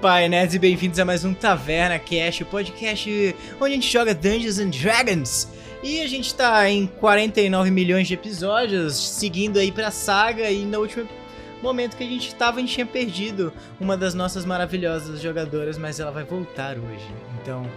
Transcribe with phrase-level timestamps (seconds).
[0.00, 4.60] Nerds e bem-vindos a mais um Taverna Cast, o podcast onde a gente joga Dungeons
[4.60, 5.48] and Dragons.
[5.82, 10.78] E a gente tá em 49 milhões de episódios, seguindo aí pra saga, e no
[10.78, 11.08] último
[11.60, 15.98] momento que a gente tava, a gente tinha perdido uma das nossas maravilhosas jogadoras, mas
[15.98, 17.06] ela vai voltar hoje.
[17.42, 17.68] Então,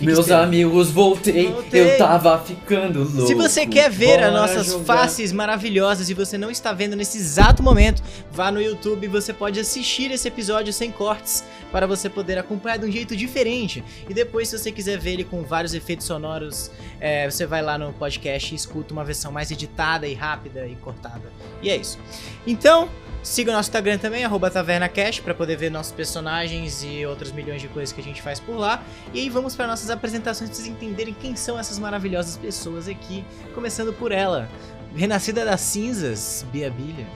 [0.00, 1.48] Meus amigos, voltei.
[1.48, 1.94] Voltei.
[1.94, 3.26] Eu tava ficando louco.
[3.26, 4.84] Se você quer ver as Bora nossas jogar.
[4.84, 9.32] faces maravilhosas e você não está vendo nesse exato momento, vá no YouTube e você
[9.32, 13.84] pode assistir esse episódio sem cortes para você poder acompanhar de um jeito diferente.
[14.08, 17.76] E depois, se você quiser ver ele com vários efeitos sonoros, é, você vai lá
[17.78, 21.30] no podcast e escuta uma versão mais editada e rápida e cortada.
[21.62, 21.98] E é isso.
[22.46, 22.88] Então,
[23.22, 27.68] siga o nosso Instagram também, TavernaCast, para poder ver nossos personagens e outros milhões de
[27.68, 28.82] coisas que a gente faz por lá.
[29.12, 33.24] E aí vamos para nossas apresentações pra vocês entenderem quem são essas maravilhosas pessoas aqui.
[33.54, 34.48] Começando por ela,
[34.94, 37.06] renascida das cinzas, Bia Bilha.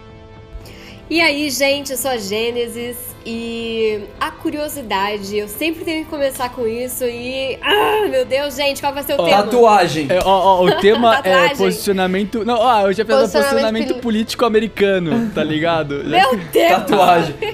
[1.08, 6.48] E aí, gente, eu sou a Gênesis e a curiosidade, eu sempre tenho que começar
[6.50, 7.58] com isso e.
[7.60, 9.42] Ah, meu Deus, gente, qual vai ser o tema?
[9.42, 10.06] Tatuagem.
[10.08, 12.42] É, ó, ó, o tema é posicionamento.
[12.44, 16.02] Não, ó, eu já pensei no Posicionamento posicionamento político americano, tá ligado?
[16.04, 16.70] Meu Deus!
[16.70, 17.34] Tatuagem.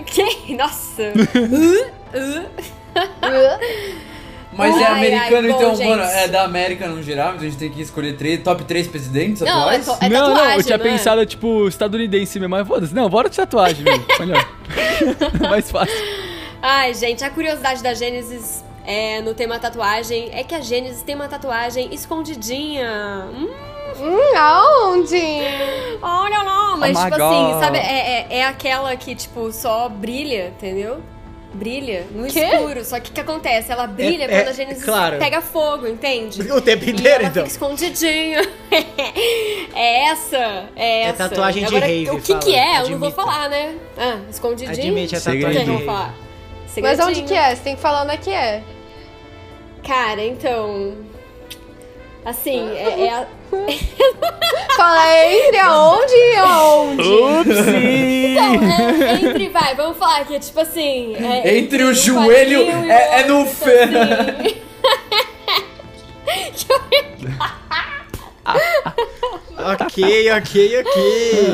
[0.00, 1.12] ok, nossa.
[4.56, 5.88] Mas é Ai, americano, ai, bom, então, gente.
[5.88, 8.86] mano, é da América no geral, então a gente tem que escolher três, top 3
[8.86, 9.84] presidentes Não, é, atuais.
[9.86, 10.88] to- é não, tatuagem, não, eu tinha não é?
[10.90, 12.94] pensado, tipo, estadunidense mesmo, mas foda-se.
[12.94, 14.04] Não, bora de tatuagem, velho.
[14.18, 14.48] Melhor.
[15.48, 15.94] Mais fácil.
[16.62, 21.14] Ai, gente, a curiosidade da Gênesis é, no tema tatuagem é que a Gênesis tem
[21.14, 23.26] uma tatuagem escondidinha.
[23.34, 23.48] Hum,
[23.98, 25.16] Hum, aonde?
[26.02, 27.60] olha lá, mas Oh tipo assim, God.
[27.64, 31.00] sabe, é, é, é aquela que, tipo, só brilha, entendeu?
[31.56, 32.40] Brilha no Quê?
[32.40, 32.84] escuro.
[32.84, 33.72] Só que o que acontece?
[33.72, 35.18] Ela brilha É- quando é- a Gênesis claro.
[35.18, 36.42] pega fogo, entende?
[36.52, 37.32] O tempo E inteiro, ela então.
[37.44, 38.40] fica escondidinha.
[39.74, 41.28] é essa, é essa.
[41.28, 42.76] tatuagem de Agora, rave, O que fala, que é?
[42.82, 43.22] Eu não vou admita.
[43.22, 43.74] falar, né?
[43.96, 44.72] Ah, escondidinho.
[44.92, 45.48] Admite, é Segredinho.
[45.48, 45.86] tatuagem de rave.
[45.86, 46.14] falar.
[46.82, 47.54] Mas onde que é?
[47.56, 48.62] Você tem que falar onde é que é.
[49.86, 50.94] Cara, então.
[52.24, 53.26] Assim, é, é a-
[54.76, 57.02] Fala entre aonde e aonde.
[57.02, 58.26] Upsi!
[58.32, 58.54] Então,
[59.08, 61.14] é entre, vai, vamos falar que é tipo assim.
[61.16, 64.56] é Entre o um joelho, é- é no assim.
[69.58, 71.02] Ok, ok, ok.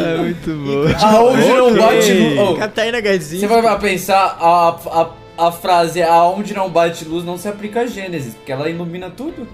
[0.04, 1.06] É muito bom.
[1.06, 1.78] Aonde não Ok.
[1.78, 2.38] bate luz.
[2.38, 3.00] Oh, Catarina
[3.40, 7.80] você vai pra pensar, a, a, a frase aonde não bate luz não se aplica
[7.82, 9.46] a Gênesis, porque ela ilumina tudo.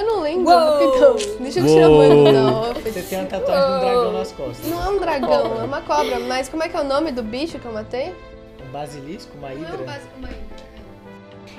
[0.00, 0.88] Eu não lembro, Uou.
[0.88, 1.16] rapidão.
[1.40, 2.64] Deixa eu tirar a mano, não.
[2.68, 4.66] Eu Você tem uma tatuagem de um dragão nas costas.
[4.66, 6.18] Não é um dragão, é uma cobra.
[6.20, 8.14] Mas como é que é o nome do bicho que eu matei?
[8.66, 10.00] Um basilisco, uma hidra.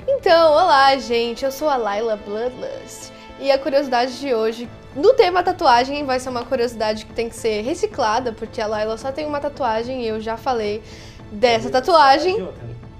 [0.08, 1.44] Então, olá, gente.
[1.44, 3.12] Eu sou a Laila Bloodlust.
[3.38, 7.36] E a curiosidade de hoje, do tema tatuagem, vai ser uma curiosidade que tem que
[7.36, 10.82] ser reciclada, porque a Laila só tem uma tatuagem e eu já falei
[11.30, 12.44] dessa tatuagem.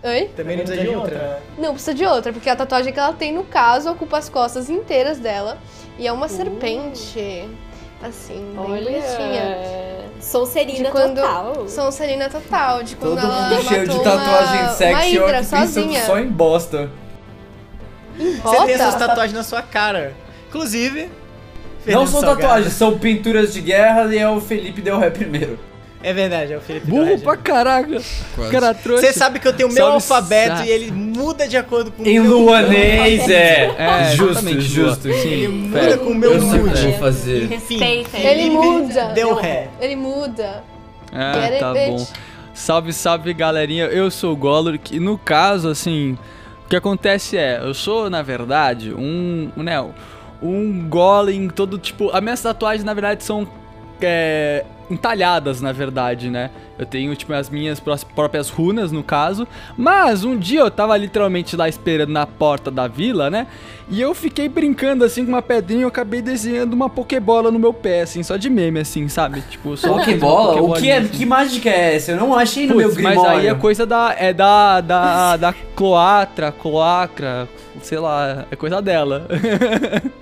[0.05, 0.31] Oi?
[0.37, 1.43] Também não precisa de outra.
[1.57, 4.69] Não, precisa de outra, porque a tatuagem que ela tem, no caso, ocupa as costas
[4.69, 5.59] inteiras dela.
[5.99, 7.49] E é uma serpente.
[8.03, 9.57] Assim, bem bonitinha.
[9.57, 10.03] Olha.
[10.21, 11.69] Sonserina quando- total.
[11.69, 16.05] Sonserina total, de quando Todo ela mundo cheio de tatuagem uma, sexy, uma hidra sozinha.
[16.05, 16.91] só em bosta.
[18.19, 20.15] Você tem essas tatuagens na sua cara.
[20.49, 21.03] Inclusive.
[21.05, 21.11] Não
[21.85, 22.41] Fernando são Salgado.
[22.41, 25.59] tatuagens, são pinturas de guerra e é o Felipe Del Ré primeiro.
[26.03, 28.01] É verdade, é o Felipe Burro pra caraca.
[28.51, 29.07] Cara trouxa.
[29.07, 31.93] Você sabe que eu tenho o meu Salve, alfabeto sa- e ele muda de acordo
[31.93, 33.67] com o Em meu luanês, é.
[33.79, 35.07] É, justo, justo.
[35.09, 35.17] Lua.
[35.17, 35.49] Ele Sim.
[35.49, 35.99] muda Fera.
[35.99, 36.57] com o meu mood.
[36.85, 37.47] eu vou fazer.
[37.47, 39.05] Respeita Ele Felipe muda.
[39.15, 39.69] Deu ré.
[39.81, 40.65] Ele muda.
[41.13, 41.87] Ah, Get it, tá bitch?
[41.89, 42.07] bom.
[42.55, 43.85] Salve, salve, galerinha.
[43.87, 46.19] Eu sou o Golor, que no caso, assim,
[46.65, 49.81] o que acontece é, eu sou, na verdade, um, né,
[50.43, 53.47] um golem todo, tipo, as minhas tatuagens, na verdade, são
[54.07, 56.51] é, entalhadas, na verdade, né?
[56.79, 59.47] Eu tenho, tipo, as minhas pró- próprias runas, no caso.
[59.77, 63.47] Mas um dia eu tava literalmente lá esperando na porta da vila, né?
[63.89, 67.59] E eu fiquei brincando, assim, com uma pedrinha e eu acabei desenhando uma pokebola no
[67.59, 69.43] meu pé, assim, só de meme, assim, sabe?
[69.43, 70.61] Tipo, só Pokébola?
[70.63, 70.99] O que é?
[70.99, 71.09] assim.
[71.09, 72.13] Que mágica é essa?
[72.13, 73.39] Eu não achei no meu Putz, mas Grimório.
[73.41, 74.15] aí é coisa da.
[74.19, 74.81] É da.
[74.81, 77.49] Da, da cloatra, cloacra,
[77.83, 79.27] sei lá, é coisa dela.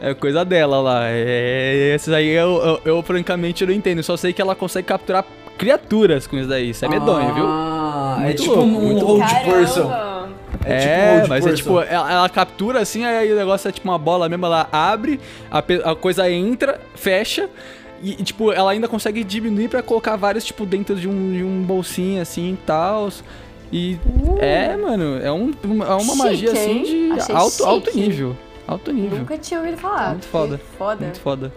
[0.00, 1.02] é coisa dela lá.
[1.04, 4.02] É, esses aí eu, eu, eu, francamente não entendo.
[4.02, 5.24] Só sei que ela consegue capturar
[5.58, 6.70] criaturas com isso daí.
[6.70, 7.44] Isso é medonho, viu?
[7.46, 9.50] Ah, é tipo louco, um hold Caramba.
[9.52, 9.92] person.
[10.64, 11.56] É, tipo hold mas é person.
[11.56, 15.20] tipo, ela, ela captura assim, aí o negócio é tipo uma bola mesmo, ela abre,
[15.50, 17.48] a, a coisa entra, fecha.
[18.02, 21.44] E, e, tipo, ela ainda consegue diminuir pra colocar vários, tipo, dentro de um, de
[21.44, 23.10] um bolsinho assim e tal.
[23.70, 23.98] E
[24.38, 28.34] é, mano, é, um, uma- é uma Chique, magia assim de alto, alto nível.
[28.70, 29.18] Alto nível.
[29.18, 30.10] Nunca tinha ouvido falar.
[30.10, 30.60] Muito foda.
[30.78, 31.04] Foda.
[31.04, 31.52] Muito foda.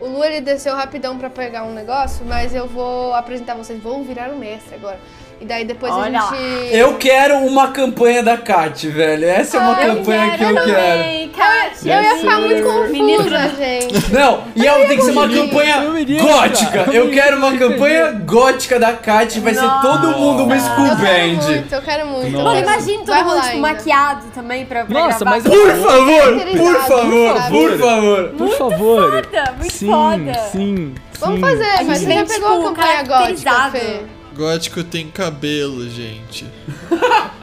[0.00, 3.82] O Lu ele desceu rapidão pra pegar um negócio, mas eu vou apresentar vocês.
[3.82, 5.00] Vou virar o mestre agora.
[5.42, 6.36] E daí depois Olha a lá.
[6.36, 6.76] gente.
[6.76, 9.24] Eu quero uma campanha da Kat, velho.
[9.24, 11.32] Essa é uma Ah, eu campanha que eu também, quero.
[11.36, 11.92] Kátia.
[11.96, 14.12] Eu ia ficar muito Menino confusa, gente.
[14.12, 15.82] Não, e ela tem que ser uma campanha
[16.22, 16.86] gótica.
[16.92, 19.40] Eu quero uma campanha gótica da Kat.
[19.40, 21.42] Vai ser todo mundo uma school Eu quero band.
[21.50, 22.30] muito, eu quero muito.
[22.30, 22.44] Nossa.
[22.44, 23.06] Mano, eu quero imagina muito.
[23.06, 25.30] todo Vai mundo, rolar tipo, maquiado também pra, pra Nossa, gravar.
[25.30, 28.28] mas Por favor, por favor, por favor.
[28.38, 29.10] Por favor.
[29.24, 30.34] foda, muito sim, foda.
[30.52, 31.40] Sim, Vamos sim.
[31.40, 33.70] fazer, A mas você já pegou a tipo, campanha gótica.
[33.72, 34.00] Fê?
[34.36, 36.46] Gótico tem cabelo, gente.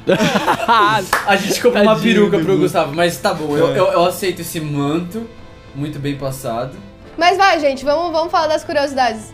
[1.28, 2.62] A gente comprou uma Tadinho peruca do pro Gu.
[2.62, 3.80] Gustavo, mas tá bom, eu, É.
[3.80, 5.28] eu, eu aceito esse manto.
[5.76, 6.76] Muito bem passado.
[7.18, 9.34] Mas vai, gente, vamos, vamos falar das curiosidades.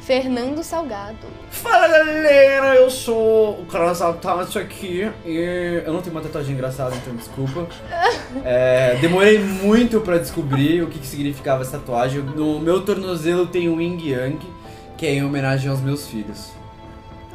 [0.00, 1.16] Fernando Salgado.
[1.50, 6.94] Fala galera, eu sou o cara Saltato aqui e eu não tenho uma tatuagem engraçada,
[6.96, 7.66] então desculpa.
[8.44, 12.20] É, demorei muito pra descobrir o que, que significava essa tatuagem.
[12.20, 14.38] No meu tornozelo tem um Yin Yang,
[14.98, 16.50] que é em homenagem aos meus filhos.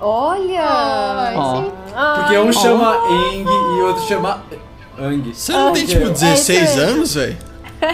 [0.01, 1.33] Olha!
[1.35, 1.61] Ó.
[2.21, 2.97] Porque um chama
[3.33, 4.43] Ing e outro chama
[4.97, 5.33] Ang.
[5.33, 6.85] Você não tem tipo é 16 isso aí.
[6.85, 7.37] anos, velho?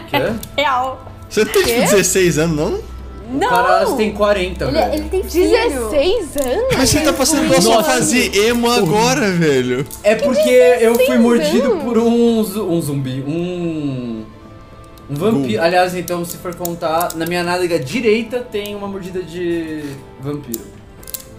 [0.09, 0.33] Quê?
[0.57, 1.05] Real.
[1.29, 2.79] Você não tem tipo 16 anos, não?
[3.27, 3.47] Não!
[3.47, 4.93] O cara tem 40, ele, velho.
[4.93, 5.49] ele tem filho.
[5.49, 6.65] 16 anos?
[6.77, 7.91] Mas você tá passando pela sua Nossa.
[7.91, 9.85] fase emo agora, velho.
[10.03, 10.49] É porque
[10.79, 11.83] eu fui 16 mordido anos?
[11.83, 14.23] por um, zu- um zumbi, um.
[15.09, 15.61] Um vampiro.
[15.61, 19.83] Aliás, então, se for contar, na minha nádega direita tem uma mordida de
[20.19, 20.61] vampiro.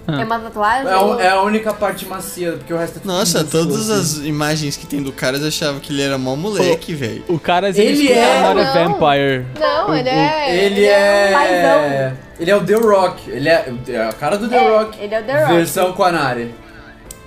[0.08, 0.86] É uma tatuagem?
[0.92, 4.20] É, o- é a única parte macia, porque o resto é tudo Nossa, todas assim.
[4.20, 7.24] as imagens que tem do cara eu achava que ele era mó moleque, velho.
[7.28, 9.46] O cara Ele ele é- é not a vampire.
[9.58, 10.64] Não, ele é.
[10.64, 12.12] Ele é.
[12.38, 13.30] Ele é o The Rock.
[13.30, 14.98] Ele é, é a cara do The É, Rock.
[15.02, 15.54] ele é o The Rock.
[15.54, 16.54] Versão Quanari.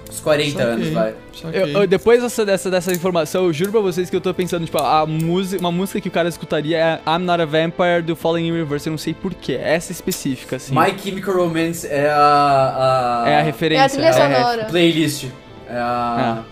[0.10, 1.14] Uns 40 Saquei, anos, vai.
[1.54, 4.66] Eu, eu- depois dessa, dessa, dessa informação, eu juro pra vocês que eu tô pensando,
[4.66, 8.16] tipo, a música, uma música que o cara escutaria é I'm Not a Vampire do
[8.16, 10.74] Falling in Reverse, eu não sei porquê, essa específica, assim.
[10.74, 13.24] My Chemical Romance é a.
[13.26, 13.84] a É a referência.
[13.84, 14.66] É a trilha é a sonora.
[14.66, 15.26] Playlist.
[15.70, 16.40] É a.
[16.40, 16.44] Ah.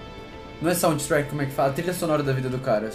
[0.62, 1.70] Não é soundtrack, como é que fala?
[1.70, 2.92] A trilha sonora da vida do cara.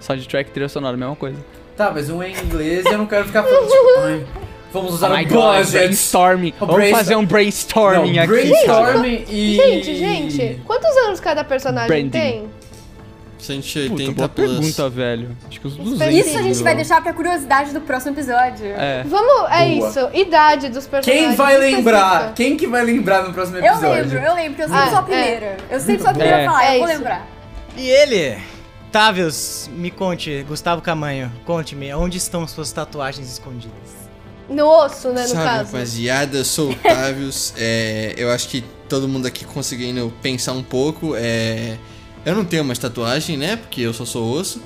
[0.00, 1.38] Soundtrack, trilha sonora, mesma coisa.
[1.76, 4.26] Tá, mas um é em inglês e eu não quero ficar falando, tipo, ai,
[4.72, 5.70] vamos usar Oh budget.
[5.72, 6.54] brainstorming.
[6.60, 9.56] O Vamos fazer um brainstorming Não, aqui, brainstorming e...
[9.56, 12.10] Gente, gente, quantos anos cada personagem Branding.
[12.10, 12.56] tem?
[13.38, 14.50] 180 Puta, boa plus.
[14.58, 15.36] pergunta, velho.
[15.48, 16.14] Acho que uns 200.
[16.26, 18.66] Isso a gente vai deixar pra curiosidade do próximo episódio.
[18.66, 19.04] É.
[19.06, 19.88] Vamos, é Boa.
[19.88, 20.00] isso.
[20.14, 21.28] Idade dos personagens.
[21.28, 22.06] Quem vai lembrar?
[22.06, 22.32] específica.
[22.34, 23.90] Quem que vai lembrar no próximo Eu episódio?
[24.02, 25.04] lembro, eu lembro, porque eu sempre Ah, sou a é.
[25.04, 25.56] primeira.
[25.70, 26.46] Eu sempre sou a primeira É.
[26.46, 26.96] a falar, É eu vou isso.
[26.98, 27.26] lembrar.
[27.76, 28.38] E ele,
[28.90, 34.05] Távios, me conte, Gustavo Camanho, conte-me, onde estão suas tatuagens escondidas?
[34.48, 35.72] No osso, né, no Salve, caso.
[35.72, 37.52] rapaziada, sou Otávios.
[37.56, 41.14] é, eu acho que todo mundo aqui conseguindo pensar um pouco.
[41.16, 41.76] É,
[42.24, 43.56] eu não tenho mais tatuagem, né?
[43.56, 44.60] Porque eu só sou osso.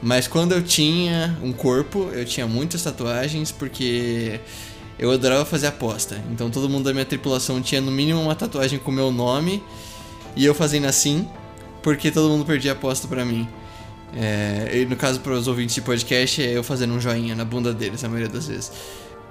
[0.00, 4.38] Mas quando eu tinha um corpo, eu tinha muitas tatuagens porque
[4.98, 6.22] eu adorava fazer aposta.
[6.30, 9.60] Então todo mundo da minha tripulação tinha no mínimo uma tatuagem com o meu nome
[10.36, 11.28] e eu fazendo assim
[11.82, 13.48] porque todo mundo perdia aposta pra mim.
[14.16, 17.44] É, e no caso, para os ouvintes de podcast, é eu fazendo um joinha na
[17.44, 18.72] bunda deles, a maioria das vezes.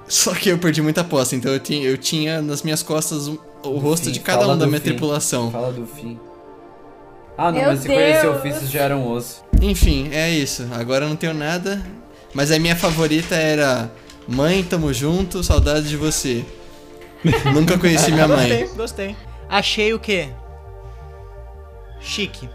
[0.08, 3.38] Só que eu perdi muita aposta, então eu tinha, eu tinha nas minhas costas um-
[3.64, 4.86] o rosto fim, de cada fala um da minha fim.
[4.90, 5.52] tripulação.
[5.52, 6.18] Fala do fim.
[7.38, 8.38] Ah, não, Meu mas se conhecer Deus.
[8.38, 9.44] ofícios já eram osso.
[9.62, 10.68] Enfim, é isso.
[10.72, 11.82] Agora eu não tenho nada,
[12.34, 13.92] mas a minha favorita era
[14.30, 16.44] Mãe, tamo junto, saudade de você.
[17.54, 18.50] Nunca conheci minha mãe.
[18.50, 19.16] Gostei, gostei.
[19.50, 20.30] Achei o quê?
[22.00, 22.50] Chique.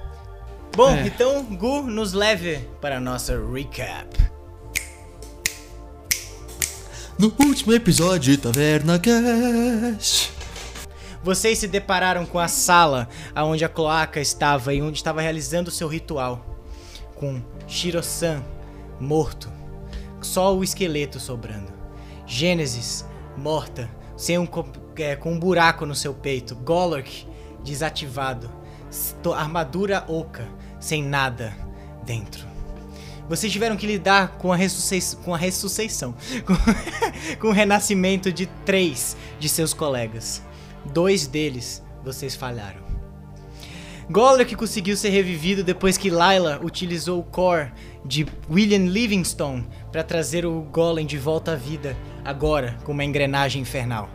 [0.77, 1.07] Bom, É.
[1.07, 4.07] então, Gu, nos leve para a nossa recap.
[7.19, 10.33] No último episódio de Taverna Cast.
[11.23, 15.73] Vocês se depararam com a sala onde a cloaca estava e onde estava realizando o
[15.73, 16.45] seu ritual.
[17.15, 18.43] Com Shiro-san
[18.99, 19.53] morto,
[20.23, 21.73] só o esqueleto sobrando.
[22.27, 23.05] Gênesis
[23.37, 24.49] morta, sem um,
[24.97, 26.57] é, com um buraco no seu peito.
[26.57, 27.27] Golork
[27.63, 28.51] desativado.
[29.37, 30.49] Armadura oca,
[30.81, 31.55] sem nada
[32.05, 32.52] dentro.
[33.33, 38.45] Vocês tiveram que lidar com a, ressuscei- com a ressurreição, com, com o renascimento de
[38.45, 40.43] três de seus colegas.
[40.93, 42.83] Dois deles vocês falharam.
[44.11, 47.73] Goldrake conseguiu ser revivido depois que Layla utilizou o core
[48.05, 53.63] de William Livingstone para trazer o Golem de volta à vida, agora com uma engrenagem
[53.63, 54.11] infernal.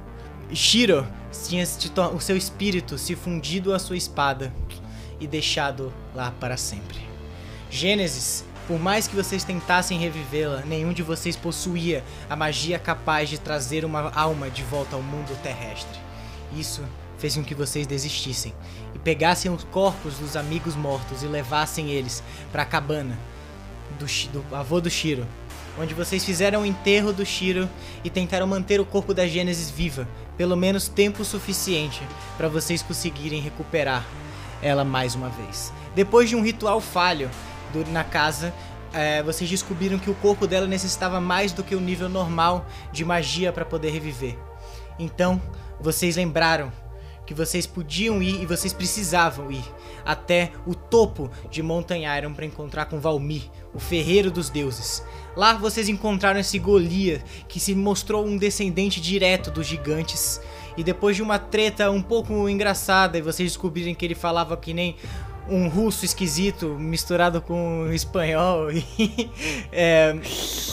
[0.54, 1.08] Shiro
[1.48, 1.66] tinha
[2.14, 4.54] o seu espírito se fundido à sua espada
[5.20, 7.00] e deixado lá para sempre.
[7.70, 13.40] Gênesis, por mais que vocês tentassem revivê-la, nenhum de vocês possuía a magia capaz de
[13.40, 15.98] trazer uma alma de volta ao mundo terrestre.
[16.54, 16.84] Isso
[17.18, 18.54] fez com que vocês desistissem
[18.94, 22.22] e pegassem os corpos dos amigos mortos e levassem eles
[22.52, 23.18] para a cabana
[23.98, 25.26] do, do avô do Shiro,
[25.80, 27.70] onde vocês fizeram o enterro do Shiro
[28.04, 30.06] e tentaram manter o corpo da Gênesis viva,
[30.38, 32.02] pelo menos tempo suficiente
[32.38, 34.06] para vocês conseguirem recuperar
[34.62, 35.72] ela mais uma vez.
[35.96, 37.30] Depois de um ritual falho
[37.74, 38.54] do- na casa,
[38.94, 43.04] é, vocês descobriram que o corpo dela necessitava mais do que o nível normal de
[43.06, 44.38] magia para poder reviver.
[45.00, 45.42] Então,
[45.80, 46.72] vocês lembraram
[47.26, 49.64] que vocês podiam ir e vocês precisavam ir
[50.06, 53.44] até o topo de Montanha Iron para encontrar com Valmir,
[53.74, 55.04] o ferreiro dos deuses.
[55.36, 60.40] Lá vocês encontraram esse Golias que se mostrou um descendente direto dos gigantes.
[60.78, 64.74] E depois de uma treta um pouco engraçada e vocês descobrirem que ele falava que
[64.74, 64.96] nem
[65.50, 69.30] um russo esquisito misturado com espanhol e
[69.72, 70.14] é,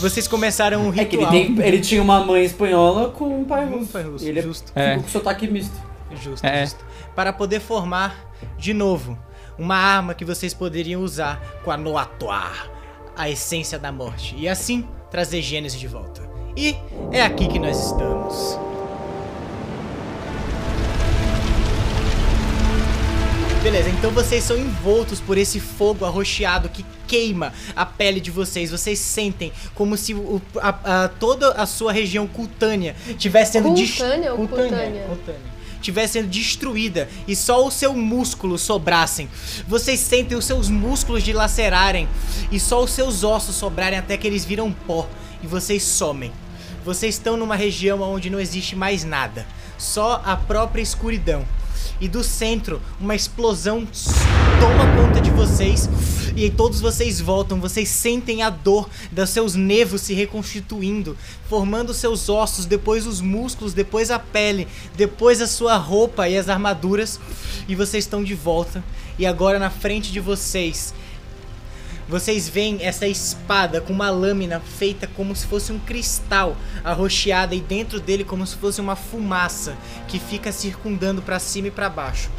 [0.01, 1.31] vocês começaram um É que ele, ritual.
[1.57, 3.93] tem, ele tinha uma mãe espanhola com um pai Um russo.
[3.93, 4.73] pai russo, ele justo.
[4.75, 4.97] é É.
[4.97, 5.75] com sotaque misto.
[6.23, 6.63] Justo, É.
[6.65, 6.85] justo.
[7.15, 9.19] Para poder formar de novo
[9.59, 12.71] uma arma que vocês poderiam usar com a Noatoar,
[13.17, 16.23] a essência da morte, e assim trazer Gênesis de volta.
[16.57, 16.77] E
[17.13, 18.59] é aqui que nós estamos.
[23.65, 28.71] Beleza, então vocês são envoltos por esse fogo arroxeado que queima a pele de vocês.
[28.71, 34.33] Vocês sentem como se o- a- a- toda a sua região cutânea tivesse sendo Cutânea
[34.33, 35.05] ou Cutânea, cutânea?
[35.09, 35.55] cutânea.
[35.81, 39.31] Tivesse sendo destruída e só o seu músculo sobrassem.
[39.67, 42.07] Vocês sentem os seus músculos dilacerarem
[42.53, 45.09] e só os seus ossos sobrarem até que eles viram pó
[45.43, 46.31] e vocês somem.
[46.85, 49.47] Vocês estão numa região onde não existe mais nada,
[49.79, 51.45] só a própria escuridão.
[51.99, 53.87] E do centro, uma explosão
[54.61, 55.89] toma conta de vocês
[56.37, 57.61] e todos vocês voltam.
[57.61, 61.17] Vocês sentem a dor dos seus nervos se reconstituindo,
[61.49, 66.49] formando seus ossos, depois os músculos, depois a pele, depois a sua roupa e as
[66.49, 67.19] armaduras.
[67.67, 68.85] E vocês estão de volta.
[69.19, 70.93] E agora na frente de vocês
[72.09, 77.61] vocês veem essa espada com uma lâmina feita como se fosse um cristal arroxeada e
[77.61, 82.31] dentro dele como se fosse uma fumaça que fica circundando para cima e para baixo.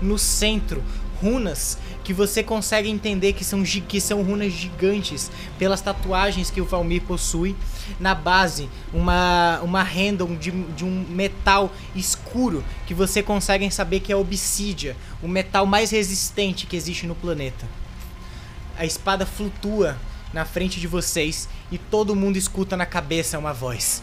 [0.00, 0.82] No centro,
[1.22, 6.64] runas que você consegue entender que são, que são runas gigantes pelas tatuagens que o
[6.64, 7.54] Valmir possui.
[8.00, 14.12] Na base, uma, uma random de, de um metal escuro que você consegue saber que
[14.12, 17.81] é obsídia, o metal mais resistente que existe no planeta.
[18.78, 19.96] A espada flutua
[20.32, 24.02] na frente de vocês e todo mundo escuta na cabeça uma voz.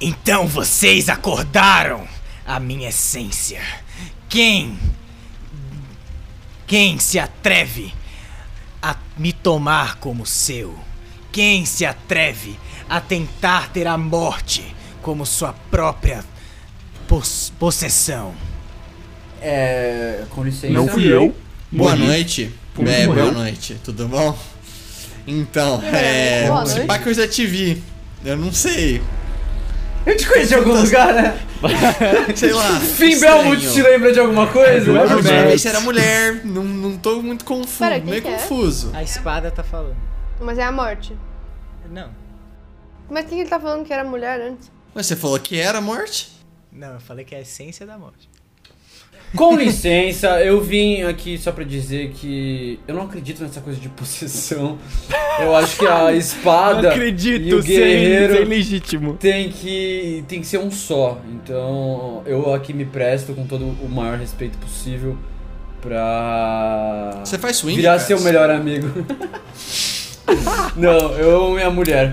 [0.00, 2.06] Então vocês acordaram
[2.46, 3.62] a minha essência.
[4.28, 4.78] Quem?
[6.66, 7.94] Quem se atreve
[8.82, 10.76] a me tomar como seu?
[11.32, 16.24] Quem se atreve a tentar ter a morte como sua própria
[17.06, 18.34] pos- possessão?
[19.40, 20.24] É.
[20.30, 20.72] Com licença.
[20.72, 21.34] Não fui eu.
[21.70, 22.52] Boa noite.
[22.84, 23.24] É, morreu?
[23.24, 23.76] boa noite.
[23.84, 24.36] Tudo bom?
[25.26, 26.46] Então, é.
[26.48, 26.86] boa Se noite.
[26.86, 27.82] pá que eu já te vi.
[28.24, 29.02] Eu não sei.
[30.04, 31.38] Eu te conheci de algum lugar, né?
[32.36, 32.78] Sei lá.
[32.78, 33.18] Fim.
[33.18, 34.90] Belmont te lembra de alguma coisa?
[34.92, 36.44] É, A última Mas- vez era mulher.
[36.44, 37.78] Não, não tô muito confuso.
[37.78, 38.32] Pera, meio que é?
[38.34, 38.90] confuso.
[38.94, 39.96] A espada tá falando.
[40.40, 41.16] Mas é a morte.
[41.90, 42.10] Não.
[43.10, 44.70] Mas quem ele tá falando que era mulher antes?
[44.94, 46.30] Mas você falou que era a morte?
[46.72, 48.28] Não, eu falei que é a essência da morte.
[49.36, 53.88] Com licença, eu vim aqui só pra dizer que eu não acredito nessa coisa de
[53.90, 54.78] possessão.
[55.38, 59.12] Eu acho que a espada Não acredito, e o sem, guerreiro sem legítimo.
[59.14, 61.18] tem que tem que ser um só.
[61.30, 65.16] Então, eu aqui me presto com todo o maior respeito possível
[65.82, 67.76] pra Você faz swing?
[67.76, 68.04] virar cara?
[68.04, 68.88] seu melhor amigo.
[70.76, 72.10] não, eu amo minha mulher,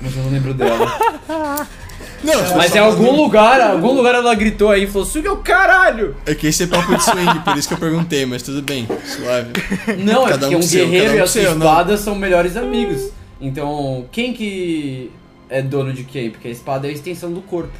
[0.00, 0.86] mas eu não lembro dela.
[2.22, 5.32] Não, você Mas em algum falando- lugar, algum lugar ela gritou aí e falou: "Suga
[5.32, 8.42] o caralho!" É que esse é papo de swing, por isso que eu perguntei, mas
[8.42, 9.52] tudo bem, suave.
[9.98, 12.56] Não, é Cada porque um um seu, guerreiro um e a sua espada são melhores
[12.56, 13.10] amigos.
[13.40, 15.10] Então, quem que
[15.48, 16.30] é dono de quem?
[16.30, 17.72] Porque a espada é a extensão do corpo.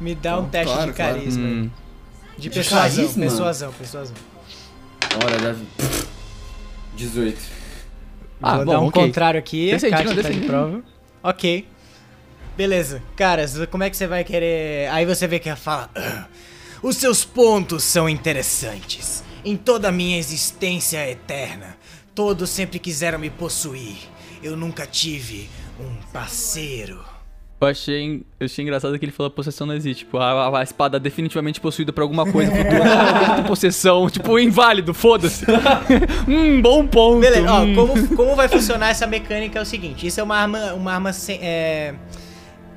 [0.00, 1.14] Me dá um teste claro, de claro.
[1.16, 1.46] carisma.
[1.46, 1.52] aí.
[1.52, 1.70] Hum.
[2.38, 3.20] De persuasão, carisma?
[3.26, 4.16] persuasão, persuasão.
[5.24, 5.64] Ora, Davi.
[6.96, 7.38] 18.
[8.42, 9.02] Ah, Vou bom, dar um ok.
[9.02, 10.82] contrário aqui, Kátia não, tá de prova.
[11.22, 11.66] Ok.
[12.56, 13.02] Beleza.
[13.16, 14.88] Cara, como é que você vai querer...
[14.90, 15.90] Aí você vê que ela fala...
[15.94, 16.26] "Ah,
[16.82, 19.24] Os seus pontos são interessantes.
[19.44, 21.76] Em toda a minha existência eterna,
[22.14, 23.96] todos sempre quiseram me possuir.
[24.42, 25.48] Eu nunca tive
[25.80, 27.04] um parceiro.
[27.60, 30.00] Eu achei, eu achei engraçado que ele falou possessão não existe.
[30.04, 33.42] Tipo, a, a- espada definitivamente possuída por alguma coisa futura.
[33.48, 35.46] Possessão, tipo, inválido, foda-se.
[36.28, 37.20] hum, bom ponto.
[37.20, 37.74] Beleza, ó, hum.
[37.74, 41.12] como, como vai funcionar essa mecânica é o seguinte, isso é uma arma, uma arma
[41.14, 41.94] sem, é,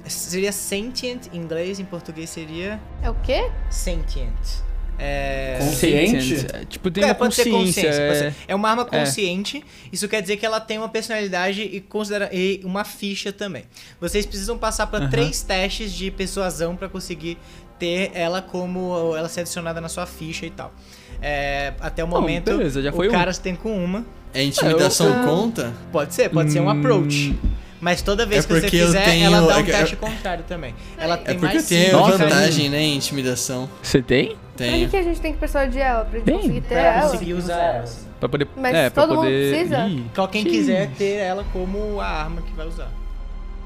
[0.09, 3.49] seria sentient em inglês, em português seria É o quê?
[3.69, 4.65] sentient.
[4.99, 5.57] É...
[5.59, 6.23] Consciente?
[6.37, 6.55] Sentient.
[6.55, 7.87] É, Tipo, tem É, uma pode ser consciência.
[7.87, 8.33] é.
[8.47, 9.63] É uma arma consciente.
[9.91, 13.63] Isso quer dizer que ela tem uma personalidade e, considera e uma ficha também.
[14.01, 15.09] Vocês precisam passar por Aham.
[15.11, 17.37] três testes de persuasão pra conseguir
[17.77, 20.73] ter ela como ela ser adicionada na sua ficha e tal.
[21.21, 23.13] É, até o Bom, momento, beleza, já foi o um.
[23.13, 24.03] cara tem com uma.
[24.33, 25.73] É intimidação eu- conta?
[25.91, 26.69] Pode ser, pode ser um Hum.
[26.69, 27.35] approach.
[27.79, 30.43] Mas toda vez É que você porque fizer, tenho- ela dá um é teste contrário
[30.47, 30.73] também.
[30.97, 31.91] Ela É tem porque mais eu tenho.
[31.97, 33.69] Nossa, vantagem, né, em intimidação.
[33.83, 34.29] Você tem?
[34.29, 34.89] Pra Tenho.
[34.89, 36.03] que, a gente tem que persuadir ela?
[36.05, 36.35] Pra gente Tem.
[36.37, 37.09] conseguir ter Pra ela?
[37.11, 37.83] conseguir usar ela.
[37.83, 38.07] assim.
[38.19, 38.47] Pra poder.
[38.57, 39.53] Mas é, pra todo mundo poder.
[39.53, 39.87] precisa?
[39.87, 40.03] Ih.
[40.15, 42.89] Só quem quiser ter ela como a arma que vai usar.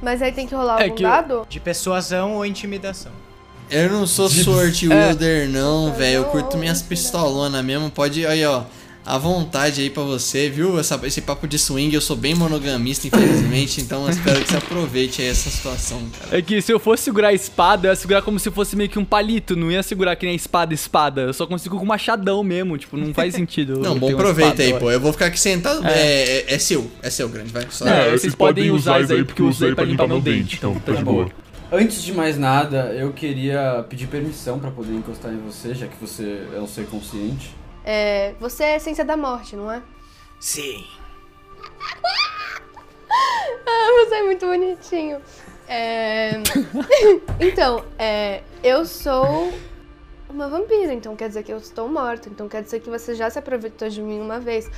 [0.01, 1.47] Mas aí tem que rolar É algum que eu- dado?
[1.47, 3.11] De persuasão ou intimidação.
[3.69, 4.95] Eu não sou De- sword É.
[5.05, 6.15] wielder, não, velho.
[6.17, 6.89] Eu curto minhas não.
[6.89, 7.89] pistolonas mesmo.
[7.89, 8.25] Pode.
[8.25, 8.63] Aí, ó.
[9.03, 10.79] À vontade aí pra você, viu?
[10.79, 13.81] Essa- esse papo de swing, eu sou bem monogamista, infelizmente.
[13.81, 16.37] então eu espero que você aproveite aí essa situação, cara.
[16.37, 18.89] É que se eu fosse segurar a espada, eu ia segurar como se fosse meio
[18.89, 19.55] que um palito.
[19.55, 21.21] Não ia segurar que nem espada, espada.
[21.21, 22.77] Eu só consigo com machadão mesmo.
[22.77, 23.79] Tipo, não faz sentido.
[23.79, 24.91] Não, bom proveito aí, pô.
[24.91, 25.85] Eu vou ficar aqui sentado.
[25.87, 25.91] É.
[25.91, 27.65] É, é, é seu, é seu, grande, vai.
[27.71, 27.87] Só.
[27.87, 30.57] É, vocês podem usar isso aí porque eu usei pra limpar meu dente.
[30.57, 31.27] Então, tá de boa.
[31.71, 35.95] Antes de mais nada, eu queria pedir permissão pra poder encostar em você, já que
[35.99, 37.55] você é um ser consciente.
[37.83, 39.81] É, você é a essência da morte, não é?
[40.39, 40.85] Sim.
[43.63, 45.21] Ah, você é muito bonitinho.
[45.67, 46.31] É...
[47.39, 49.53] então, é, eu sou
[50.29, 52.29] uma vampira, então quer dizer que eu estou morta.
[52.29, 54.69] Então quer dizer que você já se aproveitou de mim uma vez.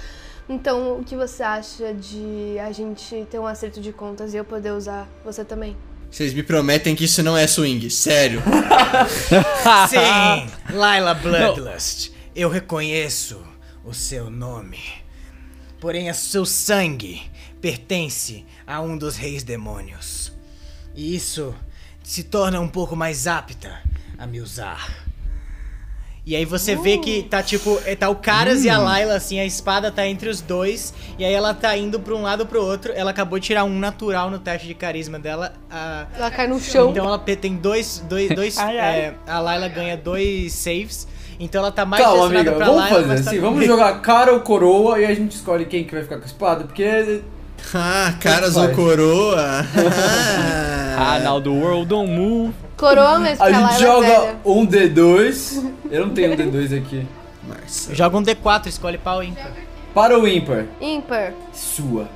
[0.48, 4.44] Então, o que você acha de a gente ter um acerto de contas e eu
[4.44, 5.78] poder usar você também?
[6.12, 8.42] Vocês me prometem que isso não é swing, sério.
[9.90, 12.12] Sim, Lila Bloodlust.
[12.36, 13.42] Eu reconheço
[13.86, 14.80] o seu nome.
[15.80, 17.22] Porém, o seu sangue
[17.62, 20.32] pertence a um dos reis demônios.
[20.96, 21.54] E isso
[22.02, 23.82] se torna um pouco mais apta
[24.18, 25.04] a me usar.
[26.26, 29.42] E aí você vê que tá tipo, é, tá o Caras e a Layla, assim,
[29.42, 30.94] a espada tá entre os dois.
[31.20, 32.94] E aí ela tá indo pra um lado pro outro.
[32.96, 35.54] Ela acabou de tirar um natural no teste de carisma dela.
[35.70, 36.92] A, Ela cai no chão.
[36.92, 38.00] então ela tem dois.
[38.08, 39.00] dois, dois Ai, ai.
[39.02, 41.08] é, a Layla ganha dois saves.
[41.40, 43.66] Então ela tá mais Calma, direcionada amiga, pra vamos Layla, fazer mas tá- assim, vamos
[43.66, 46.64] jogar cara ou coroa e a gente escolhe quem que vai ficar com a espada,
[46.66, 47.22] porque
[47.74, 49.66] Ah, caras ou coroa.
[50.96, 52.54] Ah, now the world don't move.
[52.78, 54.36] Coroa mesmo, a gente é joga velha.
[54.46, 55.72] um D2.
[55.90, 57.08] Eu não tenho um D2 aqui.
[57.48, 57.96] Marcelo.
[57.96, 59.52] Joga um D4, escolhe pau ímpar.
[59.94, 61.34] Para o ímpar, Ímpar.
[61.52, 62.08] sua.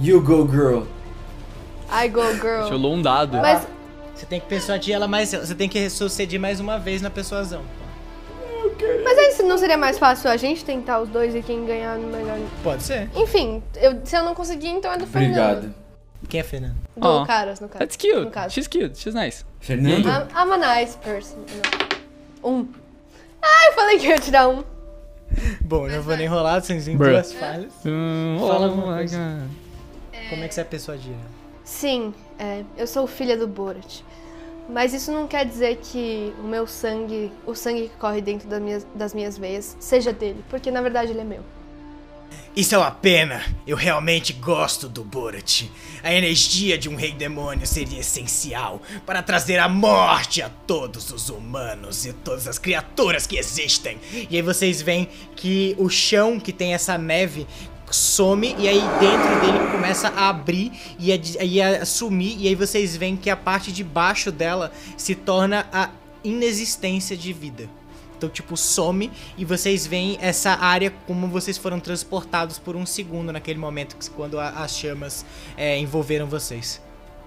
[0.00, 0.82] You go girl.
[1.92, 2.68] I go girl.
[2.68, 3.36] Rolou um dado.
[3.38, 3.66] Mas
[4.14, 5.30] Você tem que persuadir ela mais.
[5.30, 7.62] Você tem que suceder mais uma vez na persuasão.
[9.04, 11.96] Mas aí se não seria mais fácil a gente tentar os dois e quem ganhar
[11.98, 12.38] no melhor.
[12.62, 13.08] Pode ser.
[13.14, 15.30] Enfim, eu- se eu não conseguir, então é do Fernando.
[15.58, 15.74] Obrigado.
[16.28, 16.76] Quem é Fernando?
[16.96, 17.26] Do Oh.
[17.26, 17.78] Caras, no caso.
[17.78, 18.14] That's cute.
[18.24, 18.54] No caso.
[18.54, 18.98] She's cute.
[18.98, 19.44] She's nice.
[19.60, 20.06] Fernando?
[20.08, 21.36] I'm, I'm a nice person.
[22.42, 22.50] Não.
[22.50, 22.68] Um.
[23.42, 24.64] Ah, eu falei que eu ia tirar um.
[25.60, 27.72] Bom, eu não vou nem rolar, sem em duas falhas.
[27.84, 29.18] Hum, Fala oh alguma coisa.
[29.18, 30.28] God.
[30.30, 31.12] Como é que você é persuadir?
[31.64, 34.00] Sim, é, eu sou filha do Borat.
[34.68, 38.60] Mas isso não quer dizer que o meu sangue, o sangue que corre dentro das
[38.60, 40.44] minhas, das minhas veias, seja dele.
[40.50, 41.42] Porque na verdade ele é meu.
[42.56, 43.42] Isso é uma pena.
[43.66, 45.64] Eu realmente gosto do Borat.
[46.02, 51.28] A energia de um rei demônio seria essencial para trazer a morte a todos os
[51.28, 53.98] humanos e todas as criaturas que existem.
[54.30, 57.46] E aí vocês veem que o chão que tem essa neve
[57.90, 62.54] some e aí dentro dele começa a abrir e a, e a sumir e aí
[62.54, 65.90] vocês veem que a parte de baixo dela se torna a
[66.24, 67.68] inexistência de vida.
[68.16, 73.30] Então, tipo, some e vocês veem essa área como vocês foram transportados por um segundo
[73.30, 75.24] naquele momento, que- quando a- as chamas
[75.56, 76.80] é, envolveram vocês.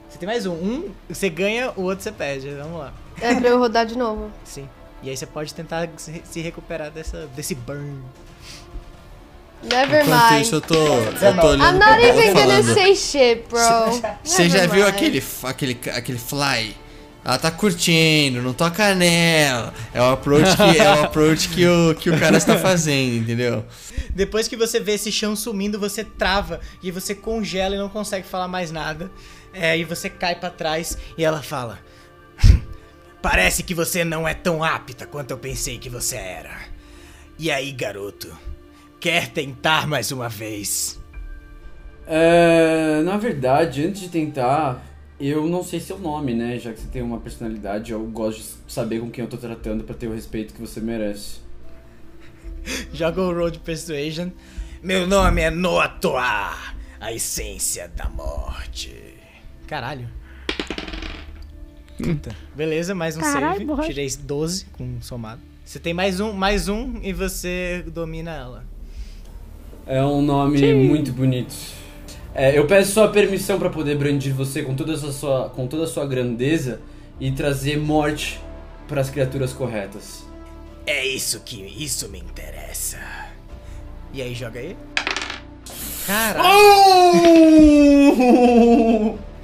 [0.09, 0.53] Você tem mais um.
[0.53, 2.49] Um você ganha, o outro você perde.
[2.55, 2.93] Vamos lá.
[3.21, 4.31] É pra eu rodar de novo.
[4.43, 4.67] Sim.
[5.03, 8.01] E aí você pode tentar se se recuperar dessa, desse burn.
[9.61, 10.41] Never Enquanto mind.
[10.41, 13.59] isso, eu tô, eu tô olhando I'm not even gonna say shit, bro.
[14.23, 14.95] Você já viu mind.
[14.95, 16.75] aquele, aquele, aquele fly?
[17.23, 19.73] Ela tá curtindo, não toca nela.
[19.93, 23.65] É o approach que, é o approach que, o, que o cara está fazendo, entendeu?
[24.15, 28.25] Depois que você vê esse chão sumindo, você trava e você congela e não consegue
[28.25, 29.11] falar mais nada.
[29.53, 31.79] É, e você cai pra trás e ela fala:
[33.21, 36.57] Parece que você não é tão apta quanto eu pensei que você era.
[37.37, 38.35] E aí, garoto?
[38.99, 40.99] Quer tentar mais uma vez?
[42.05, 44.83] É, na verdade, antes de tentar,
[45.19, 46.59] eu não sei seu nome, né?
[46.59, 49.83] Já que você tem uma personalidade, eu gosto de saber com quem eu tô tratando
[49.83, 51.39] pra ter o respeito que você merece.
[52.91, 54.29] Joga o roll de persuasion.
[54.83, 56.57] Meu nome é Noatoa,
[56.99, 58.93] a essência da morte.
[59.67, 60.09] Caralho.
[61.97, 62.35] Puta.
[62.55, 63.65] Beleza, mais um Caralho, save.
[63.65, 63.89] borracha.
[63.89, 65.41] Tirei 12 com somado.
[65.63, 68.68] Você tem mais um, mais um e você domina ela.
[69.89, 71.51] É um nome muito bonito.
[72.35, 75.85] É, eu peço sua permissão pra poder brandir você com toda, essa sua, com toda
[75.85, 76.79] a sua grandeza
[77.19, 78.39] e trazer morte
[78.87, 80.23] para as criaturas corretas.
[80.85, 82.99] É isso que isso me interessa.
[84.13, 84.77] E aí, joga aí.
[86.05, 86.39] Cara.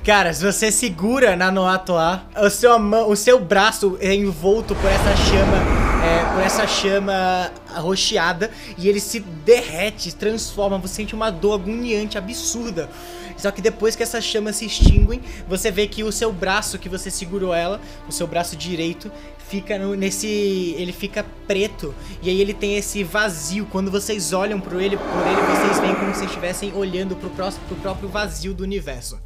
[0.06, 4.92] Cara, se você segura na Noatoa, o seu, mão, o seu braço é envolto por
[4.92, 11.30] essa chama, é, por essa chama rocheada e ele se derrete, transforma, você sente uma
[11.32, 12.90] dor agoniante, absurda.
[13.38, 16.88] Só que depois que essas chamas se extinguem, você vê que o seu braço que
[16.88, 19.12] você segurou ela, o seu braço direito,
[19.50, 20.74] fica no- nesse.
[20.78, 21.94] ele fica preto.
[22.22, 23.68] E aí ele tem esse vazio.
[23.70, 27.66] Quando vocês olham por ele, por ele, vocês veem como se estivessem olhando pro, próximo,
[27.68, 29.20] pro próprio vazio do universo.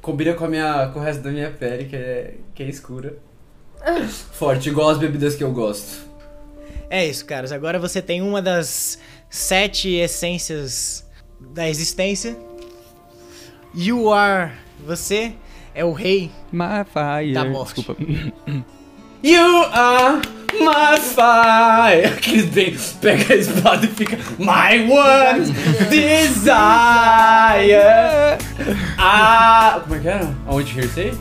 [0.00, 3.18] Combina com, a minha, com o resto da minha pele, que é, que é escura.
[4.32, 6.11] Forte, igual as bebidas que eu gosto.
[6.92, 7.52] É isso, caras.
[7.52, 8.98] Agora você tem uma das
[9.30, 11.08] sete essências
[11.40, 12.36] da existência.
[13.74, 14.52] You are.
[14.84, 15.32] Você
[15.74, 16.30] é o rei.
[16.52, 17.32] My fire.
[17.32, 17.76] Da morte.
[17.76, 18.02] Desculpa.
[19.22, 20.20] You are
[20.60, 22.06] my fire.
[22.06, 22.76] Aqueles bem.
[23.00, 24.18] Pega a espada e fica.
[24.38, 25.52] My one
[25.88, 27.72] desire.
[28.98, 29.80] Ah.
[29.82, 30.24] Como é que era?
[30.24, 31.12] I want to hear say?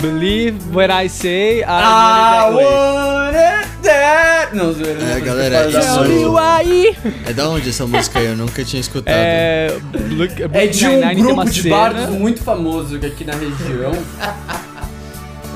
[0.00, 2.64] Believe what I say, I, I want it that way.
[2.64, 4.54] want it that.
[4.56, 5.02] Não, zoeira.
[5.04, 6.96] É, galera, da isso- aí.
[7.26, 8.26] É da onde essa música aí?
[8.26, 9.14] Eu nunca tinha escutado.
[9.14, 9.76] É,
[10.10, 13.92] look, É de um uma grupo de cena- bardos muito famoso aqui na região.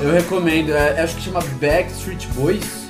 [0.01, 2.82] Eu recomendo, é- acho que chama Backstreet Boys.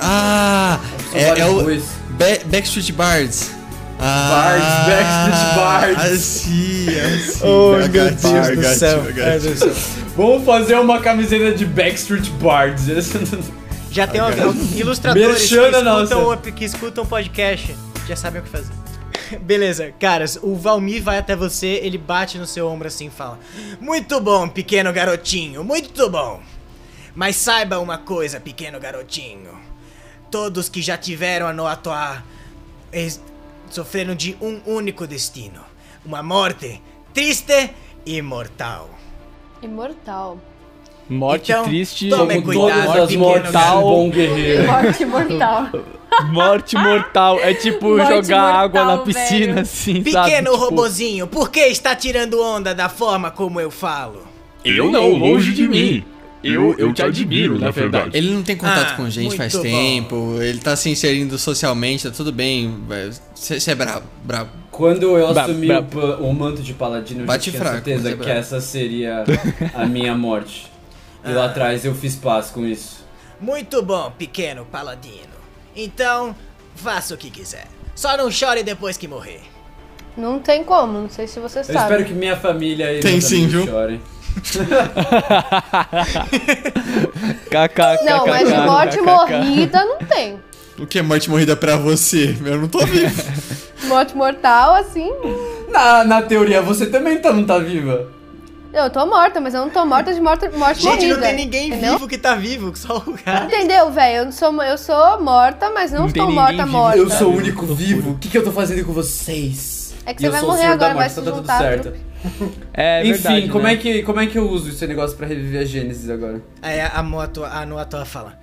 [0.00, 0.80] Ah!
[1.12, 1.84] É, é o boys.
[2.10, 3.50] Ba- Backstreet Bards.
[3.98, 6.12] Bards, Backstreet Bards.
[6.12, 7.46] Assim, assim.
[7.46, 9.74] Oh, you, I got you.
[10.16, 12.84] Vamos fazer uma camiseta de Backstreet Bards.
[13.90, 14.30] Já tem uma,
[14.76, 17.74] ilustradores que escutam, o, que escutam podcast.
[18.06, 18.72] Já sabem o que fazer.
[19.42, 23.38] Beleza, caras, o Valmir vai até você, ele bate no seu ombro assim e fala:
[23.80, 26.40] Muito bom, pequeno garotinho, muito bom.
[27.14, 29.67] Mas saiba uma coisa, pequeno garotinho.
[30.30, 32.22] Todos que já tiveram a Noatoa
[33.70, 35.60] sofreram de um único destino:
[36.04, 36.80] uma morte
[37.14, 37.70] triste
[38.04, 38.90] e mortal.
[39.62, 40.38] Imortal.
[41.10, 42.10] Morte Então, triste.
[42.10, 43.80] tome Como cuidado, todas as pequeno garoto.
[43.80, 44.66] bom guerreiro.
[44.66, 45.68] Morte mortal.
[46.30, 47.40] Morte mortal.
[47.40, 49.60] É tipo Morte jogar mortal, água na piscina, velho.
[49.60, 50.30] assim, sabe?
[50.30, 54.26] Pequeno Tipo, robozinho, por que está tirando onda da forma como eu falo?
[54.64, 56.04] Eu não, longe de mim.
[56.42, 58.16] Eu, eu te admiro, na verdade.
[58.16, 59.62] Ele não tem contato Ah, com gente faz bom.
[59.62, 62.78] tempo, ele tá se inserindo socialmente, tá tudo bem.
[63.34, 64.50] Você é brabo, brabo.
[64.70, 65.80] Quando eu assumi bra-
[66.20, 69.24] o, manto de paladino, eu tinha fraco, certeza é que essa seria
[69.74, 70.70] a minha morte.
[71.24, 73.04] E lá atrás eu fiz paz com isso.
[73.40, 75.36] Muito bom, pequeno paladino.
[75.74, 76.34] Então,
[76.76, 77.66] faça o que quiser.
[77.96, 79.40] Só não chore depois que morrer.
[80.16, 81.78] Não tem como, não sei se você Eu sabe.
[81.78, 83.66] espero que minha família e Tem meus sim, amigos viu?
[83.66, 84.00] chorem.
[87.50, 88.04] KKK.
[88.04, 90.38] Não, mas de morte morrida não tem.
[90.78, 92.36] O que é morte morrida pra você?
[92.44, 93.22] Eu não tô vivo.
[93.88, 95.10] Morte mortal, assim.
[95.70, 98.08] Na, na teoria, você também tá, não tá viva.
[98.72, 101.14] Eu tô morta, mas eu não tô morta de morte, morte Gente, morrida.
[101.14, 101.92] não tem ninguém entendeu?
[101.94, 103.44] vivo que tá vivo, só o cara.
[103.46, 104.26] Entendeu, velho?
[104.26, 106.68] Eu, sou, eu sou morta, mas não, Não estou morta, vivo.
[106.68, 106.98] morta.
[106.98, 108.10] Eu sou o único vivo.
[108.10, 109.94] O que, que eu tô fazendo com vocês?
[110.04, 111.38] É que E você eu vai sou o morrer agora, vai morte, se então tá
[111.38, 111.94] tudo certo.
[112.74, 113.72] É Enfim, verdade, como, né?
[113.72, 116.42] é que, como é que eu uso esse negócio pra reviver a Gênesis agora?
[116.60, 118.38] Aí a, moto, a Noatoa fala: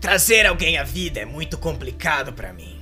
[0.00, 2.76] Trazer alguém à vida é muito complicado pra mim.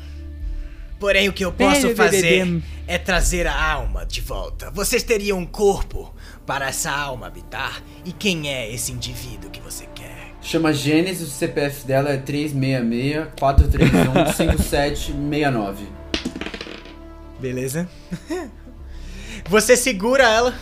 [0.99, 4.71] Porém, o que eu posso fazer é trazer a alma de volta.
[4.71, 6.15] Vocês teriam um corpo
[6.47, 7.83] para essa alma habitar?
[8.05, 10.33] E quem é esse indivíduo que você quer?
[10.41, 15.87] Chama Gênesis, o CPF dela é 366 431 5769.
[17.41, 17.87] Beleza?
[19.49, 20.55] Você segura ela,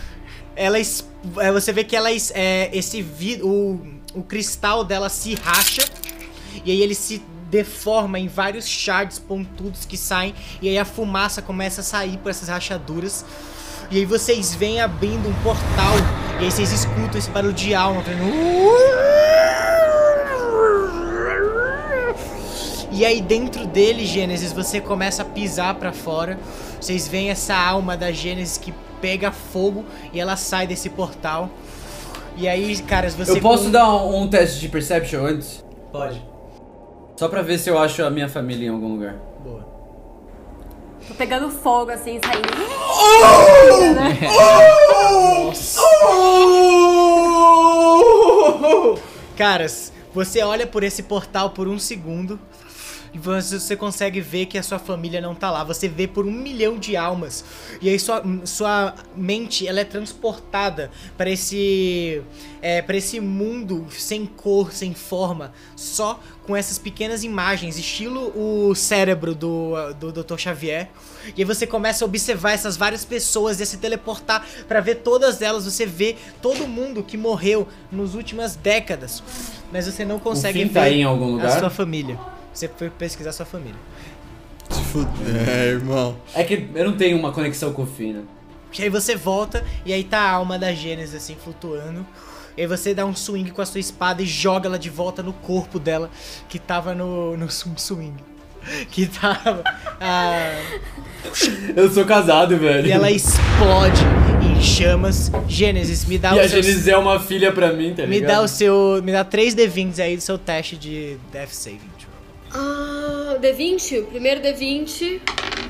[0.55, 3.81] ela é, você vê que ela é, esse vi, o,
[4.15, 5.83] o cristal dela se racha
[6.65, 11.41] e aí ele se deforma em vários shards pontudos que saem e aí a fumaça
[11.41, 13.25] começa a sair por essas rachaduras.
[13.91, 15.95] E aí vocês vêm abrindo um portal
[16.41, 18.25] e aí vocês escutam esse barulho de alma fazendo
[22.97, 26.39] E aí dentro dele, Gênesis, você começa a pisar pra fora.
[26.81, 31.51] Vocês veem essa alma da Gênesis que pega fogo e ela sai desse portal.
[32.37, 35.65] E aí, caras, você Eu posso com- dar um, um teste de perception antes?
[35.91, 36.25] Pode.
[37.17, 39.17] Só pra ver se eu acho a minha família em algum lugar.
[39.43, 39.67] Boa.
[41.09, 42.49] Tô pegando fogo assim, saindo.
[49.37, 52.39] Caras, Você olha por esse portal por um segundo
[53.15, 55.63] e você, consegue ver que a sua família não tá lá.
[55.63, 57.45] Você vê por um milhão de almas
[57.81, 62.21] e aí sua, sua mente ela é transportada para esse
[62.61, 68.75] é, para esse mundo sem cor, sem forma, só com essas pequenas imagens, estilo o
[68.75, 70.37] cérebro do, do Dr.
[70.37, 70.89] Xavier.
[71.37, 74.97] E aí você começa a observar essas várias pessoas e a se teleportar para ver
[74.97, 75.65] todas elas.
[75.65, 79.23] Você vê todo mundo que morreu nas últimas décadas,
[79.71, 81.47] mas você não consegue fim ver tá aí em algum lugar?
[81.47, 82.19] a sua família.
[82.55, 83.75] Você foi pesquisar sua família.
[85.49, 86.17] É, irmão.
[86.35, 88.23] É que eu não tenho uma conexão com o Finn, né?
[88.79, 92.07] E aí você volta e aí tá a alma da Gênesis assim flutuando.
[92.57, 95.23] E aí você dá um swing com a sua espada e joga ela de volta
[95.23, 96.11] no corpo dela
[96.49, 98.15] que tava no, no sw- swing.
[98.91, 99.63] Que tava.
[100.01, 100.59] ah,
[101.77, 102.87] Eu sou casado, velho.
[102.87, 104.01] e ela explode
[104.43, 105.31] em chamas.
[105.47, 106.63] Gênesis, me dá E o a seu.
[106.63, 108.31] Gênesis é uma filha pra mim, tá Me ligado?
[108.31, 109.01] dá o seu.
[109.05, 111.81] Me dá 3 D20 aí do seu teste de Death Saving.
[112.55, 115.21] Ah, D20, o primeiro D20,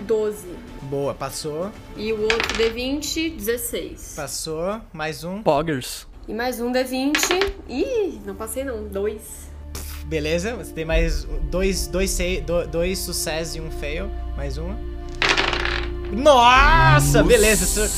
[0.07, 0.47] 12.
[0.83, 1.71] Boa, passou.
[1.97, 4.13] E o outro D20, 16.
[4.17, 4.81] Passou.
[4.93, 5.43] Mais um.
[5.43, 6.07] Poggers.
[6.29, 7.53] E mais um D20.
[7.69, 9.49] Ih, não passei não, dois.
[10.05, 14.11] Beleza, você tem mais dois, dois, sei- do- dois sucessos e um fail.
[14.37, 14.77] Mais uma.
[16.13, 17.91] Nossa, beleza.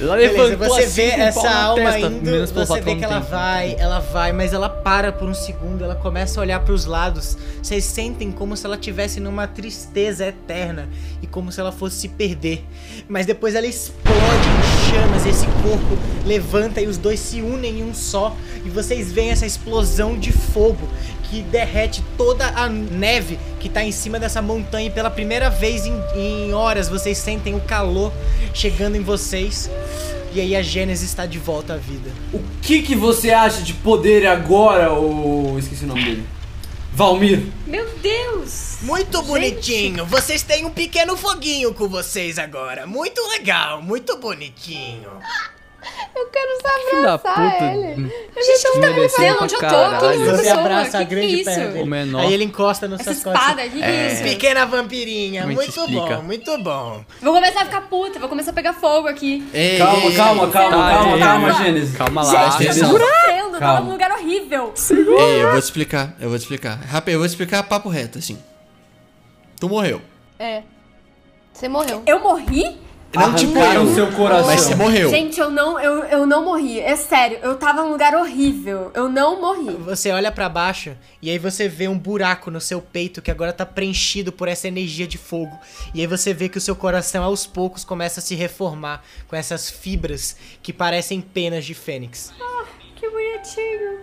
[0.00, 3.20] Ela Beleza, você assim, vê o essa alma testa, indo, você vê ela que ela
[3.20, 3.30] tem.
[3.30, 7.36] vai, ela vai, mas ela para por um segundo, ela começa a olhar pros lados.
[7.62, 10.88] Vocês sentem como se ela estivesse numa tristeza eterna
[11.20, 12.64] e como se ela fosse se perder.
[13.08, 17.84] Mas depois ela explode em chamas, esse corpo levanta e os dois se unem em
[17.84, 18.36] um só.
[18.64, 20.88] E vocês veem essa explosão de fogo
[21.24, 25.86] que derrete toda a neve que tá em cima dessa montanha e pela primeira vez
[25.86, 28.12] em, em horas vocês sentem o calor
[28.52, 29.70] chegando em vocês.
[30.32, 32.10] E aí a Gênesis está de volta à vida.
[32.32, 35.58] O que que você acha de poder agora, ou...
[35.58, 36.39] Esqueci o nome dele.
[36.92, 37.40] Valmir.
[37.66, 38.78] Meu Deus!
[38.82, 40.04] Muito bonitinho.
[40.06, 42.86] Vocês têm um pequeno foguinho com vocês agora.
[42.86, 45.10] Muito legal, muito bonitinho.
[46.14, 47.64] Eu quero só abraçar puta.
[47.72, 48.12] ele.
[48.42, 49.34] Gente, o que tá acontecendo?
[49.36, 49.66] pra Onde eu tô?
[49.66, 50.60] Quem é essa Você pessoa?
[50.60, 52.20] abraça a Que que grande é menor.
[52.22, 53.42] Aí ele encosta nas Essa suas costas.
[53.42, 54.22] espada, o que, que é isso?
[54.22, 57.04] Pequena vampirinha, Como é muito bom, muito bom.
[57.22, 59.48] Vou começar a ficar puta, vou começar a pegar fogo aqui.
[59.54, 61.20] Ei, Calma, ei, calma, calma, calma, gente.
[61.20, 61.96] calma, Gênesis.
[61.96, 62.56] Calma lá.
[62.56, 63.80] Presta Eu tô sofrendo, eu tava Calma.
[63.80, 64.74] num lugar horrível.
[64.90, 66.78] Ei, eu vou te explicar, eu vou te explicar.
[66.86, 68.38] Rápido, eu vou te explicar papo reto, assim.
[69.58, 70.00] Tu morreu.
[70.38, 70.62] É.
[71.52, 72.02] Você morreu.
[72.06, 72.78] Eu morri?
[73.12, 74.46] Não te Arrancaram morreu, seu coração.
[74.46, 75.10] mas você morreu.
[75.10, 76.78] Gente, eu não, eu, eu não morri.
[76.78, 78.92] É sério, eu tava num lugar horrível.
[78.94, 79.74] Eu não morri.
[79.78, 83.52] Você olha pra baixo e aí você vê um buraco no seu peito que agora
[83.52, 85.58] tá preenchido por essa energia de fogo.
[85.92, 89.34] E aí você vê que o seu coração aos poucos começa a se reformar com
[89.34, 92.32] essas fibras que parecem penas de fênix.
[92.94, 93.98] Que bonitinho.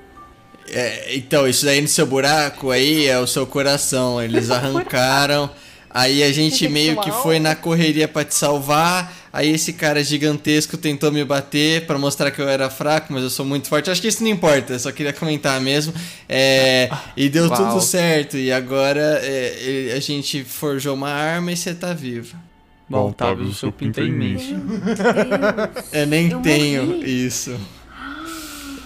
[0.69, 4.21] É, então, isso daí no seu buraco aí é o seu coração.
[4.21, 5.49] Eles arrancaram.
[5.89, 9.13] Aí a gente meio que foi na correria pra te salvar.
[9.31, 13.29] Aí esse cara gigantesco tentou me bater pra mostrar que eu era fraco, mas eu
[13.29, 13.89] sou muito forte.
[13.89, 15.93] Acho que isso não importa, eu só queria comentar mesmo.
[16.27, 17.55] É, e deu Uau.
[17.55, 18.35] tudo certo.
[18.37, 22.35] E agora é, a gente forjou uma arma e você tá vivo.
[22.89, 24.55] Bom, tá, o seu pinto é imenso.
[25.91, 27.25] Eu nem Eu tenho morri.
[27.27, 27.55] isso.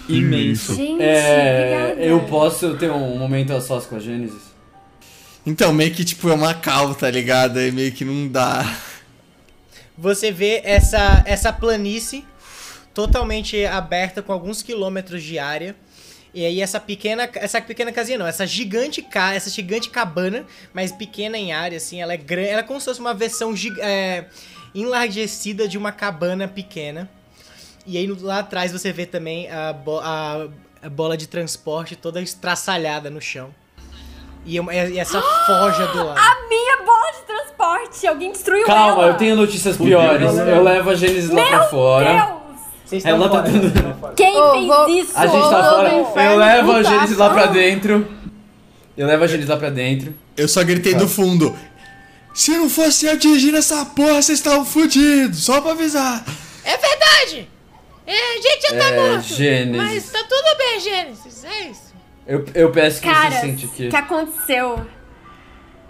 [0.08, 0.74] Imenso.
[0.74, 2.02] Gente, É, obrigada.
[2.10, 4.51] eu posso ter um momento a sós com a Gênesis?
[5.44, 7.58] Então, meio que tipo é uma cal, tá ligado?
[7.58, 8.64] Aí meio que não dá.
[9.98, 12.24] Você vê essa, essa planície
[12.94, 15.74] totalmente aberta com alguns quilômetros de área.
[16.34, 20.90] E aí essa pequena, essa pequena casinha não, essa gigante ca, essa gigante cabana, mas
[20.90, 24.24] pequena em área assim, ela é grande, ela é como se fosse uma versão é,
[24.74, 27.10] enlargecida de uma cabana pequena.
[27.86, 30.48] E aí lá atrás você vê também a, bo- a-
[30.80, 33.54] a bola de transporte toda estraçalhada no chão.
[34.44, 36.18] E, uma- e essa forja do lado.
[36.18, 38.06] A minha bola de transporte!
[38.06, 39.12] Alguém destruiu Calma, ela!
[39.12, 40.36] eu tenho notícias piores.
[40.36, 42.12] Eu levo a Gênesis lá pra fora.
[42.12, 42.42] Deus!
[42.84, 44.14] Vocês Ela tá fora, dando-.
[44.14, 45.12] Quem Ô, fez vou- isso?
[45.14, 45.88] A gente tá fora.
[46.24, 46.82] Eu levo a.
[46.82, 48.06] Gênesis lá pra dentro.
[48.96, 50.14] Eu levo a Gênesis lá pra dentro.
[50.36, 51.56] Eu só gritei do fundo.
[52.34, 55.44] Se não fosse eu dirigindo essa porra, vocês estavam fodidos.
[55.44, 56.24] Só pra avisar.
[56.64, 57.48] É verdade!
[58.06, 59.22] É, a gente já tá É, morto.
[59.26, 59.76] Gênesis.
[59.76, 61.44] Mas tá tudo bem, Gênesis.
[61.44, 61.91] É isso.
[62.26, 63.86] Eu, eu peço que Cara, você sente aqui.
[63.86, 64.86] o que aconteceu?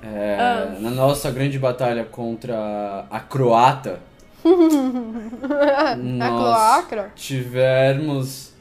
[0.02, 0.76] É, Ah.
[0.80, 4.00] Na nossa grande batalha contra a croata,
[4.44, 7.12] A nós cloacra.
[7.14, 8.52] tivemos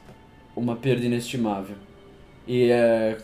[0.55, 1.75] uma perda inestimável.
[2.47, 3.17] E é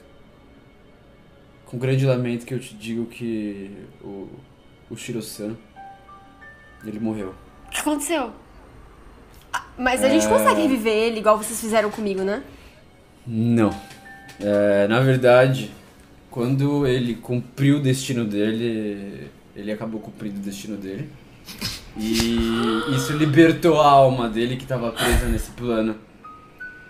[1.65, 4.29] com grande lamento que eu te digo que o,
[4.89, 5.55] o Shiro-san,
[6.85, 7.35] ele morreu.
[7.67, 8.31] O que aconteceu?
[9.51, 10.29] Ah, Mas a gente É.
[10.29, 12.41] consegue reviver ele igual vocês fizeram comigo, né?
[13.27, 13.69] Não.
[14.39, 15.71] É, na verdade,
[16.29, 21.09] quando ele cumpriu o destino dele, ele acabou cumprindo o destino dele.
[21.95, 25.95] E isso libertou a alma dele que estava presa nesse plano.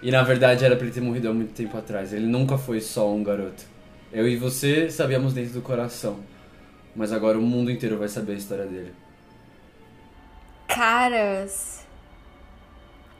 [0.01, 2.11] E na verdade era pra ele ter morrido há muito tempo atrás.
[2.13, 3.63] Ele nunca foi só um garoto.
[4.11, 6.19] Eu e você sabíamos dentro do coração.
[6.95, 8.91] Mas agora o mundo inteiro vai saber a história dele.
[10.67, 11.85] Caras.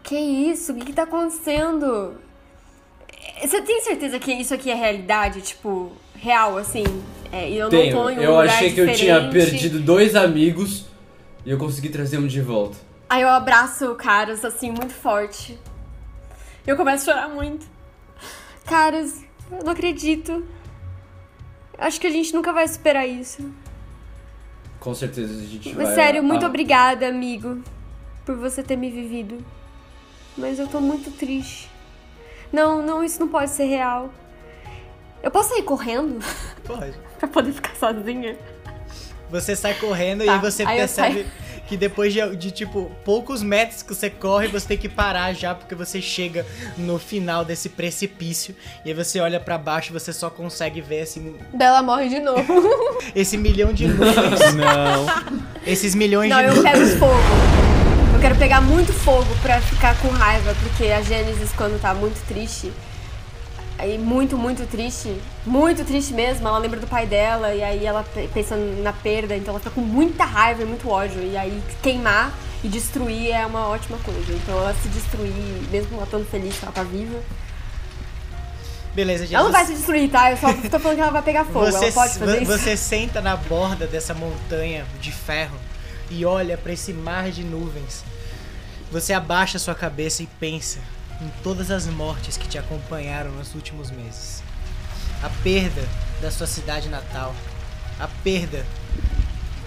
[0.04, 0.74] Que isso?
[0.74, 2.16] O que, que tá acontecendo?
[3.42, 5.42] Você tem certeza que isso aqui é realidade?
[5.42, 6.84] Tipo, real, assim?
[7.32, 7.96] É, e eu Tenho.
[7.96, 10.86] não tô em um eu achei que eu tinha perdido dois amigos
[11.46, 12.78] e eu consegui trazer um de volta.
[13.10, 15.58] Aí eu abraço o Caras, assim, muito forte.
[16.66, 17.66] Eu começo a chorar muito.
[18.66, 20.46] Caras, eu não acredito.
[21.78, 23.50] Acho que a gente nunca vai superar isso.
[24.80, 25.86] Com certeza a gente vai.
[25.86, 27.62] Mas sério, muito ah, obrigada, amigo,
[28.26, 29.38] por você ter me vivido.
[30.38, 31.70] Mas eu tô muito triste.
[32.52, 34.10] Não, não, isso não pode ser real.
[35.22, 36.20] Eu posso sair correndo
[36.64, 36.94] Pode.
[37.20, 38.38] pra poder ficar sozinha?
[39.30, 41.26] Você sai correndo Tá, e você aí eu percebe
[41.68, 45.54] que depois de, de, tipo, poucos metros que você corre, você tem que parar já,
[45.54, 46.46] porque você chega
[46.78, 48.56] no final desse precipício.
[48.86, 51.20] E aí você olha pra baixo e você só consegue ver esse,
[51.54, 52.42] Bela morre de novo.
[53.14, 54.54] esse milhão de nuvens.
[54.56, 55.06] Não.
[55.66, 56.72] esses milhões Não, de eu nuvens.
[56.72, 57.67] pego fogo.
[58.28, 62.22] Eu quero pegar muito fogo pra ficar com raiva, porque a Gênesis, quando tá muito
[62.28, 62.74] triste,
[63.78, 68.04] aí muito, muito triste, muito triste mesmo, ela lembra do pai dela, e aí ela
[68.04, 71.64] pe- pensa na perda, então ela fica com muita raiva e muito ódio, e aí
[71.82, 74.34] queimar e destruir é uma ótima coisa.
[74.34, 75.32] Então ela se destruir,
[75.72, 77.18] mesmo ela estando feliz que ela tá viva.
[78.94, 79.36] Beleza, gente.
[79.36, 80.32] Ela não vai se destruir, tá?
[80.32, 82.52] Eu só tô falando que ela vai pegar fogo, Você, ela pode fazer isso.
[82.52, 85.56] você senta na borda dessa montanha de ferro
[86.12, 88.04] e olha pra esse mar de nuvens.
[88.92, 90.80] Você abaixa sua cabeça e pensa
[91.22, 94.42] em todas as mortes que te acompanharam nos últimos meses.
[95.22, 95.84] A perda
[96.22, 97.36] da sua cidade natal,
[98.00, 98.66] a perda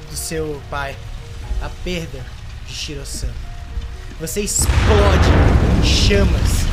[0.08, 0.96] do seu pai,
[1.60, 2.24] a perda
[2.66, 3.30] de Shiro-san.
[4.18, 5.28] Você explode
[5.78, 6.66] em chamas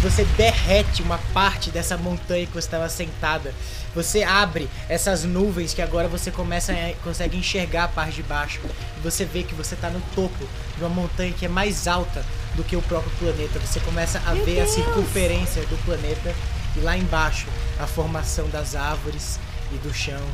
[0.00, 3.54] você derrete uma parte dessa montanha que você estava sentada.
[3.94, 8.60] Você abre essas nuvens que agora você começa a, consegue enxergar a parte de baixo.
[8.96, 12.24] E você vê que você está no topo de uma montanha que é mais alta
[12.54, 13.58] do que o próprio planeta.
[13.58, 16.34] Você começa a ver a circunferência do planeta
[16.76, 17.46] e lá embaixo
[17.78, 19.38] a formação das árvores
[19.70, 20.24] e do chão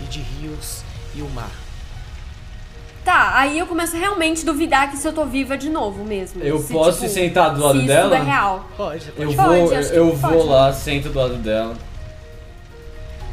[0.00, 0.82] e de rios
[1.14, 1.50] e o mar.
[3.10, 6.40] Tá, aí eu começo a realmente duvidar que se eu tô viva de novo mesmo.
[6.44, 8.16] Eu Se, posso tipo, ir sentar do lado se dela?
[8.16, 8.70] Isso é real.
[8.76, 9.20] Pode, pode.
[9.20, 10.34] Eu Pode, vou, eu pode.
[10.36, 11.74] vou lá, sento do lado dela.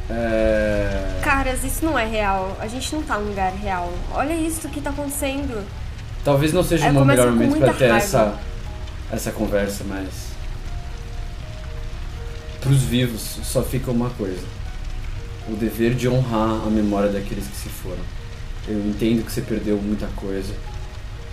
[0.10, 1.20] É...
[1.22, 2.58] Caras, isso não é real.
[2.60, 3.94] A gente não tá num lugar real.
[4.16, 5.64] Olha isso que tá acontecendo.
[6.24, 7.98] Talvez não seja o melhor momento pra ter raiva.
[7.98, 8.34] essa,
[9.12, 10.32] essa conversa, mas.
[12.62, 14.44] Pros vivos só fica uma coisa:
[15.48, 18.17] o dever de honrar a memória daqueles que se foram.
[18.68, 20.54] Eu entendo que você perdeu muita coisa,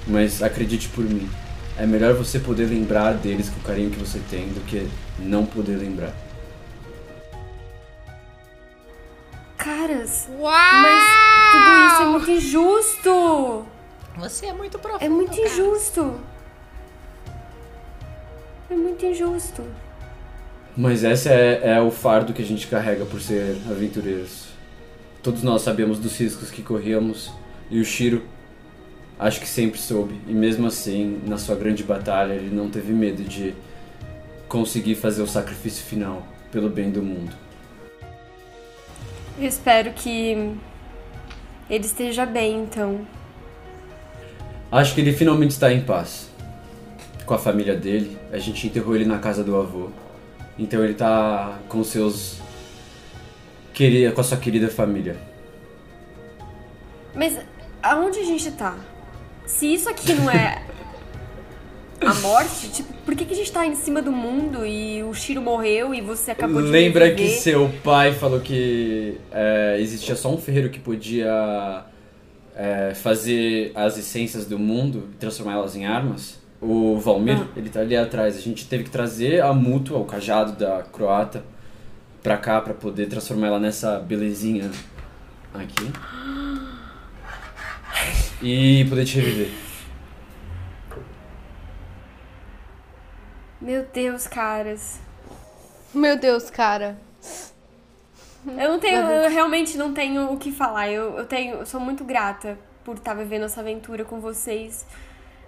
[0.06, 1.28] mas acredite por mim:
[1.76, 5.44] é melhor você poder lembrar deles com o carinho que você tem do que não
[5.44, 6.14] poder lembrar.
[9.56, 11.04] Caras, mas
[11.52, 13.66] tudo isso é muito injusto.
[14.16, 15.04] Você é muito profundo.
[15.04, 15.48] É muito cara.
[15.48, 16.20] injusto.
[18.70, 19.64] É muito injusto.
[20.76, 24.43] Mas esse é, é o fardo que a gente carrega por ser aventureiros.
[25.24, 27.32] Todos nós sabemos dos riscos que corríamos
[27.70, 28.22] e o Shiro
[29.18, 30.20] acho que sempre soube.
[30.28, 33.54] E mesmo assim, na sua grande batalha, ele não teve medo de
[34.46, 37.32] conseguir fazer o sacrifício final pelo bem do mundo.
[39.38, 40.54] Eu espero que
[41.70, 43.06] ele esteja bem, então.
[44.70, 46.28] Acho que ele finalmente está em paz
[47.24, 48.18] com a família dele.
[48.30, 49.88] A gente enterrou ele na casa do avô.
[50.58, 52.43] Então ele tá com seus
[53.74, 55.16] querida, com a sua querida família.
[57.14, 57.38] Mas
[57.82, 58.74] aonde a gente tá?
[59.44, 60.62] Se isso aqui não é
[62.00, 65.12] a morte, tipo, por que, que a gente tá em cima do mundo e o
[65.14, 70.30] Shiro morreu e você acabou de Lembra que seu pai falou que é, existia só
[70.32, 71.84] um ferreiro que podia
[72.56, 76.42] é, fazer as essências do mundo e transformá-las em armas?
[76.60, 77.46] O Valmir, Ah.
[77.56, 78.36] ele tá ali atrás.
[78.36, 81.44] A gente teve que trazer a mútua, o cajado da croata,
[82.24, 84.70] pra cá pra poder transformar ela nessa belezinha
[85.52, 85.92] aqui.
[88.42, 89.50] E poder te reviver.
[93.60, 94.98] Meu Deus, caras.
[95.94, 96.98] Meu Deus, cara.
[98.46, 100.90] Eu não tenho, eu realmente não tenho o que falar.
[100.90, 104.86] Eu, eu tenho, eu sou muito grata por estar vivendo essa aventura com vocês.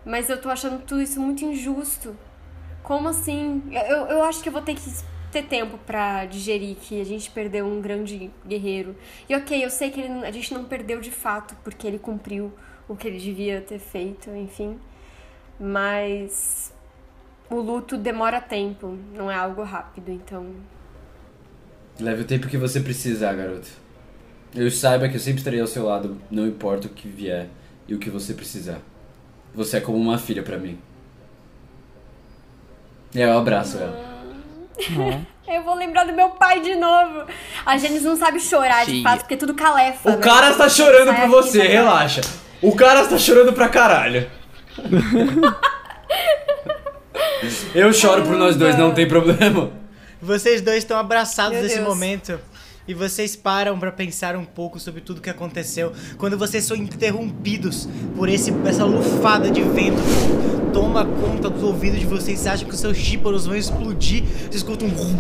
[0.05, 2.15] Mas eu tô achando tudo isso muito injusto.
[2.83, 3.63] Como assim?
[3.73, 7.31] Eu, eu acho que eu vou ter que ter tempo pra digerir que a gente
[7.31, 8.97] perdeu um grande guerreiro.
[9.29, 12.53] E ok, eu sei que ele, a gente não perdeu de fato, porque ele cumpriu
[12.89, 14.79] o que ele devia ter feito, enfim.
[15.61, 16.73] Mas
[17.51, 20.47] o luto demora tempo, não é algo rápido, então.
[22.01, 23.69] Leve o tempo que você precisar, garoto.
[24.55, 27.49] Eu saiba que eu sempre estarei ao seu lado, não importa o que vier
[27.87, 28.81] e o que você precisar.
[29.55, 30.79] Você é como uma filha pra mim.
[33.15, 34.16] E aí eu abraço ela.
[35.49, 37.25] Eu vou lembrar do meu pai de novo.
[37.65, 40.11] A Janice não sabe chorar de fato, porque é tudo calefa.
[40.11, 40.19] O né?
[40.19, 41.69] cara está chorando por aqui, você, vai.
[41.69, 42.21] relaxa.
[42.61, 44.29] O cara está chorando pra caralho.
[47.75, 49.71] Eu choro por nós dois, não tem problema.
[50.21, 52.41] Vocês dois estão abraçados nesse momento.
[52.89, 55.93] E vocês param pra pensar um pouco sobre tudo que aconteceu.
[56.19, 61.99] Quando vocês são interrompidos por esse, essa lufada de vento que toma conta dos ouvidos
[61.99, 62.39] de vocês.
[62.39, 64.23] Vocês acham que os seus tímpanos vão explodir.
[64.25, 65.17] Vocês escutam um.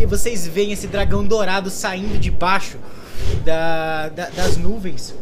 [0.00, 2.78] E vocês veem esse dragão dourado saindo de baixo
[3.44, 5.14] da, da- das nuvens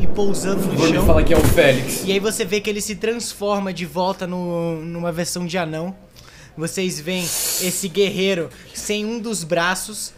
[0.00, 1.06] e pousando no Vou chão.
[1.06, 2.02] falar que é o Félix.
[2.04, 5.94] E aí você vê que ele se transforma de volta no, numa versão de anão.
[6.56, 10.14] Vocês veem esse guerreiro sem um dos braços,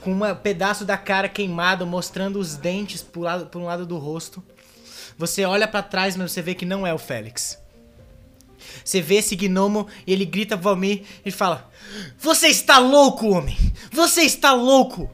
[0.00, 3.98] com um pedaço da cara queimado, mostrando os dentes por, lado, por um lado do
[3.98, 4.42] rosto.
[5.16, 7.58] Você olha pra trás, mas você vê que não é o Félix.
[8.84, 11.70] Você vê esse gnomo e ele grita pro Valmir e fala:
[12.18, 13.56] Você está louco, homem!
[13.92, 15.10] Você está louco!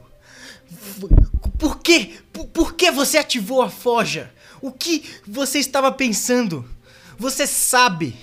[1.57, 2.17] Por quê?
[2.31, 4.31] Por, por que você ativou a forja?
[4.61, 6.67] O que você estava pensando?
[7.17, 8.15] Você sabe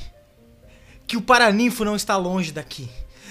[1.06, 2.88] que o Paraninfo não está longe daqui.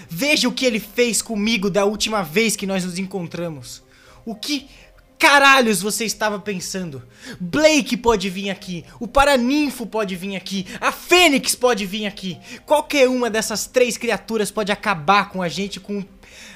[0.10, 3.84] Veja o que ele fez comigo da última vez que nós nos encontramos.
[4.26, 4.68] O que
[5.24, 7.02] caralhos você estava pensando?
[7.40, 12.38] Blake pode vir aqui, o Paraninfo pode vir aqui, a Fênix pode vir aqui.
[12.66, 16.04] Qualquer uma dessas três criaturas pode acabar com a gente com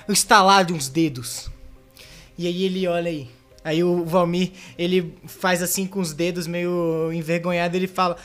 [0.05, 1.49] o estalar de uns dedos.
[2.37, 3.29] E aí ele olha aí.
[3.63, 8.17] Aí o Valmir, ele faz assim com os dedos meio envergonhado, ele fala: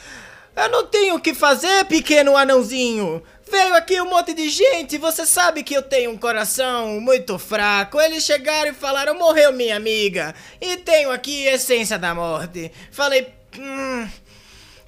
[0.55, 3.23] "Eu não tenho o que fazer, pequeno anãozinho.
[3.49, 7.99] Veio aqui um monte de gente, você sabe que eu tenho um coração muito fraco.
[7.99, 12.71] Eles chegaram e falaram: "Morreu minha amiga, e tenho aqui essência da morte".
[12.91, 13.27] Falei:
[13.57, 14.07] "Hum,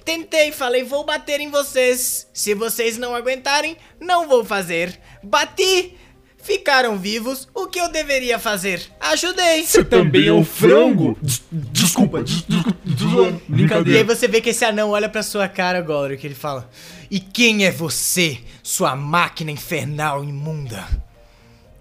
[0.06, 2.28] Tentei, falei, vou bater em vocês.
[2.32, 5.00] Se vocês não aguentarem, não vou fazer.
[5.20, 5.98] Bati,
[6.46, 7.48] ficaram vivos.
[7.54, 8.80] O que eu deveria fazer?
[9.00, 9.64] Ajudei.
[9.64, 11.16] Você também é um frango?
[11.20, 13.22] Des- Desculpa, des- desculpa, desculpa.
[13.28, 14.04] E aí Brincadeira.
[14.04, 16.70] você vê que esse anão olha pra sua cara, Golric, ele fala:
[17.10, 20.84] E quem é você, sua máquina infernal imunda?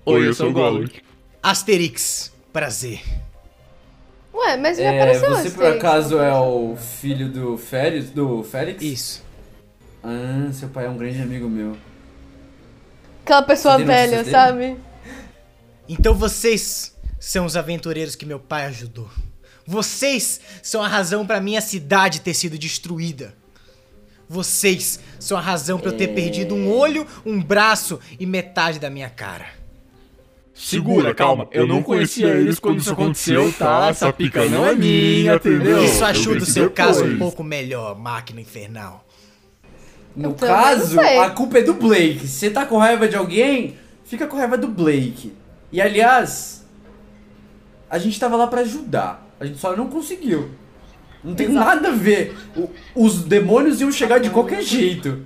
[0.06, 0.86] Oi, eu sou o Gollum.
[1.42, 3.02] Asterix, prazer.
[4.34, 8.10] Ué, mas já É, apareceu você antes por acaso é o filho do Félix?
[8.10, 8.84] Do Félix?
[8.84, 9.24] Isso.
[10.04, 11.78] Ah, seu pai é um grande amigo meu.
[13.26, 14.78] Aquela pessoa velha, sabe?
[15.90, 19.10] Então vocês são os aventureiros que meu pai ajudou.
[19.66, 23.34] Vocês são a razão pra minha cidade ter sido destruída.
[24.30, 28.92] Vocês são a razão pra eu ter perdido um olho, um braço e metade da
[28.92, 29.48] minha cara.
[30.54, 31.48] Segura, calma.
[31.52, 33.88] Eu não conhecia eles quando isso aconteceu, tá?
[33.90, 35.84] Essa pica não é minha, entendeu?
[35.84, 37.18] Isso Eu ajuda o seu caso um depois.
[37.18, 39.04] pouco melhor, máquina infernal.
[40.16, 42.20] No caso, a culpa é do Blake.
[42.28, 45.34] Se você tá com raiva de alguém, fica com raiva do Blake.
[45.72, 46.66] E aliás,
[47.90, 49.28] a gente tava lá pra ajudar.
[49.40, 50.52] A gente só não conseguiu.
[51.24, 52.38] Não tem nada a ver.
[52.56, 55.26] O- os demônios iam chegar de qualquer jeito.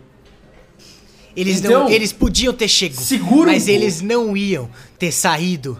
[1.36, 3.70] Eles, Então, não, eles podiam ter chegado, um mas pouco.
[3.70, 5.80] eles não iam ter saído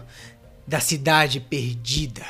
[0.66, 2.22] da cidade perdida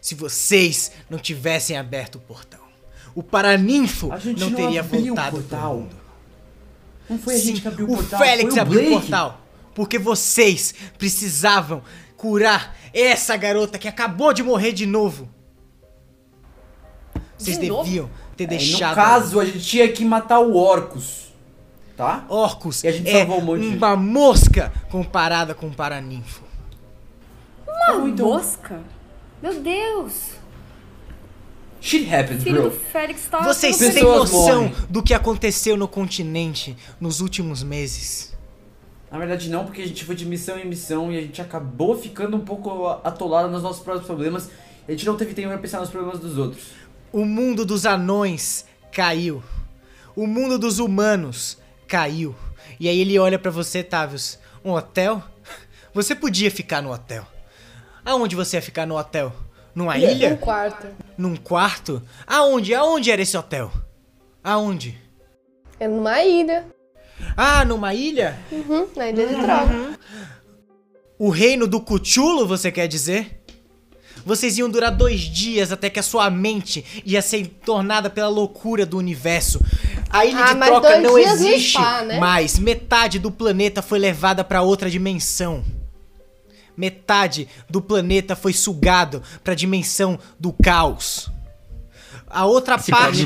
[0.00, 2.60] se vocês não tivessem aberto o portão.
[3.14, 5.76] O Paraninfo A gente não não teria abriu o voltado pro portal.
[5.80, 6.03] mundo.
[7.08, 8.18] Não foi a gente que abriu o o portal.
[8.18, 9.00] Félix foi o abriu o Blake.
[9.00, 9.40] portal
[9.74, 11.82] porque vocês precisavam
[12.16, 15.28] curar essa garota que acabou de morrer de novo.
[17.36, 17.82] Vocês De novo?
[17.84, 18.90] deviam ter É, deixado.
[18.90, 21.24] no caso, a gente tinha que matar o Orcus.
[21.96, 22.24] Tá?
[22.28, 23.76] Orcus E a gente é salvou um monte de gente.
[23.78, 26.42] uma mosca comparada com o Paraninfo.
[27.66, 28.80] Uma então- mosca?
[29.42, 30.33] Meu Deus!
[31.84, 32.70] Shit happens, Filho bro.
[32.70, 34.74] do Félix tava Vocês têm noção morrem.
[34.88, 38.32] do que aconteceu no continente nos últimos meses?
[39.12, 41.94] Na verdade não, porque a gente foi de missão em missão e a gente acabou
[41.96, 44.48] ficando um pouco atolado nos nossos próprios problemas.
[44.88, 46.64] E a gente não teve tempo pra pensar nos problemas dos outros.
[47.12, 49.42] O mundo dos anões caiu.
[50.16, 52.34] O mundo dos humanos caiu.
[52.80, 54.38] E aí ele olha pra você, Tavius.
[54.64, 55.22] Um hotel?
[55.92, 57.26] Você podia ficar no hotel.
[58.04, 59.32] Aonde você ia ficar no hotel?
[59.74, 60.36] Numa Um ilha?
[60.38, 60.86] quarto.
[61.16, 62.02] Num quarto?
[62.26, 62.74] Aonde?
[62.74, 63.70] Aonde era esse hotel?
[64.42, 64.98] Aonde?
[65.78, 66.66] É numa ilha.
[67.36, 68.38] Ah, numa ilha?
[68.50, 69.94] Uhum, na ilha de Troll.
[71.18, 73.40] O reino do Cuchulo, você quer dizer?
[74.26, 78.84] Vocês iam durar dois dias até que a sua mente ia ser tornada pela loucura
[78.86, 79.60] do universo.
[80.10, 82.18] A ilha Ah, de troca não existe spa, né?
[82.18, 82.58] mais.
[82.58, 85.62] Metade do planeta foi levada pra outra dimensão.
[86.76, 91.30] Metade do planeta foi sugado pra dimensão do caos.
[92.34, 93.24] A outra Esse parte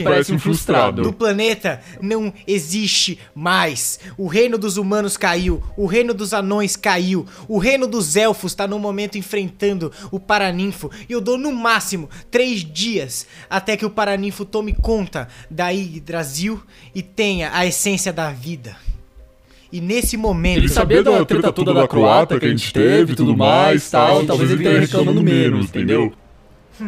[1.02, 3.98] do planeta não existe mais.
[4.18, 8.66] O reino dos humanos caiu, o reino dos anões caiu, o reino dos elfos tá
[8.66, 10.90] no momento enfrentando o Paraninfo.
[11.08, 16.62] E eu dou no máximo três dias até que o Paraninfo tome conta da Yggdrasil
[16.94, 18.76] e tenha a essência da vida.
[19.70, 20.58] E nesse momento.
[20.58, 24.24] Ele sabia da treta toda da croata que a gente teve e tudo mais tal,
[24.24, 26.12] talvez ele esteja reclamando menos, entendeu?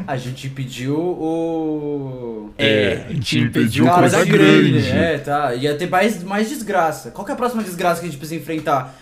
[0.07, 2.51] A gente pediu o.
[2.57, 4.89] É, a gente impediu Cara, coisa tá grande.
[4.89, 5.55] É, tá.
[5.55, 7.11] Ia ter mais, mais desgraça.
[7.11, 8.97] Qual que é a próxima desgraça que a gente precisa enfrentar?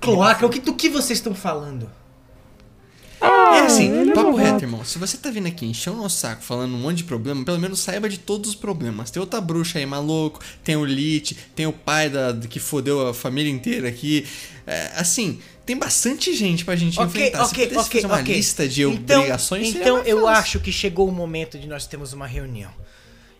[0.00, 1.90] Cloaca, o que, do que vocês estão falando?
[3.28, 4.84] É assim, papo reto, irmão.
[4.84, 7.58] Se você tá vindo aqui encher o nosso saco falando um monte de problema, pelo
[7.58, 9.10] menos saiba de todos os problemas.
[9.10, 13.14] Tem outra bruxa aí maluco, tem o Lich, tem o pai da, que fodeu a
[13.14, 14.26] família inteira aqui.
[14.66, 17.44] É, assim, tem bastante gente pra gente Ok, enfrentar.
[17.46, 18.34] Se ok, pudesse ok, fazer uma ok.
[18.36, 20.28] lista de Então- obrigações, Então eu fácil.
[20.28, 22.70] acho que chegou o momento de nós termos uma reunião.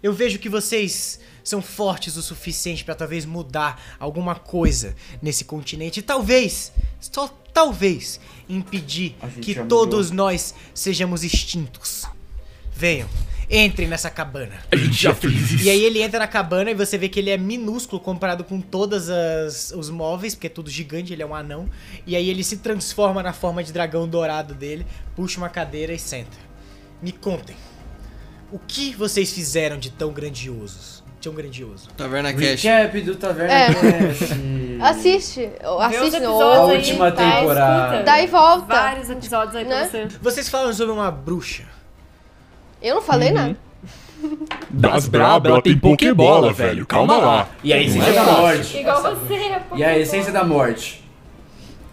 [0.03, 1.19] Eu vejo que vocês
[1.49, 8.21] são fortes o suficiente pra talvez mudar alguma coisa nesse continente e talvez, só talvez,
[8.49, 12.05] impedir que todos nós sejamos extintos.
[12.73, 13.09] Venham,
[13.51, 14.63] entrem nessa cabana.
[14.71, 15.65] A gente já fez isso.
[15.65, 18.61] E aí ele entra na cabana e você vê que ele é minúsculo comparado com
[18.61, 19.09] todos
[19.73, 21.69] os móveis, porque é tudo gigante, ele é um anão.
[22.07, 24.87] E aí ele se transforma na forma de dragão dourado dele,
[25.17, 26.37] puxa uma cadeira e senta.
[27.03, 27.57] Me contem.
[28.53, 30.98] O que vocês fizeram de tão grandiosos?
[31.21, 31.89] Tão grandioso.
[31.97, 32.63] Taverna Cash.
[32.63, 33.75] Recap do Taverna É.
[33.75, 34.25] Cast.
[34.81, 35.51] Assiste.
[35.81, 38.03] Assiste os no episódios A aí, última tá, temporada.
[38.05, 38.67] Dá e volta.
[38.67, 39.89] Vários episódios aí pra Né?
[39.89, 40.09] você.
[40.23, 41.65] Vocês falam sobre uma bruxa.
[42.81, 43.57] Eu não falei nada.
[44.71, 46.87] Das braba, ela tem pokebola, velho.
[46.87, 47.49] Calma lá.
[47.65, 48.77] E a essência da morte.
[48.79, 49.35] Igual você,
[49.75, 51.05] E a essência da morte.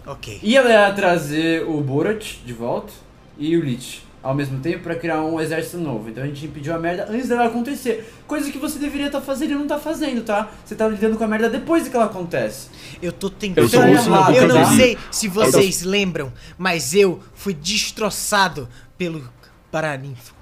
[0.06, 0.38] Ok.
[0.40, 2.92] E ela ia trazer o Borat de volta
[3.36, 6.10] e o Lich ao mesmo tempo pra criar um exército novo.
[6.10, 8.12] Então a gente impediu a merda antes dela acontecer.
[8.26, 10.50] Coisa que você deveria estar fazendo e não tá fazendo, tá?
[10.64, 12.68] Você tá lidando com a merda depois de que ela acontece.
[13.00, 13.72] Eu tô tentando.
[13.72, 18.68] Eu boca Eu não sei se vocês lembram, mas eu fui destroçado
[18.98, 19.22] pelo
[19.70, 20.34] Paraninfo.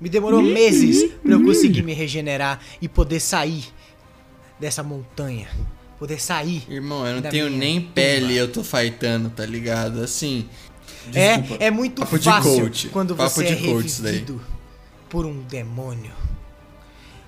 [0.00, 3.64] Me demorou meses pra eu conseguir me regenerar e poder sair
[4.58, 5.46] dessa montanha.
[6.00, 6.64] Poder sair.
[6.68, 7.92] Irmão, eu não tenho nem tumba.
[7.92, 10.02] pele, eu tô fightando, tá ligado?
[10.02, 10.48] Assim,
[11.08, 11.62] Desculpa.
[11.64, 12.88] É, é muito Papo de fácil coach.
[12.88, 14.40] quando Papo você de é revivido
[15.08, 16.12] por um demônio.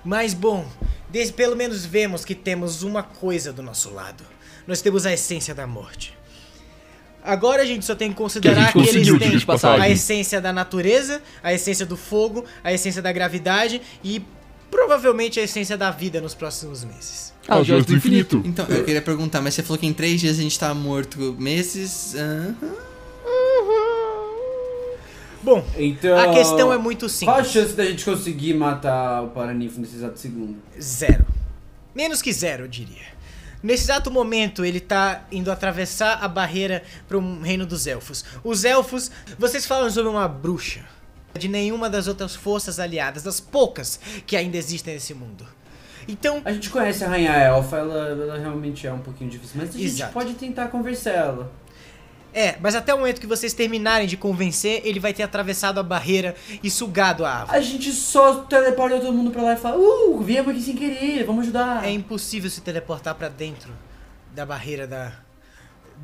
[0.05, 0.67] Mas bom,
[1.09, 4.23] des- pelo menos vemos que temos uma coisa do nosso lado.
[4.67, 6.13] Nós temos a essência da morte.
[7.23, 10.41] Agora a gente só tem que considerar que, Que a gente eles têm a essência
[10.41, 14.21] da natureza, a essência do fogo, a essência da gravidade e
[14.69, 17.31] provavelmente a essência da vida nos próximos meses.
[17.47, 18.41] Ah, o Joias do Infinito.
[18.43, 21.17] então, eu queria perguntar, mas você falou que em três dias a gente tá morto
[21.39, 22.13] meses.
[22.15, 22.55] aham.
[25.43, 26.17] Bom, Então.
[26.17, 27.51] a questão é muito Qual a simples.
[27.51, 30.57] chance da gente conseguir matar o Paraninfo nesse exato segundo?
[30.81, 31.25] Zero.
[31.93, 33.13] Menos que zero, eu diria.
[33.61, 38.25] Nesse exato momento, ele tá indo atravessar a barreira para um reino dos elfos.
[38.43, 40.81] Os elfos, vocês falam sobre uma bruxa.
[41.37, 45.45] De nenhuma das outras forças aliadas, das poucas que ainda existem nesse mundo.
[46.07, 49.69] Então, A gente conhece a Rainha Elfa, ela, ela realmente é um pouquinho difícil, mas
[49.69, 50.13] a gente Exato.
[50.13, 51.51] pode tentar conversar ela.
[52.33, 55.83] É, mas até o momento que vocês terminarem de convencer, ele vai ter atravessado a
[55.83, 57.57] barreira e sugado a árvore.
[57.57, 61.23] A gente só teleporta todo mundo pra lá e fala, uh, viemos aqui sem querer,
[61.25, 61.85] vamos ajudar.
[61.85, 63.71] É impossível se teleportar para dentro
[64.33, 65.11] da barreira da,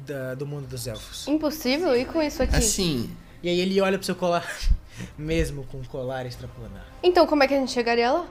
[0.06, 1.28] da- do mundo dos elfos.
[1.28, 2.56] Impossível ir com isso aqui.
[2.56, 3.10] Assim,
[3.42, 4.46] E aí ele olha pro seu colar,
[5.18, 6.86] mesmo com o colar extraplanar.
[7.02, 8.28] Então como é que a gente chegaria lá?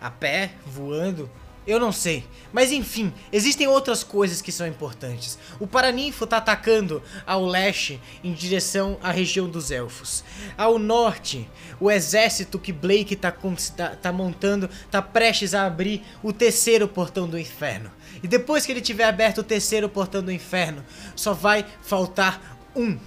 [0.00, 1.30] A pé, voando,
[1.66, 2.24] eu não sei.
[2.52, 5.38] Mas enfim, existem outras coisas que são importantes.
[5.58, 10.22] O Paraninfo tá atacando ao leste em direção à região dos elfos.
[10.56, 11.48] Ao norte,
[11.80, 16.86] o exército que Blake tá, con- tá, tá montando tá prestes a abrir o terceiro
[16.88, 17.90] portão do inferno.
[18.22, 20.84] E depois que ele tiver aberto o terceiro portão do inferno,
[21.16, 22.98] só vai faltar um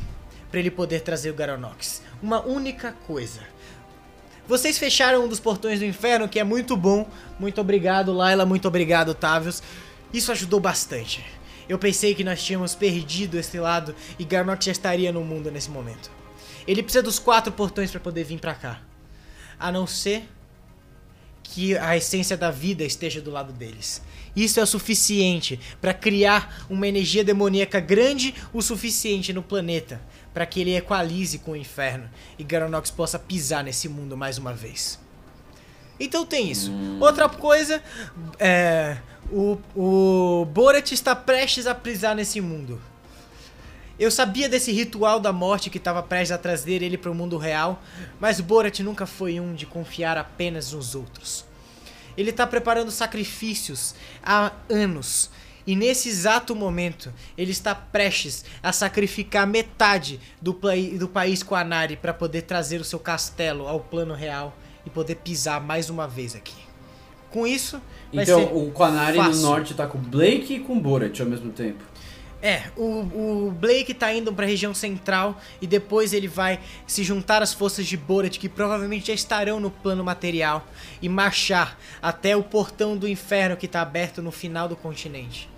[0.50, 2.02] para ele poder trazer o Garonox.
[2.22, 3.42] Uma única coisa.
[4.48, 7.10] Vocês fecharam um dos portões do inferno, que é muito bom.
[7.40, 8.46] Muito obrigado, Laila.
[8.46, 9.64] Muito obrigado, Tavius.
[10.14, 11.26] Isso ajudou bastante.
[11.68, 15.72] Eu pensei que nós tínhamos perdido esse lado e Garnock já estaria no mundo nesse
[15.72, 16.12] momento.
[16.68, 18.82] Ele precisa dos quatro portões para poder vir pra cá.
[19.60, 20.30] A não ser
[21.42, 24.02] que a essência da vida esteja do lado deles.
[24.36, 30.00] Isso é o suficiente para criar uma energia demoníaca grande o suficiente no planeta
[30.36, 34.54] para que ele equalize com o inferno e Garonox possa pisar nesse mundo mais uma
[34.54, 35.00] vez.
[35.98, 36.74] Então tem isso.
[37.00, 37.82] Outra coisa,
[38.38, 38.98] é,
[39.32, 42.82] o, o Borat está prestes a pisar nesse mundo.
[43.98, 47.38] Eu sabia desse ritual da morte que estava prestes a trazer ele para o mundo
[47.38, 47.82] real,
[48.20, 51.46] mas Borat nunca foi um de confiar apenas nos outros.
[52.18, 55.30] Ele está preparando sacrifícios há anos.
[55.68, 61.96] E nesse exato momento, ele está prestes a sacrificar metade do, plai- do país Quanari
[61.96, 64.56] para poder trazer o seu castelo ao plano real
[64.86, 66.54] e poder pisar mais uma vez aqui.
[67.32, 67.82] Com isso,
[68.14, 71.52] vai Então, o Quanari no norte tá com o Blake e com Borat ao mesmo
[71.52, 71.84] tempo.
[72.42, 77.42] É, o, o Blake tá indo pra região central e depois ele vai se juntar
[77.42, 80.68] às forças de Borat, que provavelmente já estarão no plano material,
[81.02, 85.50] e marchar até o portão do inferno que tá aberto no final do continente.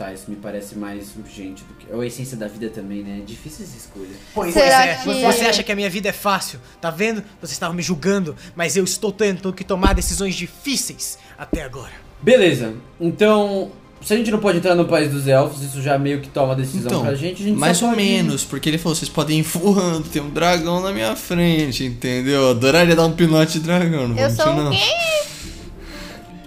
[0.00, 1.92] Tá, isso me parece mais urgente do que.
[1.92, 3.18] Ou a essência da vida também, né?
[3.18, 4.08] É difícil essa escolha.
[4.32, 7.22] Pois Será é, que- você acha que a minha vida é fácil, tá vendo?
[7.38, 11.92] Vocês estavam me julgando, mas eu estou tendo que tomar decisões difíceis até agora.
[12.22, 13.72] Beleza, então.
[14.00, 16.56] Se a gente não pode entrar no país dos elfos, isso já meio que toma
[16.56, 19.42] decisão Então, pra gente, a gente mais ou menos, porque ele falou, vocês podem ir
[19.42, 22.40] voando, tem um dragão na minha frente, entendeu?
[22.40, 24.80] Eu adoraria dar um pinote de dragão, não Eu sou mentir,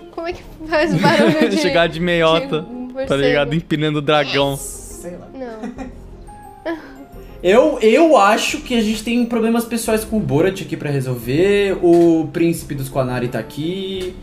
[0.01, 0.09] um?
[0.09, 1.57] Como é que faz o barulho de...
[1.57, 3.21] Chegar de meiota, de tá morcego?
[3.21, 3.53] ligado?
[3.55, 4.57] Empinando o dragão.
[5.33, 5.93] Não.
[7.43, 11.77] Eu, eu acho que a gente tem problemas pessoais com o Borat aqui pra resolver.
[11.83, 14.15] O príncipe dos Quanari tá aqui.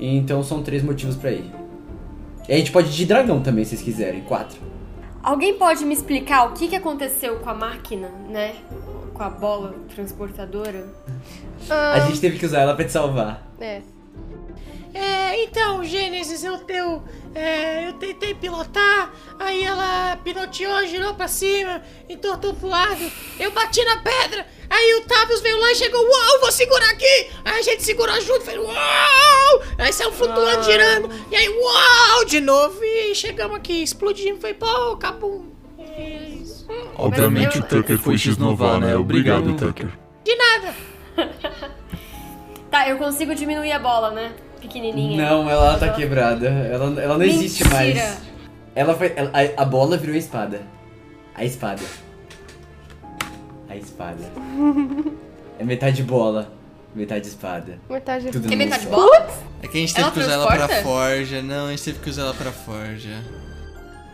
[0.00, 1.44] Então são três motivos pra ir.
[2.48, 4.22] E a gente pode ir de dragão também, se vocês quiserem.
[4.22, 4.58] Quatro.
[5.22, 8.54] Alguém pode me explicar o que, que aconteceu com a máquina, né?
[9.12, 10.86] Com a bola transportadora?
[11.68, 13.46] A gente teve que usar ela pra te salvar.
[13.60, 13.82] É.
[14.94, 17.02] É, então, Gênesis, eu, eu,
[17.34, 23.84] é, eu tentei pilotar, aí ela piloteou, girou pra cima, entortou pro lado, eu bati
[23.84, 27.30] na pedra, aí o Tavius veio lá e chegou, uau, vou segurar aqui!
[27.44, 29.62] Aí a gente segurou junto, fez uau!
[29.78, 34.92] Aí saiu flutuando, girando, e aí uau, de novo, e chegamos aqui, explodimos, foi pô,
[34.92, 35.44] acabou.
[35.76, 36.68] É isso.
[36.96, 38.96] Obviamente o Tucker foi X-Novar, né?
[38.96, 39.90] Obrigado, Tucker.
[40.22, 40.74] De nada.
[42.70, 44.32] Tá, eu consigo diminuir a bola, né?
[44.68, 45.28] Pequenininha.
[45.30, 46.46] Não, ela tá quebrada.
[46.48, 47.78] Ela, ela não existe Mentira.
[47.78, 48.18] mais.
[48.74, 49.12] Ela foi.
[49.14, 50.62] ela- a, a bola virou a espada.
[51.34, 51.82] A espada.
[53.68, 54.18] A espada.
[55.56, 56.50] É metade bola,
[56.96, 57.78] metade espada.
[57.88, 58.90] Metade Tudo Tem no metade só.
[58.90, 59.28] bola?
[59.62, 61.42] É que a gente teve Ela que usar ela pra forja.
[61.42, 63.22] Não, a gente teve que usar ela pra forja.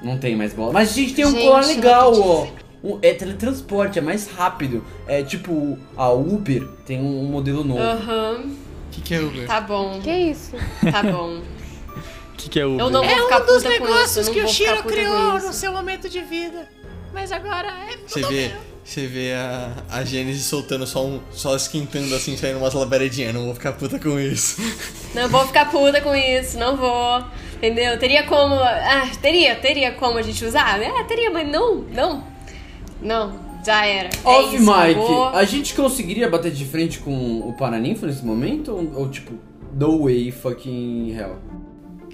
[0.02, 0.70] Não tem mais bola.
[0.74, 2.46] Mas a gente tem um Gente, colar legal, ó.
[2.84, 4.84] Um- é teletransporte, é mais rápido.
[5.08, 7.80] É tipo, a Uber tem um, um modelo novo.
[7.80, 8.44] Aham,
[8.90, 9.46] O que, que é Uber?
[9.46, 10.52] tá bom, Que isso?
[10.90, 11.38] tá bom.
[11.38, 14.40] O que, que é o Eu não vou É ficar um dos isso, negócios que
[14.40, 16.68] o Shiro criou no seu momento de vida.
[17.12, 17.98] Mas agora é.
[18.06, 18.52] Você vê,
[18.84, 21.20] você vê a, a Gênesis soltando só um.
[21.32, 23.34] só esquentando assim, saindo umas labaredinhas.
[23.34, 24.60] Não vou ficar puta com isso.
[25.14, 27.22] Não vou ficar puta com isso, não vou.
[27.56, 27.98] Entendeu?
[27.98, 28.54] Teria como.
[28.54, 30.80] Ah, teria, teria como a gente usar?
[30.80, 32.24] É, teria, mas não, não.
[33.02, 34.08] Não, já era.
[34.24, 38.24] É Off isso, Mike, vou- a gente conseguiria bater de frente com o Paraninfo nesse
[38.24, 38.72] momento?
[38.72, 39.32] Ou, ou, tipo,
[39.74, 41.36] no way fucking hell?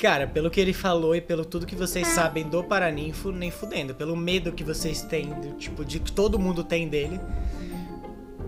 [0.00, 3.94] Cara, pelo que ele falou e pelo tudo que vocês sabem do Paraninfo, nem fudendo.
[3.94, 7.18] Pelo medo que vocês têm, do, tipo, de que todo mundo tem dele.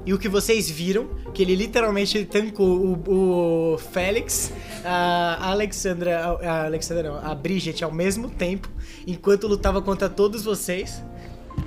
[0.05, 2.67] E o que vocês viram, que ele literalmente tancou
[3.07, 4.53] o, o Félix,
[4.85, 8.71] a Alexandra, a Alexandra não, a Bridget ao mesmo tempo,
[9.07, 11.03] enquanto lutava contra todos vocês.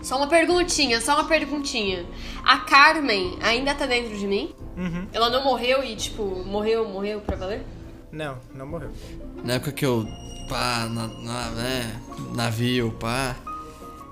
[0.01, 2.05] Só uma perguntinha, só uma perguntinha.
[2.43, 4.53] A Carmen ainda tá dentro de mim?
[4.77, 5.07] Uhum.
[5.13, 7.63] Ela não morreu e, tipo, morreu, morreu pra valer?
[8.11, 8.91] Não, não morreu.
[9.43, 10.05] Na época que eu.
[10.49, 12.01] pá, na, na- né?
[12.35, 13.35] Navio, pá.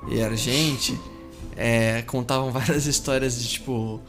[0.07, 0.97] E era gente.
[1.55, 3.99] É, contavam várias histórias de tipo.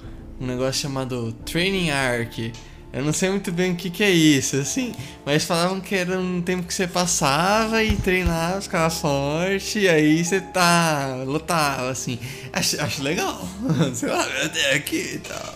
[0.40, 2.52] Um negócio chamado Training Arc.
[2.92, 4.92] Eu não sei muito bem o que, que é isso, assim.
[5.24, 10.24] Mas falavam que era um tempo que você passava e treinava, ficava forte, e aí
[10.24, 11.22] você tá.
[11.24, 12.18] lutava, assim.
[12.52, 13.48] Acho, acho legal.
[13.94, 15.54] sei lá, até aqui e tal.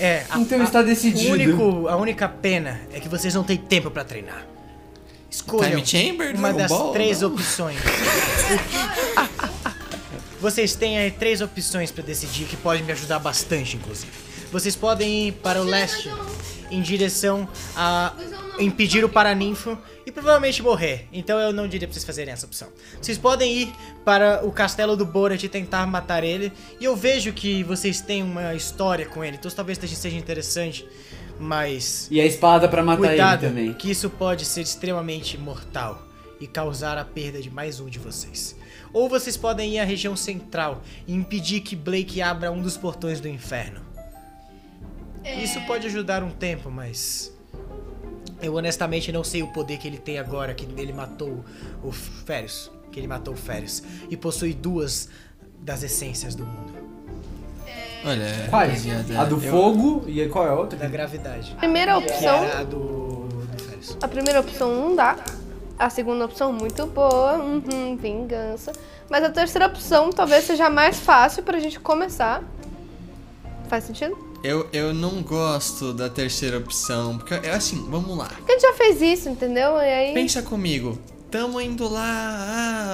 [0.00, 1.32] É, a, Então a- está decidido.
[1.32, 4.44] único, a única pena é que vocês não têm tempo pra treinar.
[5.30, 7.28] Escolham Time Chamber, uma Dragon das Ball, três não?
[7.34, 7.78] opções.
[10.40, 14.12] Vocês têm aí três opções pra decidir que podem me ajudar bastante, inclusive.
[14.52, 16.10] Vocês podem ir para o leste
[16.70, 18.12] em direção a
[18.58, 21.06] impedir o paraninfo e provavelmente morrer.
[21.12, 22.68] Então eu não diria pra vocês fazerem essa opção.
[23.00, 23.72] Vocês podem ir
[24.04, 26.52] para o castelo do Borat e tentar matar ele.
[26.80, 30.86] E eu vejo que vocês têm uma história com ele, então talvez seja interessante
[31.38, 33.74] Mas E a espada pra matar cuidado, ele também.
[33.74, 36.02] que isso pode ser extremamente mortal
[36.40, 38.56] e causar a perda de mais um de vocês.
[38.92, 43.20] Ou vocês podem ir à região central e impedir que Blake abra um dos portões
[43.20, 43.85] do inferno.
[45.42, 47.32] Isso pode ajudar um tempo, mas
[48.40, 51.44] eu honestamente não sei o poder que ele tem agora que ele matou
[51.82, 55.08] o Férios, que ele matou o Férios e possui duas
[55.60, 56.72] das essências do mundo,
[58.04, 58.84] Olha, Quais?
[58.86, 60.78] rapaziada, A do eu- fogo e qual é a outra?
[60.78, 63.28] da gravidade, Primeira que opção, a do,
[64.00, 65.16] a primeira opção não dá.
[65.78, 68.72] A segunda opção muito boa, uhum, vingança.
[69.10, 72.42] Mas a terceira opção talvez seja mais fácil pra gente começar.
[73.68, 74.16] Faz sentido?
[74.42, 78.26] Eu, eu não gosto da terceira opção, porque é assim, vamos lá.
[78.36, 79.76] Porque a gente já fez isso, entendeu?
[79.76, 80.14] E aí.
[80.14, 80.98] Pensa comigo,
[81.30, 82.04] tamo indo lá,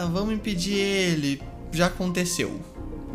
[0.05, 2.59] ah, vamos impedir ele, já aconteceu.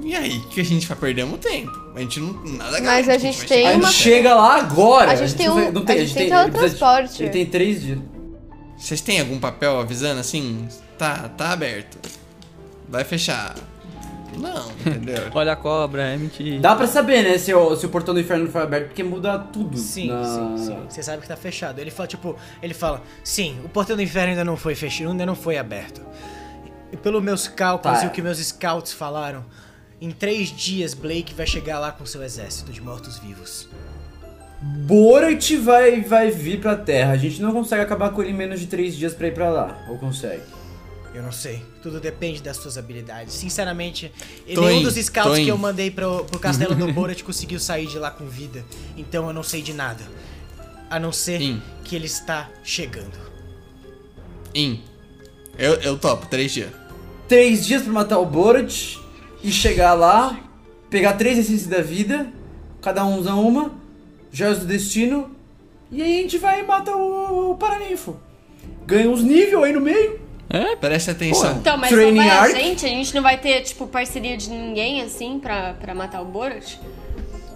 [0.03, 1.71] E aí, que a gente vai perdendo tempo.
[1.95, 2.31] A gente não.
[2.43, 5.11] Nada Mas garante a gente vai tem A gente uma- chega lá agora.
[5.11, 7.23] A gente tem não um- vai- não a gente tem de- teletransporte.
[7.23, 7.99] Ele tem três dias.
[8.77, 10.67] Vocês têm algum papel avisando assim?
[10.99, 11.97] Tá, tá aberto.
[12.87, 13.55] Vai fechar.
[14.39, 15.23] Não, entendeu?
[15.33, 16.59] Olha a cobra, é mentira.
[16.59, 19.03] Dá pra saber, né, se o, se o portão do inferno não foi aberto, porque
[19.03, 19.77] muda tudo.
[19.77, 20.77] Sim, na- sim, sim.
[20.89, 21.79] Você sabe que tá fechado.
[21.79, 25.25] Ele fala, tipo, ele fala, sim, o portão do inferno ainda não foi fechado, ainda
[25.25, 26.01] não foi aberto.
[26.91, 28.05] E pelos meus cálculos Tá.
[28.05, 29.43] e o que meus scouts falaram,
[29.99, 33.67] em três dias Blake vai chegar lá com seu exército de mortos-vivos.
[34.61, 37.11] Borat vai, vai vir pra Terra.
[37.11, 39.49] A gente não consegue acabar com ele em menos de três dias pra ir pra
[39.49, 39.77] lá.
[39.89, 40.41] Ou consegue?
[41.17, 41.65] Eu não sei.
[41.81, 43.33] Tudo depende das suas habilidades.
[43.33, 44.11] Sinceramente,
[44.53, 47.87] Tô nenhum indo, dos scouts que eu mandei pro, pro castelo do Borat conseguiu sair
[47.87, 48.63] de lá com vida.
[48.95, 50.03] Então eu não sei de nada.
[50.91, 51.61] A não ser Sim.
[51.83, 53.17] que ele está chegando.
[54.53, 54.83] In.
[55.57, 56.69] Eu, eu topo, três dias.
[57.27, 58.97] Três dias pra matar o Borat
[59.43, 60.39] e chegar lá,
[60.87, 62.31] pegar três essências da vida,
[62.79, 63.71] cada um usa uma,
[64.31, 65.35] joias do destino,
[65.91, 68.17] e aí a gente vai e mata o, o Paraninfo.
[68.85, 70.26] Ganha uns níveis aí no meio.
[70.49, 71.57] É, Presta atenção.
[71.57, 72.85] Então, mas Training não vai a gente?
[72.85, 76.77] A gente não vai ter, tipo, parceria de ninguém, assim, pra, pra matar o Borat?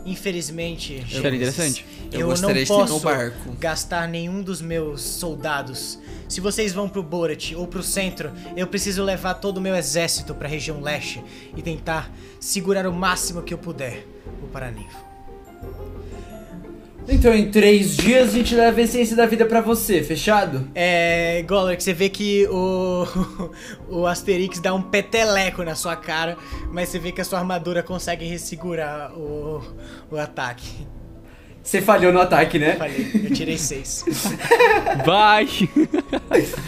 [0.05, 1.85] Infelizmente, Seria interessante.
[2.11, 3.01] eu, Eu não posso
[3.59, 5.99] gastar nenhum dos meus soldados.
[6.27, 10.33] Se vocês vão pro Borat ou pro centro, eu preciso levar todo o meu exército
[10.33, 11.23] pra região leste
[11.55, 14.05] e tentar segurar o máximo que eu puder
[14.41, 14.97] o Paraninfo.
[17.11, 20.65] Então em três dias a gente leva a essência da vida pra você, fechado?
[20.73, 23.05] É, Goller, que você vê que o,
[23.91, 26.37] o Asterix dá um peteleco na sua cara,
[26.71, 29.61] mas você vê que a sua armadura consegue ressegurar o,
[30.09, 30.87] o ataque.
[31.61, 32.75] Você falhou no ataque, né?
[32.77, 34.05] Falei, eu tirei seis.
[35.05, 35.47] vai!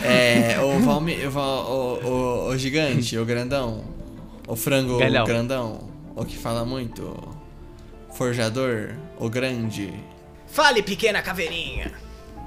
[0.03, 3.85] É, o Valmi, o, o, o, o gigante, o grandão,
[4.45, 5.25] o frango Galhão.
[5.25, 7.17] grandão, o que fala muito,
[8.13, 9.93] forjador, o grande,
[10.53, 11.91] Fale, pequena caveirinha.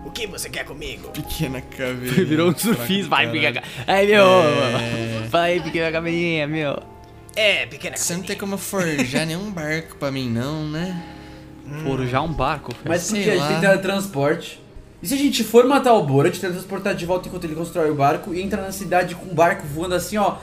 [0.04, 1.08] O que você quer comigo?
[1.08, 2.22] pequena caveira.
[2.24, 3.62] Virou um surfista, vai, pica.
[3.86, 4.24] Aí, meu.
[5.28, 6.80] Fala aí, pequena cabelinha, meu.
[7.34, 8.40] É, pequena Você não tem caveirinha.
[8.40, 11.02] como forjar nenhum barco pra mim não, né?
[11.82, 12.88] Forjar um barco, filho.
[12.88, 13.48] Mas Sei porque a gente lá.
[13.48, 14.62] tem teletransporte.
[15.02, 17.94] E se a gente for matar o Borat, teletransportar de volta enquanto ele constrói o
[17.94, 20.36] barco e entrar na cidade com o barco voando assim, ó,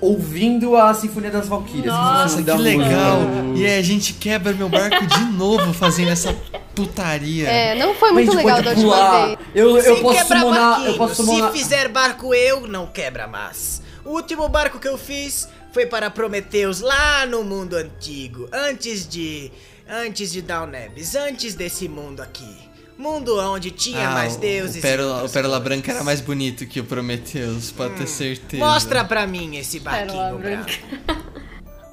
[0.00, 1.92] ouvindo a Sinfonia das Valquírias.
[1.92, 2.56] Nossa, que música.
[2.56, 3.20] legal!
[3.54, 6.34] E aí a gente quebra meu barco de novo fazendo essa
[6.74, 7.48] putaria.
[7.48, 9.38] É, não foi muito legal da última vez.
[9.54, 11.52] Eu, eu Se posso quebrar summonar, eu posso summonar.
[11.52, 13.82] Se fizer barco eu, não quebra mais.
[14.04, 19.50] O último barco que eu fiz foi para Prometeus lá no mundo antigo, antes de
[19.88, 22.56] antes de Downebs, antes desse mundo aqui.
[22.98, 24.76] Mundo onde tinha Ah, mais deuses.
[24.76, 25.60] O e Pérola, o Pérola.
[25.60, 28.64] Branca era mais bonito que o Prometheus, pode ter certeza.
[28.64, 30.72] Mostra pra mim esse Pérola barquinho branca.
[31.04, 31.26] branco.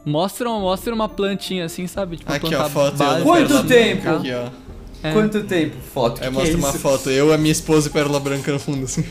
[0.05, 2.17] Mostra, mostra uma plantinha assim, sabe?
[2.17, 2.97] Tipo, Aqui, plantar ó, foto.
[2.97, 4.01] base, Quanto tempo?
[4.03, 4.17] Branca.
[4.19, 4.63] Aqui, ó.
[5.05, 5.11] É.
[5.11, 5.75] Quanto tempo?
[5.93, 6.21] Foto.
[6.21, 6.79] que mostra é uma isso?
[6.79, 9.05] foto, eu, a minha esposa e Pérola Branca no fundo, assim.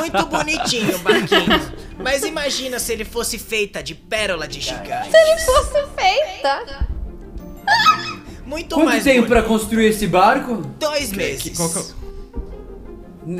[0.00, 1.72] Muito bonitinho o barquinho.
[2.02, 5.10] Mas imagina se ele fosse feita de pérola de gigante.
[5.46, 6.88] Fosse feita.
[8.48, 10.62] Muito Quanto mais tempo pra construir esse barco?
[10.80, 11.42] Dois meses.
[11.42, 11.52] Que é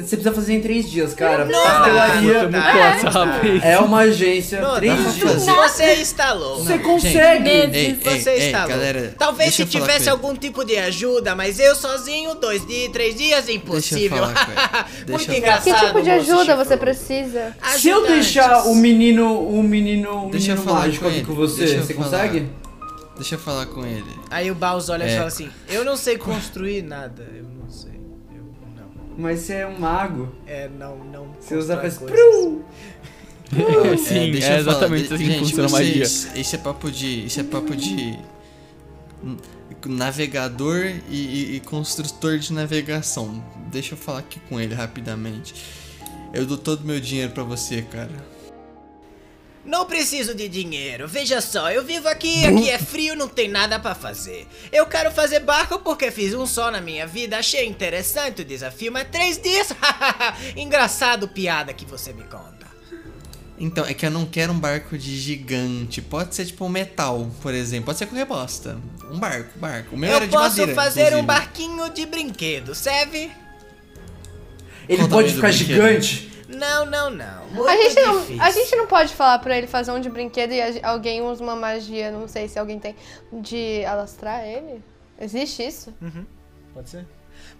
[0.02, 1.46] Você precisa fazer em três dias, cara.
[1.46, 3.60] Não, Pastelaria não, Muito sabe?
[3.64, 4.60] é uma agência.
[4.60, 5.42] Não, três pra dias.
[5.44, 5.92] Você
[6.34, 6.62] louco.
[6.62, 7.48] Você consegue.
[7.48, 8.68] Ei, Você ei, louco.
[8.68, 9.14] galera.
[9.18, 14.24] Talvez se tivesse algum tipo de ajuda, mas eu sozinho, dois dias, três dias, impossível.
[15.08, 15.74] Muito engraçado.
[15.80, 17.56] Que tipo de ajuda você precisa?
[17.78, 21.24] Se eu deixar o menino, o menino, o Deixa eu menino falar mágico com aqui
[21.24, 22.04] com você, você falar.
[22.04, 22.67] consegue?
[23.18, 24.10] Deixa eu falar com ele.
[24.30, 25.16] Aí o Baus olha e É.
[25.16, 27.22] fala assim: Eu não sei construir nada.
[27.34, 28.00] Eu não sei.
[28.34, 28.44] Eu
[28.76, 28.90] não.
[29.18, 30.32] Mas você é um mago.
[30.46, 31.28] É, não, não.
[31.38, 32.18] Você usa faz coisas.
[33.50, 34.76] É, Sim, deixa é eu falar.
[34.76, 36.04] exatamente De- assim que gente, funciona a magia.
[36.06, 37.24] vocês- Isso é papo de.
[37.26, 38.18] Isso é papo de.
[39.86, 43.42] navegador e, e- e construtor de navegação.
[43.70, 45.54] Deixa eu falar aqui com ele rapidamente.
[46.32, 48.10] Eu dou todo o meu dinheiro pra você, cara.
[49.68, 51.06] Não preciso de dinheiro.
[51.06, 54.48] Veja só, eu vivo aqui, aqui é frio, não tem nada pra fazer.
[54.72, 58.90] Eu quero fazer barco porque fiz um só na minha vida, achei interessante o desafio,
[58.90, 59.68] mas três dias.
[60.56, 62.66] Engraçado piada que você me conta.
[63.58, 66.00] Então, é que eu não quero um barco de gigante.
[66.00, 67.86] Pode ser tipo um metal, por exemplo.
[67.86, 68.78] Pode ser qualquer bosta.
[69.12, 69.96] Um barco, barco.
[69.96, 71.26] O meu era Eu de posso madeira, fazer um inclusive.
[71.26, 73.30] barquinho de brinquedo, serve?
[74.88, 75.66] Ele o pode ficar brinquedo?
[75.66, 76.27] gigante.
[76.48, 77.46] Não, não, não.
[77.48, 80.52] Muito A gente, não, a gente não pode falar pra ele fazer um de brinquedo
[80.52, 82.96] e alguém usa uma magia, não sei se alguém tem,
[83.30, 84.82] de alastrar ele?
[85.20, 85.94] Existe isso?
[86.72, 87.06] Pode ser?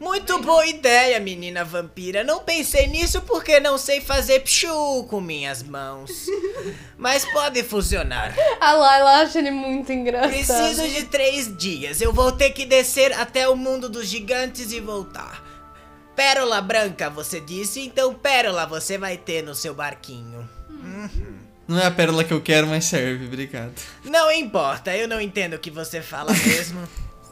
[0.01, 2.23] Muito boa ideia, menina vampira.
[2.23, 6.27] Não pensei nisso porque não sei fazer pchu com minhas mãos.
[6.97, 8.35] Mas pode funcionar.
[8.61, 10.31] A Laila acha ele muito engraçado.
[10.31, 12.01] Preciso de três dias.
[12.01, 15.48] Eu vou ter que descer até o mundo dos gigantes e voltar.
[16.19, 17.79] Pérola branca, você disse?
[17.79, 20.49] Então pérola você vai ter no seu barquinho.
[21.69, 23.27] Não é a pérola que eu quero, mas serve.
[23.27, 23.71] Obrigado.
[24.05, 26.81] Não importa, eu não entendo o que você fala mesmo.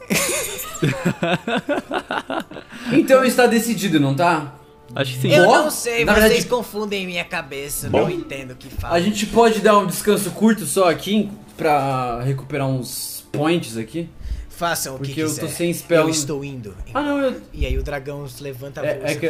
[2.93, 4.53] Então está decidido, não tá?
[4.95, 5.31] Acho que sim.
[5.33, 7.89] Eu Bom, não sei, na vocês verdade- confundem minha cabeça.
[7.89, 8.95] Não entendo o que falam.
[8.95, 14.09] A gente pode dar um descanso curto só aqui pra recuperar uns points aqui?
[14.57, 15.41] Façam o que Porque eu quiser.
[15.41, 16.01] tô sem spell.
[16.01, 16.73] Eu estou indo.
[16.93, 17.39] Ah, não, eu.
[17.53, 19.25] E aí o dragão se levanta É, é voa, que.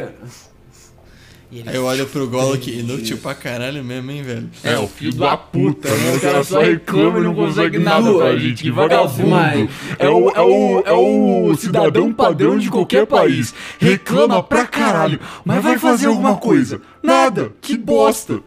[1.52, 4.50] e ele Aí eu olho pro Golok, inútil pra caralho mesmo, hein, velho.
[4.64, 6.16] É, o filho da puta, né?
[6.16, 8.64] O cara só reclama e não consegue nada pra gente.
[8.64, 9.28] Que vagabundo.
[9.28, 9.70] Mas-
[10.00, 13.54] É o, é, o, é o cidadão padrão de qualquer país.
[13.80, 16.80] Reclama pra caralho, mas vai fazer alguma coisa.
[17.04, 17.52] Nada.
[17.60, 18.40] Que bosta.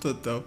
[0.00, 0.42] Total.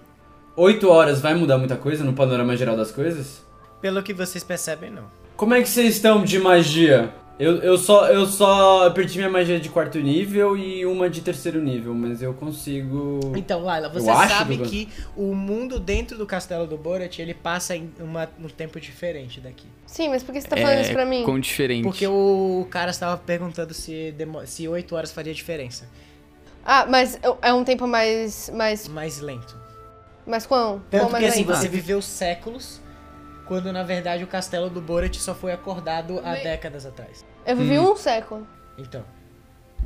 [0.56, 3.48] 8 horas vai mudar muita coisa no panorama geral das coisas?
[3.82, 5.04] Pelo que vocês percebem, não.
[5.38, 7.14] Como é que vocês estão de magia?
[7.40, 11.62] Eu, eu só eu só perdi minha magia de quarto nível e uma de terceiro
[11.62, 13.22] nível, mas eu consigo.
[13.38, 17.78] Então, Laila, você sabe que- que o mundo dentro do castelo do Borat, ele passa
[17.78, 19.68] em uma, um tempo diferente daqui.
[19.88, 21.24] Sim, mas por que você tá falando isso pra mim?
[21.24, 21.84] com diferente.
[21.84, 25.88] Porque o cara estava perguntando se, demo- se 8 horas faria diferença.
[26.66, 28.52] Ah, mas é um tempo mais.
[28.54, 28.86] mais.
[28.90, 29.56] Mais lento.
[30.28, 30.82] mais quão?
[30.92, 31.56] Tanto quão mais que assim, lento?
[31.58, 32.82] você viveu séculos,
[33.50, 37.26] quando na verdade o castelo do Borat só foi acordado há décadas atrás.
[37.44, 38.48] Eu vivi um século.
[38.78, 39.04] Então.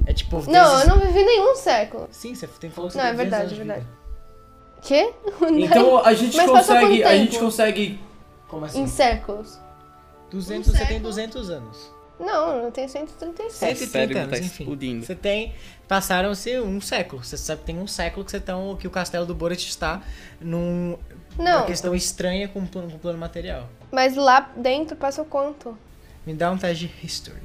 [0.06, 0.44] É tipo.
[0.52, 2.10] Não, eu não vivi nenhum século.
[2.12, 3.86] Sim, você tem falou que você Não, é tem 200 verdade, é de verdade.
[4.82, 5.14] Quê?
[5.64, 7.04] Então a gente Mas consegue.
[7.06, 8.00] A gente consegue.
[8.50, 8.82] Como assim?
[8.82, 9.58] Em séculos.
[10.30, 11.94] 200, você tem 200 anos.
[12.20, 13.78] Não, eu tenho 137.
[13.78, 14.64] 130 cérebro anos, tá enfim.
[14.64, 15.06] explodindo.
[15.06, 15.56] Você tem.
[15.88, 17.24] Passaram-se um século.
[17.24, 20.02] Você sabe que tem um século que, você tão, que o castelo do Borat está
[20.42, 20.98] num.
[21.38, 21.58] Não.
[21.60, 23.68] Uma questão estranha com o plano, com o plano material.
[23.92, 25.78] Mas lá dentro passou quanto?
[26.26, 27.42] Me dá um teste de history.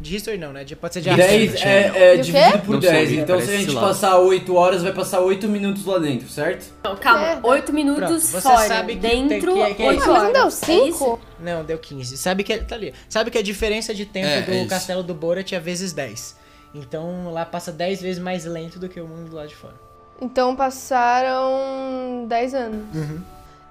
[0.00, 0.64] De history não, né?
[0.64, 1.64] De- Pode ser de 10 arte.
[1.68, 3.08] é, é E o dividido por Não 10.
[3.08, 3.80] sei, Então se a gente lá.
[3.82, 6.72] passar 8 horas, vai passar 8 minutos lá dentro, certo?
[6.82, 7.20] Não, calma.
[7.20, 7.46] Merda.
[7.48, 8.66] Oito minutos Pronto, você fora.
[8.68, 10.10] sabe que tem- dentro, que é- que é oito isso.
[10.12, 10.42] Mas não deu.
[10.44, 10.64] É isso?
[10.66, 11.20] 5?
[11.38, 12.16] Não, deu 15.
[12.18, 12.92] Sabe que tá ali.
[13.08, 14.68] Sabe que a diferença de tempo É, do é isso.
[14.68, 16.36] castelo do Borat é vezes 10.
[16.74, 19.74] Então lá passa 10 vezes mais lento do que o mundo lá de fora.
[20.22, 22.84] Então passaram 10 anos.
[22.94, 23.20] Uhum.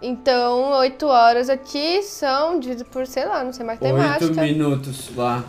[0.01, 4.41] Então, 8 horas aqui são dividido por, sei lá, não sei 8 matemática.
[4.41, 5.45] minutos lá.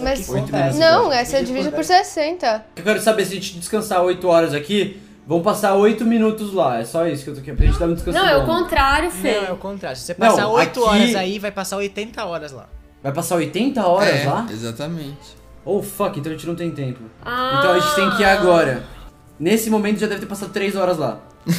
[0.00, 0.26] Mas.
[0.28, 0.78] Minutos.
[0.78, 2.64] Não, essa é Dividido dividida por por 60.
[2.76, 6.78] Eu quero saber se a gente descansar 8 horas aqui, vão passar 8 minutos lá.
[6.78, 7.58] É só isso que eu tô querendo.
[7.58, 9.38] Pra gente dar um descanso Não, é o contrário, Fê.
[9.38, 9.98] Não, é o contrário.
[9.98, 12.68] Se você Não, passar 8 aqui- horas aí, vai passar 80 horas lá.
[13.02, 14.46] Vai passar 80 horas é, lá?
[14.50, 15.36] exatamente.
[15.64, 17.00] Oh fuck, então a gente não tem tempo.
[17.24, 17.56] Ah.
[17.58, 18.82] Então a gente tem que ir agora.
[19.42, 21.18] Nesse momento já deve ter passado 3 horas lá.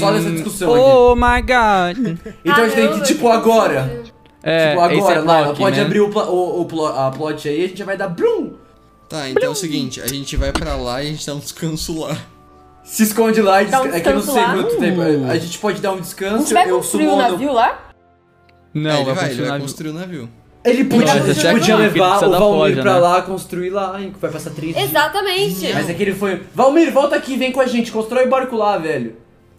[0.00, 0.82] Só dessa discussão aqui.
[0.84, 2.18] Oh my god.
[2.44, 4.02] Então a gente tem que, tipo, agora.
[4.42, 5.82] É, tipo, esse agora, é lá, block, pode né?
[5.84, 8.54] abrir o, o, o plo- a plot aí, a gente já vai dar blum!
[9.08, 11.38] Tá, então é o seguinte, a gente vai pra lá e a gente dá um
[11.38, 12.16] descanso lá.
[12.82, 14.54] Se esconde lá e um é que eu não sei descanso lá.
[14.54, 15.00] quanto tempo.
[15.30, 17.88] A gente pode dar um A descanso, gente vai eu construir o navio lá?
[18.74, 19.50] Não, É, ele vai, vai, ele continuar.
[19.52, 20.28] vai construir o navio.
[20.66, 22.98] Ele podia, podia que ele levar o Valmir forja, pra né?
[23.00, 24.90] lá, construir lá, hein, que vai passar 3 dias.
[24.90, 25.72] Exatamente.
[25.72, 26.42] Mas aquele foi.
[26.54, 29.16] Valmir, volta aqui, vem com a gente, constrói o barco lá, velho.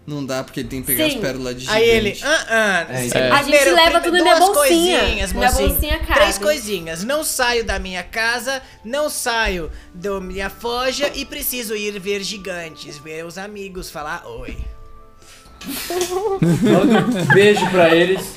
[0.07, 1.15] Não dá porque ele tem que pegar Sim.
[1.15, 1.77] as pérolas de gigante.
[1.77, 2.93] Aí ele, ah, ah, É.
[2.93, 3.29] É.
[3.29, 4.99] A gente primeiro, leva tudo na minha bolsinha.
[4.99, 6.13] coisinhas, Minha bolsinha cabe.
[6.13, 7.03] Três coisinhas.
[7.03, 12.97] Não saio da minha casa, não saio da minha forja e preciso ir ver gigantes,
[12.97, 14.57] ver os amigos, falar oi.
[16.61, 18.31] Manda um beijo pra eles.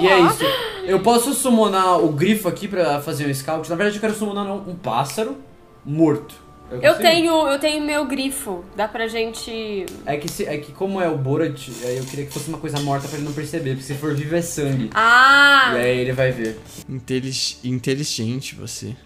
[0.00, 0.44] E é isso.
[0.84, 3.68] Eu posso summonar o grifo aqui pra fazer um scout.
[3.68, 5.36] Na verdade, eu quero summonar um, pássaro
[5.84, 6.34] morto.
[6.70, 7.02] Eu consigo.
[7.02, 8.64] tenho, eu tenho meu grifo.
[8.74, 9.84] Dá pra gente.
[10.06, 12.56] É que, se- é que como é o Borat, aí eu queria que fosse uma
[12.58, 14.88] coisa morta pra ele não perceber, porque se for vivo é sangue.
[14.94, 15.72] Ah!
[15.74, 16.58] E aí ele vai ver.
[16.88, 18.96] Intelig- inteligente você.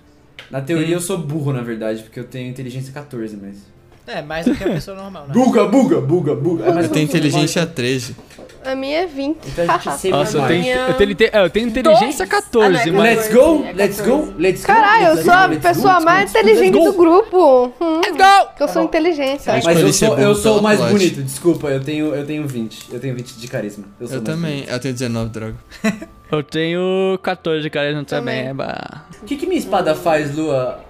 [0.49, 3.57] Na teoria eu sou burro, na verdade, porque eu tenho inteligência 14, mas.
[4.07, 5.35] É, mais do que a pessoa normal, né?
[5.35, 6.65] Buga, buga, buga, buga.
[6.65, 8.15] É, Eu tenho inteligência 13.
[8.65, 9.37] A minha é 20.
[9.47, 12.45] Então a gente Nossa, eu tenho, eu tenho, é, eu tenho inteligência Dois.
[12.45, 13.17] 14, Ah, não, é mas.
[13.19, 14.03] Let's go, É let's 14.
[14.03, 14.67] go, let's go.
[14.67, 17.73] Caralho, eu sou a pessoa mais inteligente do grupo.
[17.81, 18.55] Hum, Let's go!
[18.57, 19.43] que eu sou inteligente.
[19.47, 22.93] Mas Mas eu sou, eu sou o mais bonito, desculpa, eu tenho, eu tenho 20.
[22.93, 23.85] Eu tenho 20 de carisma.
[24.01, 24.65] Eu, sou Eu mais também.
[24.69, 25.55] Eu tenho 19, droga.
[26.29, 28.53] Eu tenho 14, cara, não Também.
[28.53, 28.75] bonito.
[29.23, 30.81] O que, que minha espada faz, Lua?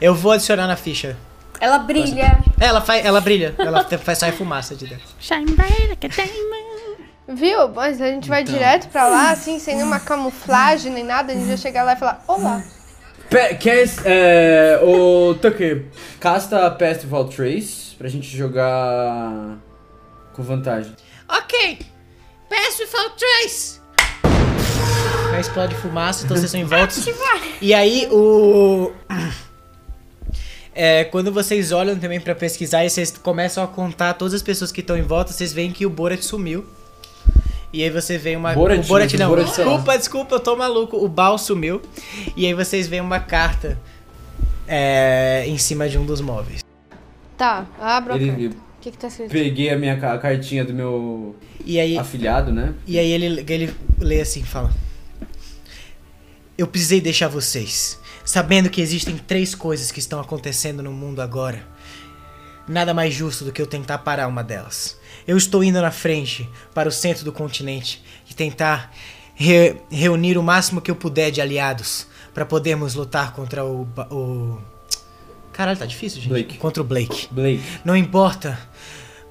[0.00, 1.16] Eu vou adicionar na ficha.
[1.60, 2.38] Ela brilha.
[2.60, 5.04] Ela, faz, ela brilha, ela faz sair fumaça de dentro.
[7.28, 7.68] Viu?
[7.68, 8.54] Mas a gente vai Então.
[8.54, 11.32] direto pra lá, assim, sem nenhuma camuflagem nem nada.
[11.32, 12.62] A gente vai chegar lá e falar: Olá.
[13.28, 15.86] Pe quer, é, o Tucker,
[16.20, 19.56] casta Festival Trace pra gente jogar
[20.32, 20.94] com vantagem.
[21.28, 21.80] Ok!
[22.48, 23.80] Pass without trace!
[25.34, 27.04] Aí explode fumaça, então vocês são envoltos.
[27.60, 28.92] E aí o.
[30.78, 34.70] É, quando vocês olham também pra pesquisar e vocês começam a contar todas as pessoas
[34.70, 36.66] que estão em volta, vocês veem que o Borat sumiu.
[37.72, 38.52] E aí você vê uma.
[38.52, 39.28] Borat, o Borat não.
[39.30, 40.96] Borat, desculpa, desculpa, eu tô maluco.
[41.02, 41.80] O Bal sumiu.
[42.36, 43.78] E aí vocês veem uma carta
[44.68, 46.60] é, em cima de um dos móveis.
[47.38, 48.32] Tá, abra a carta.
[48.32, 49.30] O que que tá escrito?
[49.30, 51.98] peguei a minha a cartinha do meu E aí.
[51.98, 52.74] afilhado, né?
[52.86, 54.70] E aí ele, ele lê assim, fala:
[56.56, 61.66] Eu precisei deixar vocês, sabendo que existem três coisas que estão acontecendo no mundo agora.
[62.68, 64.98] Nada mais justo do que eu tentar parar uma delas.
[65.26, 68.92] Eu estou indo na frente, para o centro do continente, e tentar
[69.34, 74.58] re- reunir o máximo que eu puder de aliados para podermos lutar contra o, o.
[75.52, 76.28] Caralho, tá difícil, gente.
[76.28, 76.58] Blake.
[76.58, 77.28] Contra o Blake.
[77.30, 77.62] Blake.
[77.84, 78.58] Não importa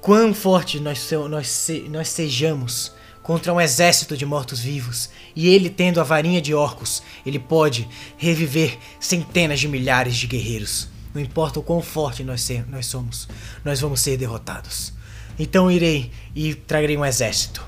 [0.01, 6.03] quão forte nós, nós, nós sejamos contra um exército de mortos-vivos, e ele tendo a
[6.03, 10.87] varinha de orcos, ele pode reviver centenas de milhares de guerreiros.
[11.13, 13.27] Não importa o quão forte nós, ser- nós somos,
[13.63, 14.93] nós vamos ser derrotados.
[15.37, 17.63] Então irei e trarei um exército.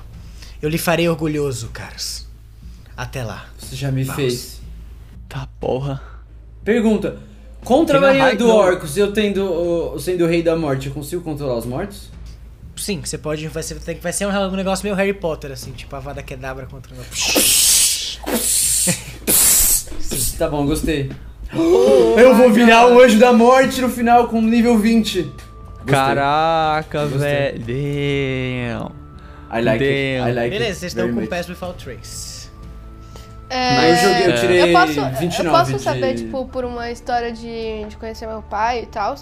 [0.60, 2.26] Eu lhe farei orgulhoso, caros.
[2.96, 3.48] Até lá.
[3.58, 4.60] Você já me fez.
[5.28, 6.02] Tá porra.
[6.64, 7.18] Pergunta.
[7.64, 8.48] Contra a Tem a Maria High do.
[8.48, 12.10] Orcus, eu tendo, sendo o rei da morte, eu consigo controlar os mortos?
[12.76, 13.46] Sim, você pode.
[13.48, 16.94] Vai ser, vai ser um, negócio meio Harry Potter, assim, tipo a Vada Kedavra contra
[16.94, 16.98] o.
[20.38, 21.10] Tá bom, gostei.
[21.52, 25.22] eu vou virar o anjo da morte no final com nível 20.
[25.22, 25.86] Gostei.
[25.86, 27.58] Caraca, velho.
[27.60, 28.92] Damn.
[29.50, 30.18] I like it.
[30.18, 30.28] Damn.
[30.28, 30.78] I like Beleza, it.
[30.78, 31.28] vocês estão com much.
[31.28, 32.38] Pass Without Trace.
[33.50, 36.90] É, Eu joguei, eu tirei eu posso, 29 eu posso de- saber, tipo, por uma
[36.90, 39.14] história de, de conhecer meu pai e tal.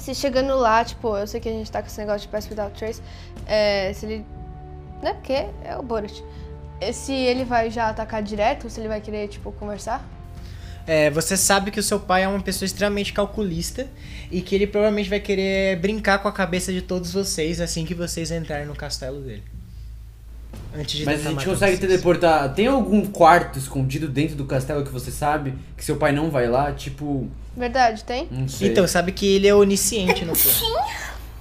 [0.00, 2.48] Se chegando lá, tipo, eu sei que a gente tá com esse negócio de Pass
[2.50, 3.00] Without Trace.
[3.46, 4.26] É, se ele.
[5.00, 5.14] Né?
[5.14, 5.32] Porque
[5.64, 6.12] é o Borat.
[6.88, 10.04] É, Se ele vai já atacar direto, se ele vai querer, tipo, conversar.
[10.84, 13.86] É, você sabe que o seu pai é uma pessoa extremamente calculista
[14.32, 17.94] e que ele provavelmente vai querer brincar com a cabeça de todos vocês assim que
[17.94, 19.44] vocês entrarem no castelo dele.
[20.76, 21.78] Antes de Mas a gente consegue vocês.
[21.78, 22.52] teleportar.
[22.54, 26.48] Tem algum quarto escondido dentro do castelo que você sabe que seu pai não vai
[26.48, 26.72] lá?
[26.72, 28.26] Tipo, Verdade, tem?
[28.30, 28.70] não sei.
[28.70, 30.88] Então, sabe que ele é onisciente no plano.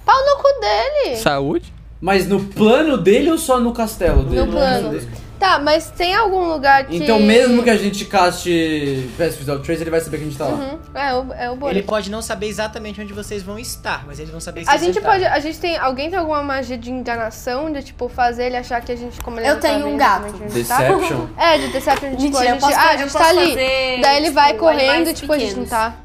[0.06, 1.16] Pau no cu dele!
[1.16, 1.74] Saúde?
[2.00, 4.46] Mas no plano dele ou só no castelo dele?
[4.46, 5.00] No plano.
[5.42, 6.98] Tá, mas tem algum lugar que.
[6.98, 10.38] Então, mesmo que a gente caste Pass Without Trace, ele vai saber que a gente
[10.38, 10.52] tá lá.
[10.52, 11.76] Uhum, é, o, é o Borat.
[11.76, 14.78] Ele pode não saber exatamente onde vocês vão estar, mas eles vão saber que A
[14.78, 15.26] gente pode.
[15.26, 15.76] A gente tem.
[15.78, 17.72] Alguém tem alguma magia de enganação?
[17.72, 20.28] De tipo, fazer ele achar que a gente, como ele Eu não tenho um gato.
[20.28, 20.78] exatamente onde tá.
[20.78, 21.28] Deception.
[21.40, 23.30] É, de Deception, tipo, Mentira, a eu gente, posso- ah, a eu gente posso tá
[23.32, 23.48] ali.
[23.50, 25.96] fazer, Daí ele tipo, vai correndo e animais tipo, a gente não tá.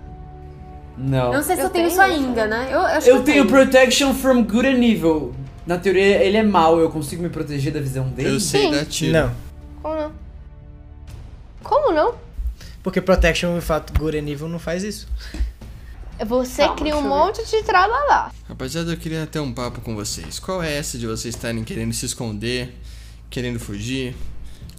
[0.96, 1.26] Não.
[1.26, 2.68] Eu não sei se eu, Eu tenho tenho, isso ainda, né?
[2.70, 5.34] Eu, eu acho Eu que tenho Protection from Good and Evil.
[5.66, 8.36] Na teoria, ele é mau, eu consigo me proteger da visão dele?
[8.36, 8.70] Eu sei Sim.
[8.70, 9.12] dar tiro.
[9.12, 9.34] Não.
[9.82, 10.12] Como não?
[11.62, 12.14] Como não?
[12.82, 15.08] Porque Protection, de fato, Evil não faz isso.
[16.24, 18.30] Você Calma, cria um monte de tralalá.
[18.48, 20.38] Rapaziada, eu queria ter um papo com vocês.
[20.38, 22.74] Qual é essa de vocês estarem querendo se esconder,
[23.28, 24.14] querendo fugir?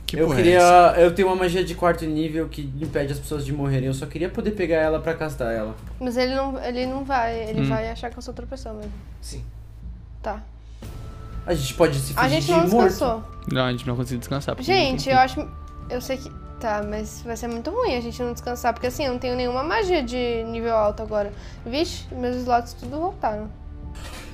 [0.08, 0.54] Que eu porra queria.
[0.54, 1.02] é essa?
[1.02, 3.88] Eu tenho uma magia de quarto nível que impede as pessoas de morrerem.
[3.88, 5.76] Eu só queria poder pegar ela pra castar ela.
[6.00, 7.38] Mas ele não, ele não vai.
[7.50, 7.68] Ele Hum.
[7.68, 8.94] vai achar que eu sou outra pessoa mesmo.
[9.22, 9.44] Sim.
[10.24, 10.42] Tá.
[11.48, 12.90] A gente pode se A fingir gente de não morto.
[12.90, 13.24] descansou.
[13.52, 14.56] Não, a gente não conseguiu descansar.
[14.56, 15.48] porque Gente, eu acho.
[15.90, 16.30] Eu sei que.
[16.60, 18.74] Tá, mas vai ser muito ruim a gente não descansar.
[18.74, 21.32] Porque assim, eu não tenho nenhuma magia de nível alto agora.
[21.66, 23.50] Vixe, meus slots tudo voltaram.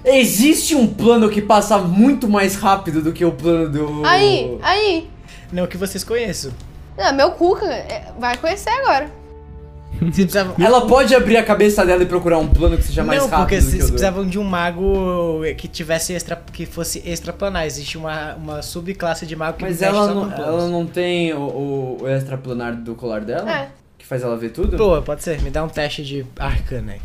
[0.03, 4.05] Existe um plano que passa muito mais rápido do que o plano do.
[4.05, 5.09] Aí, aí.
[5.51, 6.51] Não que vocês conheçam.
[6.97, 9.09] Não, meu cu, cara, é, vai conhecer agora.
[10.59, 13.47] Ela pode abrir a cabeça dela e procurar um plano que seja mais não, rápido
[13.47, 13.77] porque o do...
[13.77, 17.65] precisavam de um mago que tivesse extra, que fosse extraplanar.
[17.65, 21.97] Existe uma, uma subclasse de mago que Mas ela não, ela não tem o, o,
[22.01, 23.49] o extraplanar do colar dela?
[23.51, 23.69] É.
[23.97, 24.75] Que faz ela ver tudo?
[24.75, 25.41] Boa, pode ser.
[25.41, 27.01] Me dá um teste de arcana aí.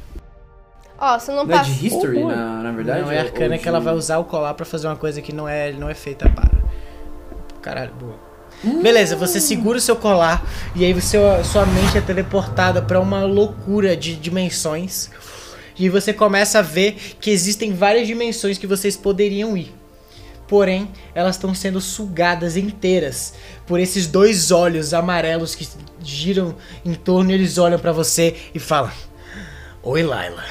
[1.01, 1.70] Ó, você não Não é passa.
[1.70, 3.03] de history, Oh, na, na verdade?
[3.03, 5.22] não é arcana ou que ela de- vai usar o colar pra fazer uma coisa
[5.22, 6.51] que não é, não é feita para.
[7.62, 8.28] Caralho, boa.
[8.62, 10.44] Beleza, você segura o seu colar
[10.74, 15.11] e aí você, sua mente é teleportada pra uma loucura de dimensões.
[15.78, 19.72] E você começa a ver que existem várias dimensões que vocês poderiam ir.
[20.48, 23.34] Porém, elas estão sendo sugadas inteiras
[23.66, 25.68] por esses dois olhos amarelos que
[26.02, 28.90] giram em torno e eles olham pra você e falam:
[29.82, 30.42] Oi, Laila.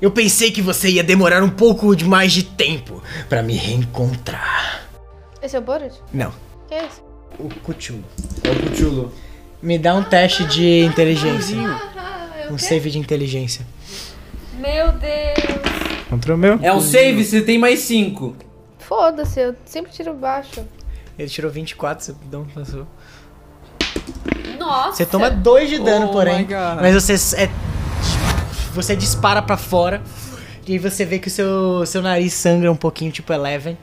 [0.00, 4.86] Eu pensei que você ia demorar um pouco de mais de tempo pra me reencontrar.
[5.42, 5.94] Esse é o Borat?
[6.12, 6.32] Não,
[6.68, 7.05] Que é isso?
[7.38, 8.04] O Cuchulo.
[8.44, 9.12] É o Cuchulo.
[9.62, 11.56] Me dá um teste de inteligência.
[12.50, 13.66] Um save de inteligência.
[14.58, 16.06] Meu Deus.
[16.08, 16.58] Contra o meu?
[16.62, 18.36] É um save, você tem mais 5.
[18.78, 20.64] Foda-se, eu sempre tiro baixo.
[21.18, 22.86] Ele tirou 24, você não passou.
[24.58, 24.92] Nossa.
[24.96, 26.44] Você toma 2 de dano, Oh porém.
[26.44, 26.80] God.
[26.80, 27.50] Mas você é.
[28.74, 30.02] Você dispara pra fora.
[30.66, 33.78] E aí você vê que o seu, seu nariz sangra um pouquinho, tipo Eleven.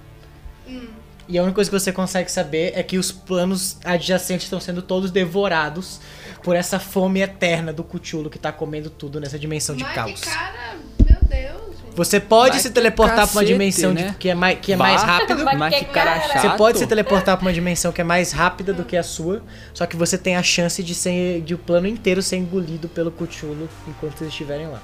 [1.34, 4.84] E a única coisa que você consegue saber é que os planos adjacentes estão sendo
[4.84, 6.00] todos devorados
[6.44, 10.22] por essa fome eterna do Cuchulo que tá comendo tudo nessa dimensão de Mas caos.
[10.22, 11.74] que cara, meu Deus.
[11.96, 14.16] Você pode Vai se teleportar pra uma cacete, dimensão de- né?
[14.20, 15.44] que é mais, que é mais rápido.
[15.44, 16.42] Vai Mas que cara chato.
[16.42, 19.42] Você pode se teleportar pra uma dimensão que é mais rápida do que a sua,
[19.74, 23.10] só que você tem a chance de ser de o plano inteiro ser engolido pelo
[23.10, 24.80] Cuchulo enquanto vocês estiverem lá.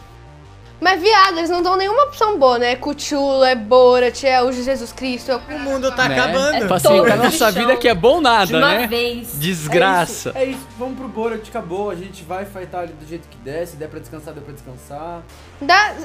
[0.82, 2.76] Mas, viado, eles não dão nenhuma opção boa, né?
[2.78, 5.32] Cuchulo, é Borat, é o Jesus Cristo.
[5.32, 5.40] É o...
[5.40, 6.18] O mundo tá Né?
[6.18, 6.68] acabando.
[6.70, 8.88] Facilitar Todo a nossa vida que é bom De nada, uma né?
[8.88, 9.38] vez.
[9.38, 10.30] Desgraça.
[10.36, 11.90] É isso, é isso, vamos pro Borat, acabou.
[11.90, 13.68] A gente vai fightar ali do jeito que der.
[13.68, 15.22] Se der pra descansar, deu pra descansar.
[15.62, 15.96] Dá.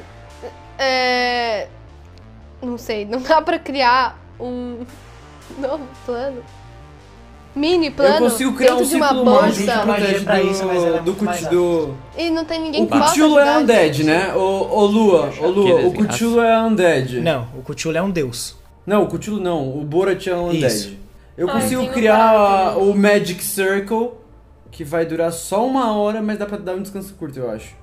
[0.79, 1.69] É.
[2.61, 4.85] Não sei, não dá pra criar um
[5.59, 6.43] novo plano?
[7.55, 8.27] Mini plano?
[8.27, 9.87] eu consigo criar um de uma ciclo mágico bolsa.
[9.87, 11.95] Magia pra do, isso, mas ela é do, muito mais do...
[12.19, 14.07] E não tem ninguém O que possa Cuchulo é ajudar undead, gente.
[14.07, 14.35] né?
[14.35, 15.93] Ô, ô Lua, ô Lua, o.
[15.93, 17.21] Cuchulo é undead.
[17.21, 18.57] Não, o Cuchulo é um deus.
[18.85, 20.67] Não, o Cuchulo não, o Borat é um undead.
[20.67, 20.97] Isso.
[21.37, 24.11] Eu Ai, consigo tem o criar o Magic Circle,
[24.71, 27.75] que vai durar só uma hora, mas dá pra dar um descanso curto, eu acho.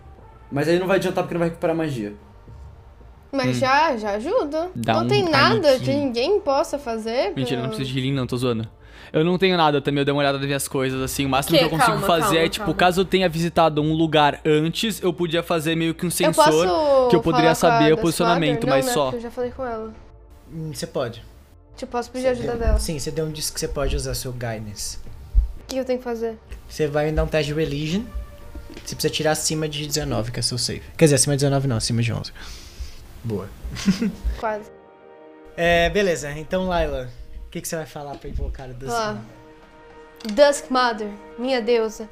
[0.51, 2.13] Mas aí não vai adiantar porque não vai recuperar magia.
[3.32, 4.65] Mas já, já ajuda.
[4.65, 4.72] Hum.
[4.76, 7.34] Dá não um tem nada que ninguém possa fazer.
[7.34, 8.67] Mentira, não preciso de healing não, tô zoando.
[9.14, 11.57] Eu não tenho nada também, eu dei uma olhada nas minhas coisas, assim, o máximo
[11.57, 11.59] Que?
[11.59, 12.80] que eu consigo Calma, fazer calma, é, tipo, calma.
[12.80, 16.45] caso eu tenha visitado um lugar antes, eu podia fazer meio que um Eu sensor
[16.45, 18.70] posso que eu poderia saber o posicionamento, Mother?
[18.70, 19.18] mas não, né, só.
[19.18, 19.93] Eu já falei com ela.
[20.53, 21.24] Hum, Você pode.
[21.76, 22.80] Tipo, posso pedir ajuda dela.
[22.80, 24.97] Sim, você deu um disco que você pode usar seu guidance.
[24.97, 26.38] O que eu tenho que fazer?
[26.70, 28.03] Você vai me dar um teste de religion.
[28.86, 30.84] Você precisa tirar acima de 19, que é seu save.
[30.97, 32.32] Quer dizer, acima de 19 não, acima de 11.
[33.24, 33.47] Boa.
[34.39, 34.70] Quase.
[35.57, 36.32] É, beleza.
[36.38, 37.09] Então, Laila,
[37.52, 38.93] o que, que você vai falar pra invocar o Dusk?
[38.95, 39.18] Ah.
[40.24, 42.10] Dusk Mother, minha deusa,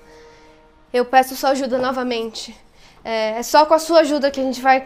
[0.91, 2.53] eu peço sua ajuda novamente.
[3.05, 4.85] É, é só com a sua ajuda que a gente vai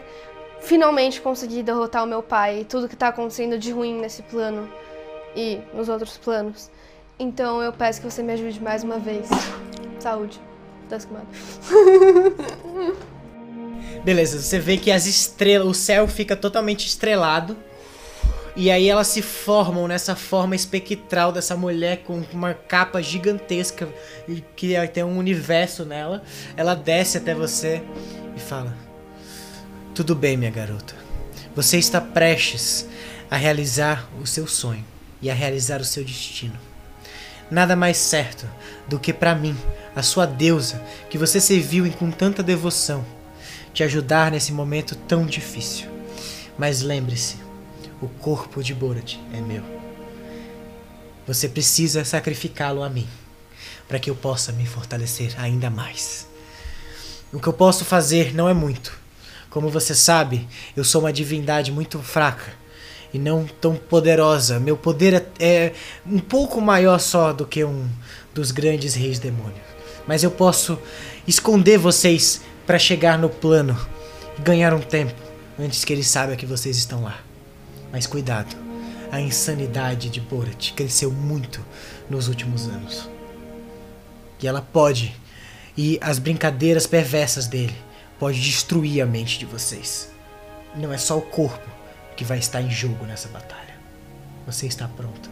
[0.60, 4.72] finalmente conseguir derrotar o meu pai e tudo que tá acontecendo de ruim nesse plano
[5.34, 6.70] e nos outros planos.
[7.18, 9.28] Então eu peço que você me ajude mais uma vez.
[9.98, 10.40] Saúde,
[10.88, 11.26] Dusk Mother.
[14.04, 17.56] Beleza, você vê que as estrelas, o céu fica totalmente estrelado.
[18.56, 23.88] E aí elas se formam nessa forma espectral dessa mulher com uma capa gigantesca
[24.54, 26.22] que tem um universo nela.
[26.56, 27.82] Ela desce até você
[28.36, 28.76] e fala:
[29.92, 30.94] Tudo bem, minha garota.
[31.56, 32.86] Você está prestes
[33.28, 34.84] a realizar o seu sonho
[35.20, 36.58] e a realizar o seu destino.
[37.50, 38.48] Nada mais certo
[38.88, 39.56] do que para mim,
[39.94, 43.04] a sua deusa, que você serviu com tanta devoção,
[43.72, 45.88] te ajudar nesse momento tão difícil.
[46.56, 47.43] Mas lembre-se,
[48.04, 49.62] o corpo de Borat é meu.
[51.26, 53.08] Você precisa sacrificá-lo a mim,
[53.88, 56.28] para que eu possa me fortalecer ainda mais.
[57.32, 58.92] O que eu posso fazer não é muito.
[59.48, 62.52] Como você sabe, eu sou uma divindade muito fraca
[63.12, 64.60] e não tão poderosa.
[64.60, 65.72] Meu poder é, é
[66.06, 67.88] um pouco maior só do que um
[68.34, 69.64] dos grandes reis demônios.
[70.06, 70.78] Mas eu posso
[71.26, 73.78] esconder vocês para chegar no plano
[74.38, 75.14] e ganhar um tempo
[75.58, 77.18] antes que ele saiba que vocês estão lá.
[77.94, 78.56] Mas cuidado,
[79.12, 81.60] a insanidade de Borat cresceu muito
[82.10, 83.08] nos últimos anos.
[84.42, 85.14] E ela pode,
[85.78, 87.72] e as brincadeiras perversas dele,
[88.18, 90.10] pode destruir a mente de vocês.
[90.74, 91.68] Não é só o corpo
[92.16, 93.76] que vai estar em jogo nessa batalha.
[94.44, 95.30] Você está pronto.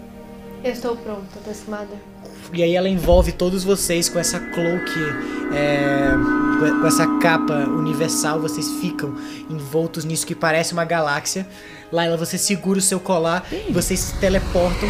[0.63, 1.91] Eu estou pronta, aproximada.
[2.53, 4.89] E aí ela envolve todos vocês com essa cloak,
[5.53, 6.11] é,
[6.61, 8.41] com- com essa capa universal.
[8.41, 9.17] Vocês ficam
[9.51, 11.45] envoltos nisso que parece uma galáxia.
[11.93, 14.89] Laila, você segura o seu colar, vocês se teleportam.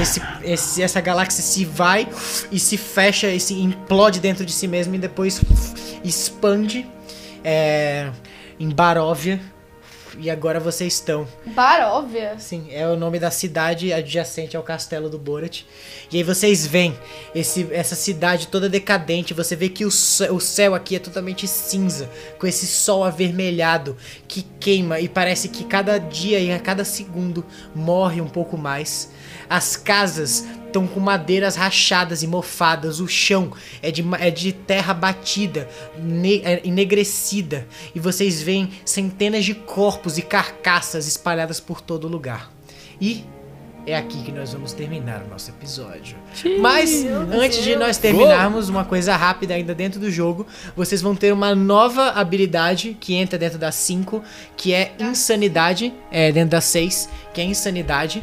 [0.00, 2.06] Esse, esse- essa galáxia se vai
[2.52, 5.40] e se fecha e se implode dentro de si mesmo e depois
[6.04, 6.86] expande
[7.42, 8.10] é,
[8.60, 9.40] em Baróvia.
[10.18, 12.36] E agora vocês estão Baróvia.
[12.38, 15.62] Sim, é o nome da cidade adjacente ao castelo do Borat.
[16.10, 16.96] E aí vocês veem
[17.34, 19.34] esse, essa cidade toda decadente.
[19.34, 24.42] Você vê que o, o céu aqui é totalmente cinza, com esse sol avermelhado que
[24.58, 27.44] queima e parece que cada dia e a cada segundo
[27.74, 29.10] morre um pouco mais.
[29.48, 33.00] As casas estão com madeiras rachadas e mofadas.
[33.00, 37.66] O chão é de, é de terra batida, ne- é enegrecida.
[37.94, 42.50] E vocês veem centenas de corpos e carcaças espalhadas por todo lugar.
[43.00, 43.24] E
[43.86, 46.16] é aqui que nós vamos terminar o nosso episódio.
[46.58, 50.44] Mas antes de nós terminarmos, uma coisa rápida ainda dentro do jogo,
[50.74, 54.20] vocês vão ter uma nova habilidade que entra dentro das 5,
[54.56, 58.22] que é insanidade, é dentro das 6, que é insanidade.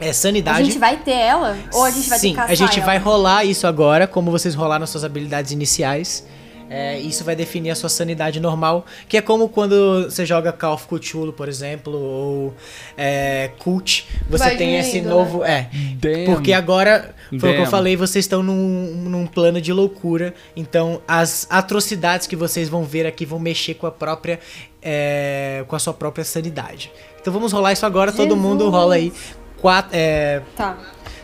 [0.00, 0.64] É A sanidade.
[0.64, 1.56] gente vai ter ela?
[1.72, 2.86] Ou a gente vai Sim, ter que caçar a gente ela?
[2.86, 6.26] vai rolar isso agora, como vocês rolaram suas habilidades iniciais.
[6.68, 10.72] É, isso vai definir a sua sanidade normal, que é como quando você joga Call
[10.74, 12.54] of Cthulhu, por exemplo, ou
[12.96, 15.44] é, Cult, você Vai tem esse diminuindo, novo...
[15.44, 15.68] É,
[16.00, 16.24] Damn.
[16.24, 17.70] porque agora, foi o que eu Damn.
[17.70, 23.06] falei, vocês estão num, num plano de loucura, então as atrocidades que vocês vão ver
[23.06, 24.40] aqui vão mexer com a própria...
[24.82, 26.90] é, com a sua própria sanidade.
[27.20, 28.40] Então vamos rolar isso agora, todo Jesus.
[28.40, 29.12] mundo rola aí.
[29.64, 30.76] Quatro, é, Tá.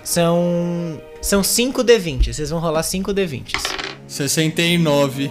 [0.02, 0.98] são.
[1.20, 2.32] São 5 D20.
[2.32, 3.52] Vocês vão rolar 5 D20.
[4.06, 5.30] 69.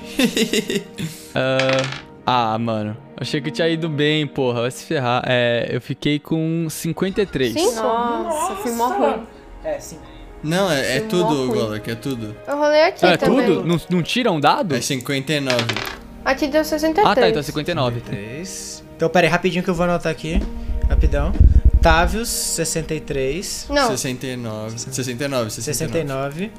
[2.23, 2.95] Ah, mano.
[3.17, 4.61] Achei que tinha ido bem, porra.
[4.61, 5.23] Vai se ferrar.
[5.25, 7.51] É, eu fiquei com 53.
[7.53, 7.73] Cinco?
[7.77, 9.23] Nossa, fui mó ruim.
[9.63, 10.01] É, 5.
[10.43, 11.47] Não, é, é tudo.
[11.51, 12.35] Golak, é tudo.
[12.47, 13.43] Eu rolei aqui Ah, é também.
[13.47, 13.65] tudo?
[13.65, 14.75] Não, não tira um dado?
[14.75, 15.57] É 59.
[16.23, 17.07] Aqui deu 63.
[17.07, 18.01] Ah, tá, então é 59.
[18.01, 18.83] 3.
[18.95, 20.39] Então, pera aí, rapidinho que eu vou anotar aqui.
[20.87, 21.33] Rapidão.
[21.81, 23.67] Tavius, 63.
[23.69, 24.79] Não, 69.
[24.79, 25.51] 69, 69.
[25.51, 26.51] 69.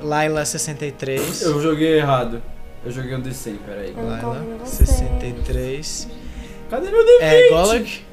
[0.00, 1.42] Laila, 63.
[1.42, 2.42] Eu joguei errado.
[2.84, 3.94] Eu joguei um D100, peraí.
[3.96, 4.86] Eu Laila, ouvindo você.
[4.86, 6.08] 63.
[6.70, 7.20] Cadê meu D20?
[7.20, 8.06] É, Golak.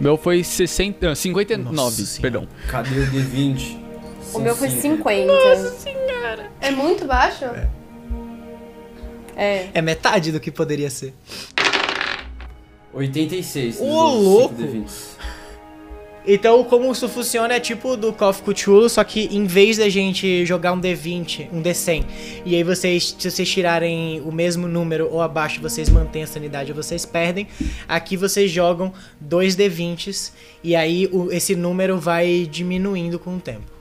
[0.00, 2.22] Meu foi 60, não, 59, Nossa senhora.
[2.22, 2.48] perdão.
[2.68, 3.78] Cadê o D20?
[4.34, 5.32] O meu foi 50.
[6.60, 7.44] é muito baixo?
[9.36, 9.68] É.
[9.74, 11.14] É metade do que poderia ser.
[12.92, 13.80] 86.
[13.80, 14.54] Ô, louco!
[14.56, 15.12] cinco D20s.
[16.24, 19.88] Então, como isso funciona é tipo do Call of Cthulhu, só que em vez da
[19.88, 22.04] gente jogar um D20, um D100,
[22.44, 26.70] e aí vocês, se vocês tirarem o mesmo número ou abaixo, vocês mantêm a sanidade
[26.70, 27.48] ou vocês perdem,
[27.88, 30.30] aqui vocês jogam dois D20s,
[30.62, 33.72] e aí o- esse número vai diminuindo com o tempo.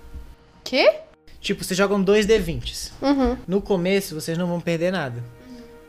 [0.63, 0.91] Quê?
[1.39, 2.91] Tipo, vocês jogam dois D20s.
[3.03, 3.37] Uhum.
[3.47, 5.23] No começo, vocês não vão perder nada.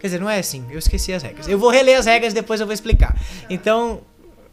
[0.03, 1.47] Quer dizer, não é assim, eu esqueci as regras.
[1.47, 3.17] Eu vou reler as regras, depois eu vou explicar.
[3.49, 4.01] Então,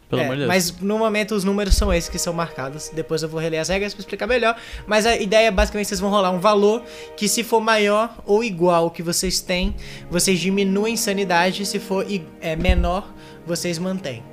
[0.07, 0.47] Pelo é, amor de Deus.
[0.47, 2.91] Mas no momento os números são esses que são marcados.
[2.93, 4.55] Depois eu vou reler as regras pra explicar melhor.
[4.85, 6.83] Mas a ideia é basicamente vocês vão rolar um valor
[7.17, 9.75] que se for maior ou igual ao que vocês têm,
[10.07, 11.65] vocês diminuem sanidade.
[11.65, 12.05] Se for
[12.39, 13.11] é, menor,
[13.43, 14.23] vocês mantêm.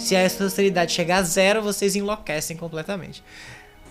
[0.00, 3.22] Se essa sanidade chegar a zero, vocês enlouquecem completamente.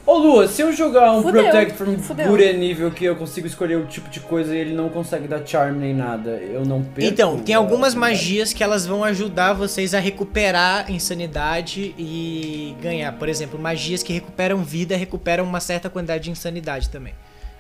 [0.06, 2.36] Ô Lua, se eu jogar um Fudeu, Protect from fudeu.
[2.54, 5.78] Nível que eu consigo escolher o tipo de coisa e ele não consegue dar charm
[5.80, 7.12] nem nada, eu não perco.
[7.12, 13.14] Então, tem algumas magias que elas vão ajudar vocês a recuperar insanidade e ganhar.
[13.14, 17.16] Por exemplo, magias que recuperam vida recuperam uma certa quantidade de insanidade também.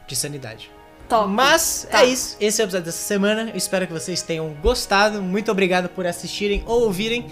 [0.08, 0.70] De sanidade.
[1.10, 1.28] Top.
[1.28, 2.04] Mas Tá.
[2.04, 2.38] é isso.
[2.40, 3.50] Esse é o episódio dessa semana.
[3.50, 5.22] Eu espero que vocês tenham gostado.
[5.22, 7.26] Muito obrigado por assistirem ou ouvirem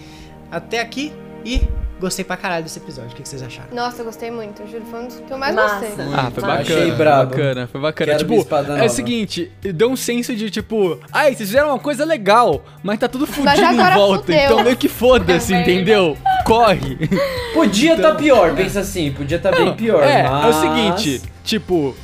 [0.52, 1.14] até aqui.
[1.46, 1.62] E
[2.04, 3.12] gostei pra caralho desse episódio.
[3.12, 3.74] O que que vocês acharam?
[3.74, 4.62] Nossa, eu gostei muito.
[4.62, 5.86] eu Juro, foi um dos que eu mais Massa.
[5.86, 6.06] gostei.
[6.14, 6.60] Ah, foi bacana.
[6.60, 7.30] Achei brabo.
[7.32, 8.12] bacana, foi bacana.
[8.12, 12.04] Quero tipo, é o seguinte, deu um senso de tipo, ai, vocês fizeram uma coisa
[12.04, 14.26] legal, mas tá tudo fudido em volta.
[14.26, 14.40] fudeu.
[14.40, 16.18] Então meio que foda-se, entendeu?
[16.46, 16.98] Corre.
[17.54, 20.46] Podia tá pior, pensa assim, podia tá bem pior, é, mas...
[20.46, 21.96] é o seguinte, tipo,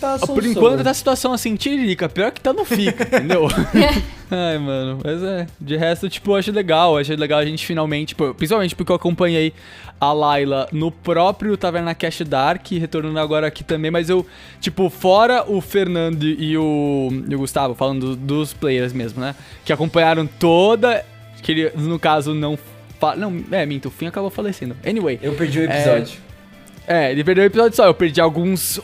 [0.00, 2.08] tá por enquanto tá a situação assim, tiririca.
[2.08, 3.46] Pior que tá não fica, entendeu?
[4.30, 5.46] Ai, mano, mas é.
[5.60, 6.94] De resto, tipo, eu acho legal.
[6.94, 9.52] Eu achei legal a gente finalmente, principalmente porque eu acompanhei
[10.00, 14.24] a Layla no próprio Taverna Cash Dark, retornando agora aqui também, mas eu,
[14.60, 19.34] tipo, fora o Fernando e o, e o Gustavo, falando do- dos players mesmo, né?
[19.64, 21.04] Que acompanharam toda.
[21.42, 22.58] Que ele, no caso, não.
[23.16, 24.76] Não, é, minto, o fim acabou falecendo.
[24.86, 25.18] Anyway.
[25.22, 26.18] Eu perdi o episódio.
[26.86, 28.78] É, ele perdeu o episódio só, eu perdi alguns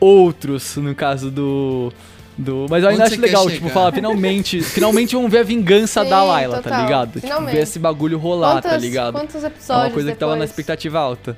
[0.00, 1.92] outros, no caso do.
[2.36, 6.04] do mas eu ainda Onde acho legal, tipo, falar, finalmente, finalmente vamos ver a vingança
[6.04, 7.08] da Sim, Layla, tá total, ligado?
[7.12, 7.54] Tipo, finalmente.
[7.56, 9.12] ver esse bagulho rolar, tá Quantas- ligado?
[9.12, 10.50] Quantos É episódios uma coisa que tava na depois?
[10.50, 11.36] expectativa alta.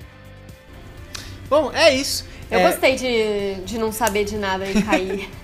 [1.48, 2.24] Bom, é isso.
[2.50, 5.28] Eu É, gostei de, de não saber de nada e cair.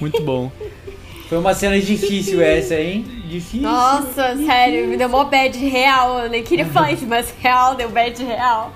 [0.00, 0.50] Muito bom.
[1.32, 3.06] Foi uma cena difícil essa, hein?
[3.26, 3.62] Difícil.
[3.62, 6.18] Nossa, sério, me deu mó bad real.
[6.18, 8.70] Eu nem queria falar isso, mas real, deu bad real.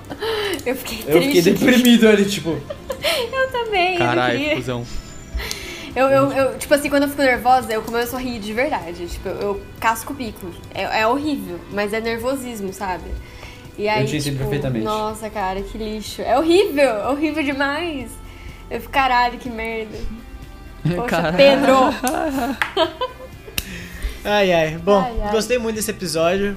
[0.65, 1.51] Eu fiquei Eu fiquei triste.
[1.51, 2.59] deprimido ali, tipo.
[3.31, 3.93] Eu também.
[3.93, 4.57] eu Caralho, queria.
[4.57, 4.87] cuzão.
[5.95, 9.07] Eu, eu, eu, tipo assim, quando eu fico nervosa, eu começo a rir de verdade.
[9.07, 10.51] Tipo, eu, eu casco o bico.
[10.73, 13.05] É, é horrível, mas é nervosismo, sabe?
[13.77, 14.83] E aí, te entendo tipo, perfeitamente.
[14.87, 16.23] Nossa, cara, que lixo.
[16.23, 18.11] É horrível, é horrível demais.
[18.71, 19.99] Eu fico, caralho, que merda.
[20.95, 21.33] Poxa.
[21.37, 21.77] Pedro!
[24.25, 24.77] Ai, ai.
[24.79, 25.31] Bom, Ai, ai.
[25.31, 26.57] gostei muito desse episódio.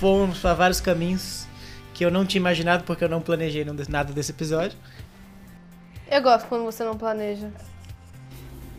[0.00, 1.46] Fomos pra vários caminhos
[1.92, 4.76] que eu não tinha imaginado porque eu não planejei nada- desse episódio.
[6.10, 7.50] Eu gosto quando você não planeja.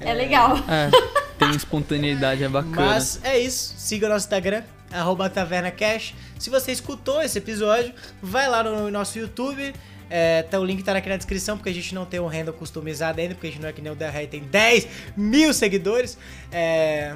[0.02, 0.58] É legal.
[0.68, 0.90] É,
[1.40, 2.76] tem espontaneidade, é bacana.
[2.76, 3.74] Mas é isso.
[3.78, 6.14] Siga o nosso Instagram, arroba TavernaCash.
[6.38, 9.74] Se você escutou esse episódio, vai lá no nosso YouTube.
[10.10, 12.54] É, tá, o link tá aqui na descrição, porque a gente não tem um handle
[12.54, 14.88] customizado ainda, porque a gente não é que nem o The Rey, tem 10
[15.18, 16.18] mil seguidores.
[16.52, 17.16] É,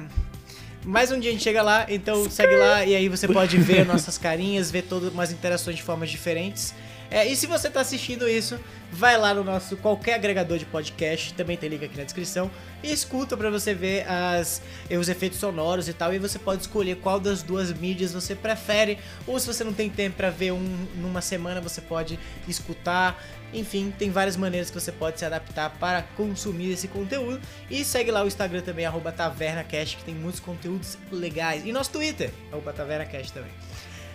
[0.84, 3.84] mais um dia a gente chega lá, então segue lá e aí você pode ver
[3.86, 6.74] nossas carinhas, ver todas umas interações de formas diferentes.
[7.10, 8.58] É, e se você tá assistindo isso,
[8.92, 12.50] vai lá no nosso qualquer agregador de podcast, também tem link aqui na descrição,
[12.82, 16.96] e escuta pra você ver as, os efeitos sonoros e tal, e você pode escolher
[16.96, 20.86] qual das duas mídias você prefere, ou se você não tem tempo pra ver um
[20.96, 23.20] numa semana, você pode escutar.
[23.52, 27.40] Enfim, tem várias maneiras que você pode se adaptar para consumir esse conteúdo.
[27.68, 31.66] E segue lá o Instagram também, arroba TavernaCast, que tem muitos conteúdos legais.
[31.66, 33.50] E nosso Twitter, arroba TavernaCast também.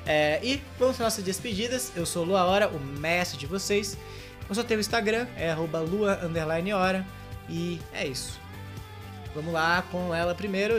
[0.06, 1.92] É, e vamos para nossas despedidas.
[1.96, 3.98] Eu sou Lua Hora, o mestre de vocês.
[4.48, 7.06] Eu só tenho o Instagram, é arroba Lua underline hora.
[7.50, 8.40] E é isso.
[9.34, 10.76] Vamos lá com ela primeiro,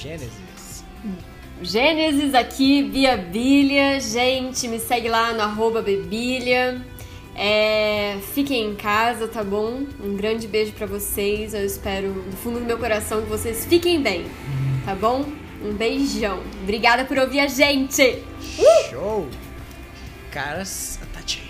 [0.00, 0.84] Gênesis.
[1.62, 3.98] Gênesis aqui, via Bíblia.
[4.00, 6.80] Gente, me segue lá no arroba Bebilha.
[7.34, 9.86] É, fiquem em casa, tá bom?
[10.02, 11.54] Um grande beijo pra vocês.
[11.54, 14.26] Eu espero do fundo do meu coração que vocês fiquem bem,
[14.84, 15.24] tá bom?
[15.64, 16.40] Um beijão.
[16.62, 18.22] Obrigada por ouvir a gente.
[18.90, 19.28] Show!
[20.30, 21.42] Caras, Tati.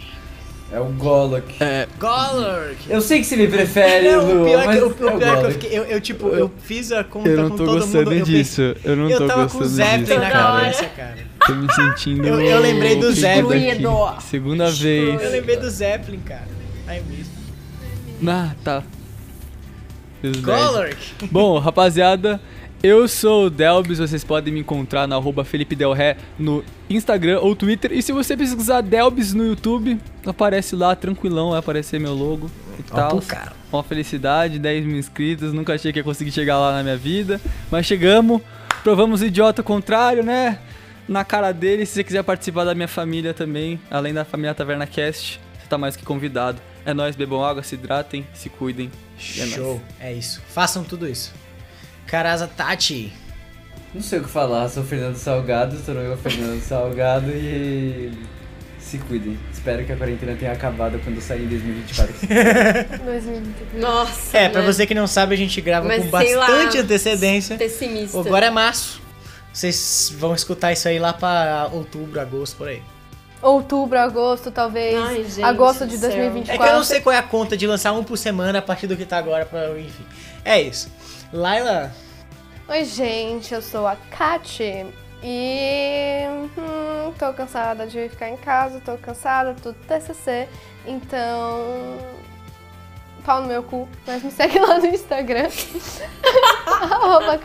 [0.70, 1.54] É o Golok.
[1.98, 2.78] Golurk!
[2.88, 4.88] Eu sei que você me prefere, Não, o Lu, pior, é mas que, o, é
[4.88, 5.52] o pior é que eu Golok.
[5.52, 5.78] fiquei.
[5.78, 8.18] Eu, eu, tipo, eu fiz a conta Eu não com tô todo gostando mundo.
[8.20, 8.74] eu disso.
[8.84, 11.18] Eu não eu tô tava com o Zeppelin na cabeça, cara.
[11.46, 12.26] Tô me sentindo.
[12.26, 13.82] Eu- eu lembrei do Zeppelin.
[14.20, 15.22] Segunda vez.
[15.22, 16.48] Eu lembrei do Zeppelin, cara.
[16.86, 17.32] Aí mesmo.
[18.28, 18.82] Ah, tá.
[20.40, 20.96] Golurk!
[21.30, 22.40] Bom, rapaziada,
[22.82, 27.38] eu sou o Delbis, vocês podem me encontrar no arroba Felipe Del Ré no Instagram
[27.38, 27.92] ou Twitter.
[27.92, 32.82] E se você pesquisar Delbis no YouTube, aparece lá tranquilão, vai aparecer meu logo e
[32.82, 33.22] tal.
[33.72, 37.40] Uma felicidade, 10 mil inscritos, nunca achei que ia conseguir chegar lá na minha vida,
[37.70, 38.42] mas chegamos,
[38.82, 40.58] provamos o idiota contrário, né?
[41.08, 44.86] Na cara dele, se você quiser participar da minha família também, além da família Taverna
[44.86, 46.60] Cast, você tá mais que convidado.
[46.84, 48.90] É nóis, bebam água, se hidratem, se cuidem.
[49.36, 49.54] É nóis.
[49.54, 49.82] Show.
[50.00, 50.42] É isso.
[50.48, 51.32] Façam tudo isso.
[52.12, 53.10] Carasa Tati.
[53.94, 58.12] Não sei o que falar, sou o Fernando Salgado, sou eu, Fernando Salgado e
[58.78, 59.38] se cuidem.
[59.50, 62.14] Espero que a quarentena tenha acabado quando eu sair em 2024.
[63.02, 63.56] 2020.
[63.80, 64.36] Nossa.
[64.36, 64.66] É, pra né?
[64.66, 66.46] você que não sabe, a gente grava Mas com sei lá.
[66.46, 67.56] bastante antecedência.
[67.56, 68.20] Pessimista.
[68.20, 69.00] Agora é março.
[69.50, 72.82] Vocês vão escutar isso aí lá pra outubro, agosto, por aí.
[73.40, 74.94] Outubro, agosto, talvez.
[74.96, 76.10] Ai, gente agosto de do céu.
[76.10, 76.52] 2024.
[76.52, 78.62] É que eu não sei qual é a conta de lançar um por semana a
[78.62, 80.04] partir do que tá agora, pra, enfim.
[80.44, 80.90] É isso.
[81.32, 81.90] Laila,
[82.68, 84.86] Oi, gente, eu sou a Kati.
[85.22, 86.24] E.
[86.58, 90.46] Hum, tô cansada de ficar em casa, tô cansada, tudo TCC.
[90.84, 91.96] Então.
[93.24, 95.48] Pau no meu cu, mas me segue lá no Instagram.
[96.66, 97.40] Arroba.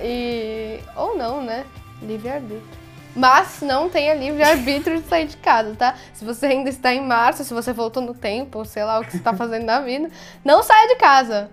[0.00, 0.78] E.
[0.94, 1.66] Ou não, né?
[2.00, 2.78] Livre-arbítrio.
[3.16, 5.96] Mas não tenha livre-arbítrio de sair de casa, tá?
[6.14, 9.10] Se você ainda está em março, se você voltou no tempo, sei lá o que
[9.10, 10.08] você tá fazendo na vida,
[10.44, 11.50] não saia de casa.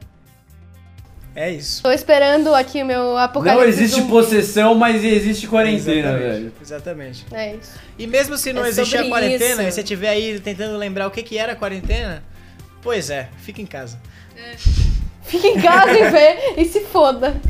[1.35, 1.83] É isso.
[1.83, 3.61] Tô esperando aqui o meu apocalipse.
[3.61, 4.09] Não existe zumbi.
[4.11, 6.53] possessão, mas existe quarentena, Exatamente, velho.
[6.61, 7.25] Exatamente.
[7.31, 7.71] É isso.
[7.99, 9.61] E mesmo se não É existir a quarentena, isso.
[9.61, 12.23] e você estiver aí tentando lembrar o que, que era a quarentena,
[12.81, 13.99] pois é, fica em casa.
[15.23, 17.35] Fique em casa e vê e se foda.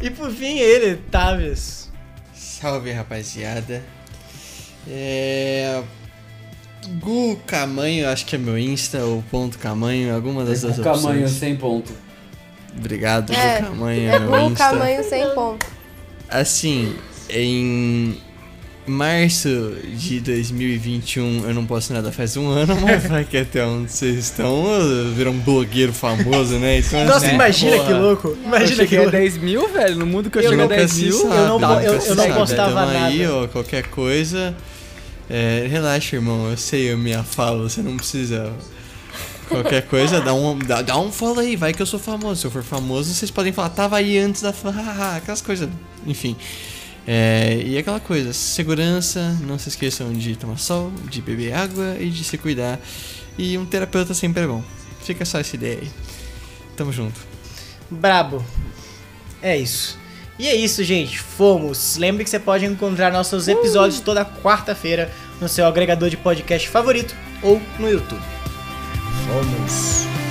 [0.00, 1.88] E por fim, ele, Tavius.
[2.32, 3.82] Salve, rapaziada.
[4.88, 5.82] É...
[7.00, 11.22] Gu Camanho, acho que é meu Insta, ou ponto Camanho, alguma das duas Com tamanho
[11.22, 11.30] opções.
[11.32, 11.92] sem ponto.
[12.76, 14.56] Obrigado, É, Gu Camanho, É Insta.
[14.64, 15.66] tamanho sem ponto.
[16.28, 16.94] Assim,
[17.28, 18.16] em
[18.86, 23.92] março de 2021, eu não posto nada faz um ano, mas vai que até onde
[23.92, 26.78] vocês estão, eu viro um blogueiro famoso, né?
[26.78, 27.86] Então, Nossa, assim, imagina porra.
[27.86, 28.28] que louco.
[28.28, 29.16] Eu Imagina que cheguei a louco.
[29.16, 29.96] 10 mil, velho.
[29.96, 31.12] No mundo que eu, Eu cheguei a nunca 10 se mil.
[31.12, 33.34] sabe, eu não po- nunca eu- se eu não postava aí, nada.
[33.36, 34.54] ó, qualquer coisa.
[35.28, 36.50] É, relaxa, irmão.
[36.50, 38.52] Eu sei a minha fala, você não precisa.
[39.50, 42.40] Qualquer coisa, dá um, dá, dá um follow aí, vai que eu sou famoso.
[42.40, 44.50] Se eu for famoso, vocês podem falar, tava aí antes da.
[44.52, 45.68] hahaha", Aquelas coisas,
[46.06, 46.36] enfim.
[47.04, 52.08] É, e aquela coisa, segurança, não se esqueçam de tomar sol, de beber água e
[52.08, 52.78] de se cuidar.
[53.36, 54.62] E um terapeuta sempre é bom.
[55.02, 55.90] Fica só essa ideia aí.
[56.76, 57.18] Tamo junto.
[57.90, 58.44] Brabo.
[59.42, 59.98] É isso.
[60.38, 61.18] E é isso, gente.
[61.18, 61.96] Fomos.
[61.96, 65.10] Lembre que você pode encontrar nossos episódios toda quarta-feira
[65.40, 68.39] no seu agregador de podcast favorito ou no YouTube.
[69.28, 70.29] Vamos!